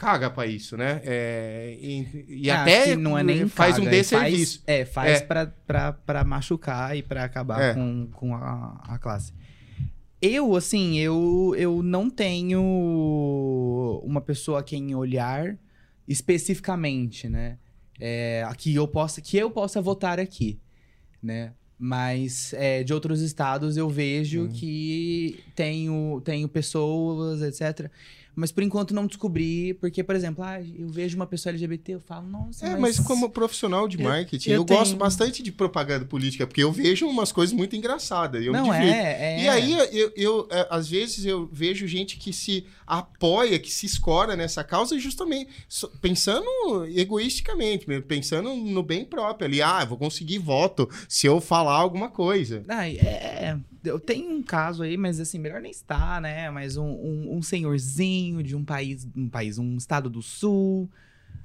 caga 0.00 0.30
para 0.30 0.46
isso, 0.46 0.76
né? 0.78 1.00
É, 1.04 1.76
e, 1.78 2.24
e 2.42 2.50
ah, 2.50 2.62
até 2.62 2.96
não 2.96 3.18
é 3.18 3.22
nem 3.22 3.46
faz 3.46 3.76
caga, 3.76 3.86
um 3.86 3.90
desserviço. 3.90 4.62
Faz, 4.64 4.80
é, 4.80 4.84
faz 4.84 5.20
é. 5.20 5.26
Pra 6.06 6.24
machucar 6.24 6.96
e 6.96 7.02
para 7.02 7.22
acabar 7.22 7.60
é. 7.60 7.74
com, 7.74 8.08
com 8.12 8.34
a, 8.34 8.80
a 8.88 8.98
classe. 8.98 9.32
Eu, 10.22 10.54
assim, 10.54 10.98
eu, 10.98 11.54
eu 11.56 11.82
não 11.82 12.10
tenho 12.10 12.60
uma 14.04 14.20
pessoa 14.20 14.60
a 14.60 14.62
quem 14.62 14.94
olhar 14.94 15.56
especificamente, 16.08 17.28
né? 17.28 17.58
É, 18.00 18.48
que 18.56 18.74
eu 18.74 18.88
possa 18.88 19.20
que 19.20 19.36
eu 19.36 19.50
possa 19.50 19.80
votar 19.80 20.18
aqui, 20.18 20.58
né? 21.22 21.52
Mas 21.78 22.52
é, 22.54 22.82
de 22.82 22.92
outros 22.92 23.22
estados 23.22 23.76
eu 23.76 23.88
vejo 23.88 24.42
uhum. 24.42 24.48
que 24.48 25.42
tenho, 25.54 26.20
tenho 26.22 26.48
pessoas, 26.48 27.40
etc. 27.40 27.90
Mas 28.34 28.52
por 28.52 28.62
enquanto 28.62 28.94
não 28.94 29.06
descobri, 29.06 29.74
porque, 29.74 30.02
por 30.02 30.14
exemplo, 30.14 30.44
ah, 30.44 30.60
eu 30.60 30.88
vejo 30.88 31.16
uma 31.16 31.26
pessoa 31.26 31.52
LGBT, 31.52 31.94
eu 31.94 32.00
falo, 32.00 32.26
nossa. 32.26 32.64
É, 32.64 32.70
mas, 32.70 32.98
mas 32.98 33.06
como 33.06 33.28
profissional 33.30 33.88
de 33.88 33.98
marketing, 33.98 34.50
eu, 34.50 34.54
eu, 34.54 34.60
eu 34.60 34.64
tenho... 34.64 34.78
gosto 34.78 34.96
bastante 34.96 35.42
de 35.42 35.52
propaganda 35.52 36.04
política, 36.04 36.46
porque 36.46 36.62
eu 36.62 36.72
vejo 36.72 37.06
umas 37.06 37.32
coisas 37.32 37.54
muito 37.54 37.76
engraçadas. 37.76 38.44
Eu 38.44 38.52
não, 38.52 38.72
é, 38.72 38.88
é, 38.88 39.42
E 39.42 39.48
aí, 39.48 39.72
eu, 39.92 40.12
eu, 40.16 40.48
é, 40.50 40.66
às 40.70 40.88
vezes, 40.88 41.24
eu 41.24 41.48
vejo 41.52 41.86
gente 41.86 42.16
que 42.16 42.32
se 42.32 42.64
apoia, 42.86 43.58
que 43.58 43.70
se 43.70 43.86
escora 43.86 44.36
nessa 44.36 44.64
causa, 44.64 44.98
justamente 44.98 45.50
pensando 46.00 46.46
egoisticamente, 46.88 47.86
pensando 48.02 48.54
no 48.54 48.82
bem 48.82 49.04
próprio 49.04 49.46
ali. 49.46 49.62
Ah, 49.62 49.84
vou 49.84 49.98
conseguir 49.98 50.38
voto 50.38 50.88
se 51.08 51.26
eu 51.26 51.40
falar 51.40 51.74
alguma 51.74 52.08
coisa. 52.08 52.62
Ah, 52.68 52.88
é 52.88 53.58
eu 53.84 53.98
tenho 53.98 54.30
um 54.30 54.42
caso 54.42 54.82
aí, 54.82 54.96
mas 54.96 55.20
assim, 55.20 55.38
melhor 55.38 55.60
nem 55.60 55.70
estar, 55.70 56.20
né? 56.20 56.50
Mas 56.50 56.76
um, 56.76 56.86
um, 56.86 57.36
um 57.36 57.42
senhorzinho 57.42 58.42
de 58.42 58.54
um 58.54 58.64
país, 58.64 59.06
um 59.16 59.28
país, 59.28 59.58
um 59.58 59.76
estado 59.76 60.10
do 60.10 60.22
sul, 60.22 60.90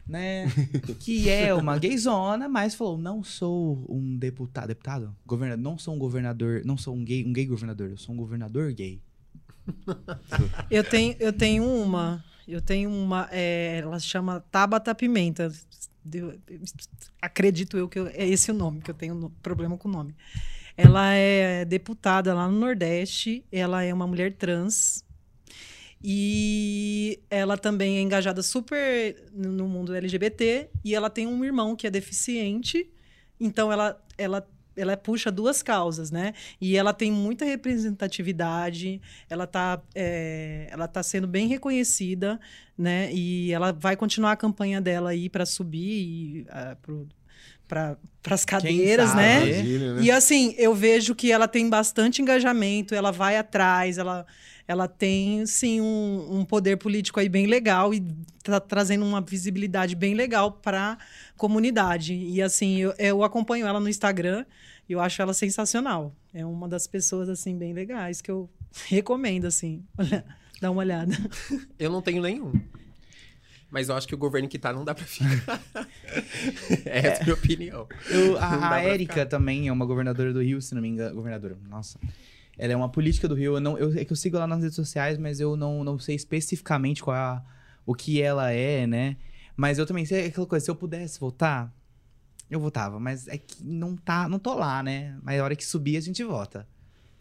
né? 0.08 0.46
que 1.00 1.30
é 1.30 1.54
uma 1.54 1.78
gayzona, 1.78 2.48
mas 2.48 2.76
falou: 2.76 2.98
não 2.98 3.24
sou 3.24 3.86
um 3.90 4.18
deputado, 4.18 4.68
deputado, 4.68 5.16
governador, 5.26 5.64
não 5.64 5.78
sou 5.78 5.96
um 5.96 6.00
governador, 6.00 6.62
não 6.66 6.78
sou 6.78 6.96
um 6.96 7.04
gay, 7.04 7.26
um 7.26 7.34
gay 7.34 7.46
governador, 7.46 7.90
eu 7.90 7.98
sou 7.98 8.14
um 8.14 8.18
governador 8.18 8.72
gay. 8.74 9.02
eu 10.70 10.84
tenho, 10.84 11.16
eu 11.20 11.34
tenho 11.34 11.64
uma, 11.64 12.24
eu 12.48 12.62
tenho 12.62 12.90
uma, 12.90 13.28
é, 13.32 13.80
ela 13.80 14.00
se 14.00 14.08
chama 14.08 14.40
Tabata 14.52 14.94
Pimenta. 14.94 15.52
Eu, 16.14 16.40
acredito 17.20 17.76
eu 17.78 17.90
que 17.90 17.98
eu, 17.98 18.06
é 18.08 18.28
esse 18.28 18.52
o 18.52 18.54
nome, 18.54 18.80
que 18.80 18.92
eu 18.92 18.96
tenho 18.96 19.32
problema 19.42 19.76
com 19.76 19.90
o 19.90 19.92
nome. 19.92 20.16
Ela 20.78 21.14
é 21.14 21.64
deputada 21.64 22.34
lá 22.34 22.48
no 22.48 22.60
Nordeste, 22.60 23.46
ela 23.52 23.84
é 23.84 23.94
uma 23.94 24.06
mulher 24.06 24.34
trans. 24.34 25.04
E 26.04 27.20
ela 27.32 27.58
também 27.58 27.98
é 27.98 28.02
engajada 28.02 28.44
super 28.44 29.16
no 29.34 29.68
mundo 29.68 29.96
LGBT. 29.96 30.70
E 30.84 30.94
ela 30.94 31.10
tem 31.10 31.26
um 31.26 31.44
irmão 31.44 31.76
que 31.76 31.88
é 31.88 31.90
deficiente. 31.90 32.92
Então 33.40 33.72
ela, 33.72 34.00
ela 34.18 34.48
ela 34.76 34.98
puxa 34.98 35.32
duas 35.32 35.64
causas, 35.64 36.12
né? 36.12 36.34
E 36.60 36.76
ela 36.76 36.94
tem 36.94 37.12
muita 37.12 37.46
representatividade, 37.46 39.02
ela 39.30 39.46
está 39.46 39.82
é, 39.94 40.68
ela 40.70 40.88
tá 40.88 41.02
sendo 41.02 41.28
bem 41.28 41.48
reconhecida, 41.48 42.40
né? 42.78 43.12
E 43.14 43.52
ela 43.54 43.72
vai 43.72 43.96
continuar 43.96 44.34
a 44.34 44.36
campanha 44.36 44.82
dela 44.82 45.12
aí 45.12 45.30
para 45.30 45.46
subir 45.46 46.46
uh, 46.50 47.08
para 47.68 47.97
as 48.30 48.45
cadeiras, 48.45 49.13
né? 49.16 49.43
Imagina, 49.43 49.93
né? 49.95 50.01
E 50.01 50.11
assim, 50.11 50.55
eu 50.57 50.74
vejo 50.74 51.16
que 51.16 51.32
ela 51.32 51.47
tem 51.47 51.70
bastante 51.70 52.22
engajamento, 52.22 52.93
ela 52.95 53.11
vai 53.11 53.38
atrás, 53.38 53.97
ela, 53.97 54.26
ela 54.68 54.88
tem, 54.88 55.45
sim, 55.45 55.82
um, 55.82 56.39
um 56.39 56.45
poder 56.45 56.78
político 56.78 57.20
aí 57.20 57.30
bem 57.30 57.45
legal 57.45 57.93
e 57.93 58.01
tá 58.43 58.59
trazendo 58.59 59.05
uma 59.05 59.22
visibilidade 59.22 59.95
bem 59.95 60.13
legal 60.13 60.51
para 60.51 60.93
a 60.93 60.97
comunidade. 61.38 62.13
E 62.13 62.41
assim, 62.41 62.78
eu, 62.78 62.93
eu 62.97 63.24
acompanho 63.24 63.66
ela 63.66 63.80
no 63.80 63.89
Instagram 63.89 64.45
e 64.88 64.93
eu 64.93 64.99
acho 64.99 65.22
ela 65.22 65.34
sensacional. 65.34 66.16
É 66.34 66.45
uma 66.45 66.68
das 66.68 66.88
pessoas, 66.88 67.30
assim, 67.30 67.57
bem 67.57 67.74
legais 67.74 68.22
que 68.22 68.30
eu 68.30 68.49
recomendo, 68.88 69.45
assim. 69.45 69.84
Dá 70.61 70.72
uma 70.72 70.80
olhada. 70.80 71.13
Eu 71.78 71.91
não 71.91 72.01
tenho 72.01 72.22
nenhum. 72.22 72.53
Mas 73.76 73.90
eu 73.90 73.96
acho 73.98 74.08
que 74.08 74.16
o 74.16 74.18
governo 74.18 74.48
que 74.48 74.58
tá 74.58 74.72
não 74.72 74.86
dá 74.86 74.96
pra 74.96 75.04
ficar. 75.04 75.62
Essa 76.86 77.08
é 77.08 77.22
a 77.22 77.24
minha 77.26 77.34
opinião. 77.34 77.86
Eu, 78.10 78.38
a 78.38 78.76
a 78.76 78.82
Érica 78.82 79.26
também 79.26 79.68
é 79.68 79.72
uma 79.72 79.86
governadora 79.86 80.32
do 80.32 80.42
Rio, 80.42 80.62
se 80.62 80.74
não 80.74 80.82
me 80.82 80.88
engano. 80.88 81.14
Governadora, 81.14 81.58
nossa. 81.70 82.00
Ela 82.58 82.72
é 82.72 82.76
uma 82.78 82.88
política 82.88 83.28
do 83.28 83.36
Rio. 83.36 83.56
Eu 83.56 83.60
não, 83.60 83.78
eu, 83.78 83.92
é 84.00 84.06
que 84.06 84.14
eu 84.14 84.16
sigo 84.16 84.38
lá 84.38 84.48
nas 84.48 84.62
redes 84.62 84.78
sociais, 84.78 85.18
mas 85.18 85.42
eu 85.42 85.58
não, 85.58 85.84
não 85.84 86.00
sei 86.00 86.16
especificamente 86.16 87.04
qual 87.04 87.18
a, 87.18 87.44
o 87.86 87.94
que 87.94 88.22
ela 88.22 88.50
é, 88.50 88.88
né? 88.88 89.18
Mas 89.58 89.78
eu 89.78 89.86
também 89.86 90.06
sei 90.06 90.28
aquela 90.28 90.48
coisa, 90.48 90.64
se 90.64 90.72
eu 90.72 90.76
pudesse 90.78 91.20
votar, 91.20 91.70
eu 92.50 92.62
votava. 92.62 92.98
Mas 92.98 93.28
é 93.28 93.38
que 93.38 93.62
não 93.62 93.98
tá, 93.98 94.30
não 94.30 94.40
tô 94.40 94.54
lá, 94.54 94.82
né? 94.82 95.18
Mas 95.22 95.38
a 95.38 95.44
hora 95.44 95.54
que 95.54 95.66
subir, 95.66 95.98
a 95.98 96.02
gente 96.02 96.24
vota. 96.24 96.66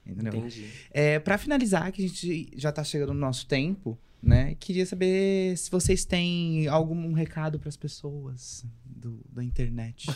Entendeu? 0.06 0.36
Entendi. 0.36 0.70
É, 0.92 1.18
pra 1.18 1.36
finalizar, 1.36 1.90
que 1.90 2.04
a 2.04 2.08
gente 2.08 2.52
já 2.56 2.70
tá 2.70 2.84
chegando 2.84 3.12
no 3.12 3.18
nosso 3.18 3.44
tempo 3.44 3.98
né? 4.24 4.54
Queria 4.54 4.86
saber 4.86 5.56
se 5.58 5.70
vocês 5.70 6.04
têm 6.04 6.66
algum 6.66 7.12
recado 7.12 7.58
para 7.58 7.68
as 7.68 7.76
pessoas 7.76 8.64
do, 8.84 9.20
da 9.30 9.44
internet. 9.44 10.06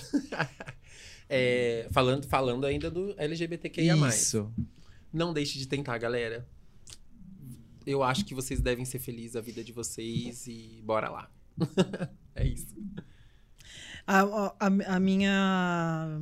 é, 1.28 1.86
falando, 1.90 2.26
falando 2.26 2.64
ainda 2.64 2.90
do 2.90 3.14
LGBTQIA+. 3.18 3.94
Isso. 4.09 4.52
Não 5.12 5.32
deixe 5.32 5.59
de 5.59 5.68
tentar, 5.68 5.98
galera. 5.98 6.48
Eu 7.86 8.02
acho 8.02 8.24
que 8.24 8.34
vocês 8.34 8.61
devem 8.61 8.84
ser 8.84 8.98
felizes 8.98 9.36
a 9.36 9.40
vida 9.40 9.62
de 9.62 9.72
vocês 9.72 10.46
e 10.46 10.80
bora 10.84 11.11
lá. 11.11 11.30
é 12.34 12.46
isso. 12.46 12.74
A, 14.06 14.22
a, 14.59 14.96
a 14.96 15.00
minha 15.00 16.18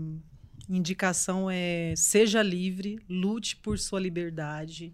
indicação 0.68 1.48
é 1.48 1.94
seja 1.96 2.42
livre, 2.42 2.98
lute 3.08 3.56
por 3.56 3.78
sua 3.78 4.00
liberdade 4.00 4.92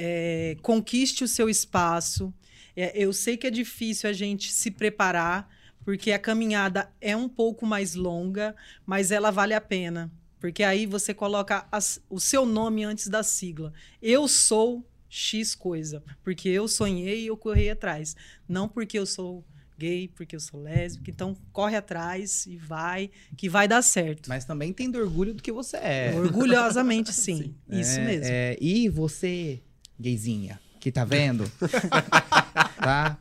é, 0.00 0.56
conquiste 0.62 1.24
o 1.24 1.28
seu 1.28 1.50
espaço. 1.50 2.32
É, 2.76 2.92
eu 2.94 3.12
sei 3.12 3.36
que 3.36 3.48
é 3.48 3.50
difícil 3.50 4.08
a 4.08 4.12
gente 4.12 4.52
se 4.52 4.70
preparar, 4.70 5.50
porque 5.84 6.12
a 6.12 6.18
caminhada 6.20 6.88
é 7.00 7.16
um 7.16 7.28
pouco 7.28 7.66
mais 7.66 7.96
longa, 7.96 8.54
mas 8.86 9.10
ela 9.10 9.32
vale 9.32 9.54
a 9.54 9.60
pena. 9.60 10.08
Porque 10.38 10.62
aí 10.62 10.86
você 10.86 11.12
coloca 11.12 11.66
as, 11.72 12.00
o 12.08 12.20
seu 12.20 12.46
nome 12.46 12.84
antes 12.84 13.08
da 13.08 13.24
sigla. 13.24 13.72
Eu 14.00 14.28
sou 14.28 14.88
X 15.08 15.56
coisa, 15.56 16.00
porque 16.22 16.48
eu 16.48 16.68
sonhei 16.68 17.24
e 17.24 17.26
eu 17.26 17.36
corri 17.36 17.68
atrás. 17.68 18.14
Não 18.48 18.68
porque 18.68 19.00
eu 19.00 19.06
sou 19.06 19.44
gay, 19.76 20.06
porque 20.14 20.36
eu 20.36 20.40
sou 20.40 20.62
lésbica. 20.62 21.10
Então, 21.10 21.36
corre 21.52 21.74
atrás 21.74 22.46
e 22.46 22.56
vai, 22.56 23.10
que 23.36 23.48
vai 23.48 23.66
dar 23.66 23.82
certo. 23.82 24.28
Mas 24.28 24.44
também 24.44 24.72
tendo 24.72 24.96
orgulho 24.96 25.34
do 25.34 25.42
que 25.42 25.50
você 25.50 25.76
é. 25.76 26.12
Orgulhosamente, 26.14 27.10
sim. 27.14 27.36
sim. 27.42 27.54
Isso 27.68 27.98
é, 27.98 28.04
mesmo. 28.04 28.26
É, 28.30 28.56
e 28.60 28.88
você 28.88 29.60
gayzinha, 29.98 30.60
que 30.80 30.92
tá 30.92 31.04
vendo? 31.04 31.50
tá? 32.78 33.18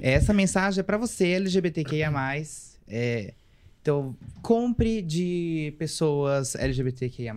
Essa 0.00 0.32
mensagem 0.32 0.80
é 0.80 0.82
para 0.82 0.96
você, 0.96 1.28
LGBTQIA+. 1.28 2.10
É, 2.86 3.34
então, 3.80 4.16
compre 4.42 5.00
de 5.00 5.74
pessoas 5.78 6.54
LGBTQIA+, 6.54 7.34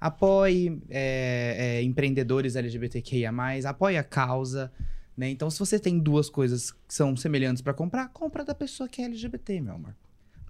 apoie 0.00 0.80
é, 0.88 1.78
é, 1.78 1.82
empreendedores 1.82 2.56
LGBTQIA+, 2.56 3.30
apoie 3.64 3.96
a 3.96 4.02
causa, 4.02 4.72
né? 5.16 5.28
Então, 5.28 5.50
se 5.50 5.58
você 5.58 5.78
tem 5.78 5.98
duas 5.98 6.30
coisas 6.30 6.70
que 6.70 6.94
são 6.94 7.16
semelhantes 7.16 7.60
para 7.60 7.74
comprar, 7.74 8.08
compra 8.08 8.44
da 8.44 8.54
pessoa 8.54 8.88
que 8.88 9.02
é 9.02 9.04
LGBT, 9.04 9.60
meu 9.60 9.74
amor. 9.74 9.94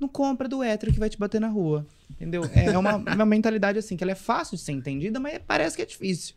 Não 0.00 0.06
compra 0.06 0.46
do 0.48 0.62
hétero 0.62 0.92
que 0.92 0.98
vai 0.98 1.08
te 1.08 1.18
bater 1.18 1.40
na 1.40 1.48
rua, 1.48 1.86
entendeu? 2.10 2.42
É 2.54 2.78
uma, 2.78 2.96
uma 2.96 3.26
mentalidade 3.26 3.78
assim, 3.78 3.96
que 3.96 4.04
ela 4.04 4.12
é 4.12 4.14
fácil 4.14 4.56
de 4.56 4.62
ser 4.62 4.72
entendida, 4.72 5.18
mas 5.18 5.40
parece 5.44 5.74
que 5.74 5.82
é 5.82 5.86
difícil. 5.86 6.34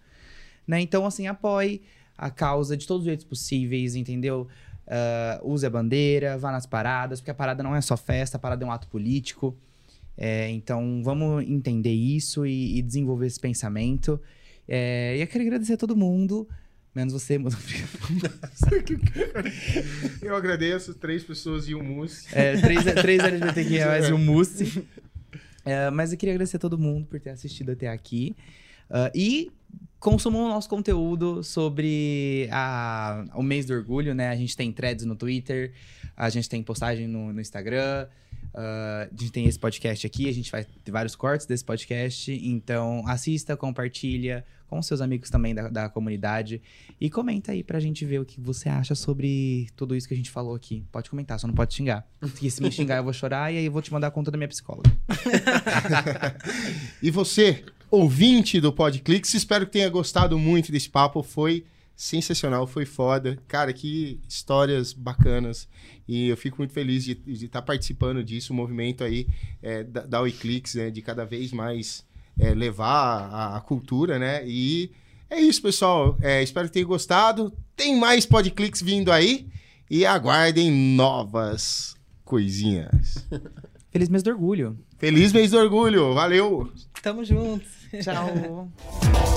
Né? 0.67 0.81
Então, 0.81 1.05
assim, 1.05 1.27
apoie 1.27 1.81
a 2.17 2.29
causa 2.29 2.77
de 2.77 2.85
todos 2.85 3.01
os 3.01 3.05
jeitos 3.05 3.25
possíveis, 3.25 3.95
entendeu? 3.95 4.47
Uh, 4.87 5.51
use 5.51 5.65
a 5.65 5.69
bandeira, 5.69 6.37
vá 6.37 6.51
nas 6.51 6.65
paradas, 6.65 7.19
porque 7.19 7.31
a 7.31 7.35
parada 7.35 7.63
não 7.63 7.75
é 7.75 7.81
só 7.81 7.95
festa, 7.95 8.37
a 8.37 8.39
parada 8.39 8.63
é 8.63 8.67
um 8.67 8.71
ato 8.71 8.87
político. 8.87 9.55
É, 10.17 10.49
então, 10.49 11.01
vamos 11.03 11.43
entender 11.47 11.93
isso 11.93 12.45
e, 12.45 12.77
e 12.77 12.81
desenvolver 12.81 13.27
esse 13.27 13.39
pensamento. 13.39 14.19
É, 14.67 15.15
e 15.17 15.21
eu 15.21 15.27
quero 15.27 15.43
agradecer 15.43 15.73
a 15.73 15.77
todo 15.77 15.95
mundo, 15.95 16.47
menos 16.93 17.13
você, 17.13 17.37
mano. 17.37 17.57
eu 20.21 20.35
agradeço 20.35 20.93
três 20.93 21.23
pessoas 21.23 21.67
e 21.67 21.73
um 21.73 21.83
mousse. 21.83 22.27
É, 22.33 22.57
três, 22.57 22.83
três 22.83 23.23
LGBTQIA 23.23 23.99
e 24.09 24.13
um 24.13 24.17
mousse. 24.17 24.85
É, 25.65 25.89
mas 25.89 26.11
eu 26.11 26.17
queria 26.17 26.35
agradecer 26.35 26.57
a 26.57 26.59
todo 26.59 26.77
mundo 26.77 27.07
por 27.07 27.19
ter 27.19 27.31
assistido 27.31 27.71
até 27.71 27.87
aqui. 27.87 28.35
Uh, 28.89 29.09
e 29.15 29.51
consumam 29.99 30.45
o 30.45 30.49
nosso 30.49 30.67
conteúdo 30.67 31.43
sobre 31.43 32.49
a, 32.51 33.23
o 33.35 33.43
mês 33.43 33.67
do 33.67 33.73
orgulho, 33.73 34.15
né? 34.15 34.29
A 34.29 34.35
gente 34.35 34.57
tem 34.57 34.71
threads 34.71 35.05
no 35.05 35.15
Twitter, 35.15 35.73
a 36.17 36.29
gente 36.29 36.49
tem 36.49 36.63
postagem 36.63 37.07
no, 37.07 37.31
no 37.31 37.39
Instagram, 37.39 38.07
uh, 38.53 39.07
a 39.11 39.15
gente 39.15 39.31
tem 39.31 39.45
esse 39.45 39.59
podcast 39.59 40.05
aqui, 40.05 40.27
a 40.27 40.33
gente 40.33 40.51
vai 40.51 40.65
ter 40.65 40.91
vários 40.91 41.15
cortes 41.15 41.45
desse 41.45 41.63
podcast. 41.63 42.31
Então, 42.31 43.03
assista, 43.07 43.55
compartilha 43.55 44.43
com 44.71 44.81
seus 44.81 45.01
amigos 45.01 45.29
também 45.29 45.53
da, 45.53 45.67
da 45.67 45.89
comunidade 45.89 46.61
e 46.99 47.09
comenta 47.09 47.51
aí 47.51 47.61
pra 47.61 47.79
gente 47.79 48.05
ver 48.05 48.21
o 48.21 48.25
que 48.25 48.39
você 48.39 48.69
acha 48.69 48.95
sobre 48.95 49.67
tudo 49.75 49.95
isso 49.95 50.07
que 50.07 50.13
a 50.13 50.17
gente 50.17 50.31
falou 50.31 50.55
aqui. 50.55 50.83
Pode 50.91 51.09
comentar, 51.09 51.37
só 51.39 51.45
não 51.45 51.53
pode 51.53 51.73
xingar. 51.73 52.07
Porque 52.19 52.49
se 52.49 52.63
me 52.63 52.71
xingar, 52.71 52.97
eu 52.97 53.03
vou 53.03 53.13
chorar 53.13 53.53
e 53.53 53.57
aí 53.57 53.65
eu 53.65 53.71
vou 53.71 53.81
te 53.81 53.91
mandar 53.91 54.07
a 54.07 54.11
conta 54.11 54.31
da 54.31 54.37
minha 54.37 54.47
psicóloga. 54.47 54.89
e 57.03 57.11
você, 57.11 57.65
ouvinte 57.91 58.61
do 58.61 58.71
Podclix, 58.71 59.33
espero 59.33 59.65
que 59.65 59.73
tenha 59.73 59.89
gostado 59.89 60.39
muito 60.39 60.71
desse 60.71 60.89
papo. 60.89 61.21
Foi 61.21 61.65
sensacional, 61.93 62.65
foi 62.65 62.85
foda. 62.85 63.37
Cara, 63.49 63.73
que 63.73 64.19
histórias 64.27 64.93
bacanas. 64.93 65.67
E 66.07 66.29
eu 66.29 66.37
fico 66.37 66.57
muito 66.57 66.73
feliz 66.73 67.03
de 67.03 67.19
estar 67.27 67.59
tá 67.59 67.61
participando 67.61 68.23
disso, 68.23 68.53
o 68.53 68.55
movimento 68.55 69.03
aí 69.03 69.27
é, 69.61 69.83
da, 69.83 70.05
da 70.05 70.21
Wiclix, 70.21 70.75
né, 70.75 70.89
de 70.89 71.01
cada 71.01 71.25
vez 71.25 71.51
mais 71.51 72.05
é, 72.39 72.53
levar 72.53 73.29
a, 73.29 73.57
a, 73.57 73.61
cultura, 73.61 74.17
né? 74.17 74.41
E 74.47 74.91
é 75.29 75.39
isso, 75.39 75.61
pessoal. 75.61 76.17
É, 76.21 76.41
espero 76.41 76.67
que 76.67 76.73
tenham 76.73 76.87
gostado. 76.87 77.53
Tem 77.75 77.99
mais 77.99 78.25
Podclix 78.25 78.81
vindo 78.81 79.11
aí. 79.11 79.47
E 79.89 80.05
aguardem 80.05 80.71
novas 80.71 81.95
coisinhas. 82.23 83.27
Feliz 83.91 84.07
mês 84.07 84.23
do 84.23 84.29
orgulho. 84.29 84.79
Feliz 84.97 85.33
mês 85.33 85.51
do 85.51 85.57
orgulho. 85.57 86.13
Valeu. 86.13 86.71
Tamo 87.03 87.25
junto. 87.25 87.80
Chao. 87.99 88.69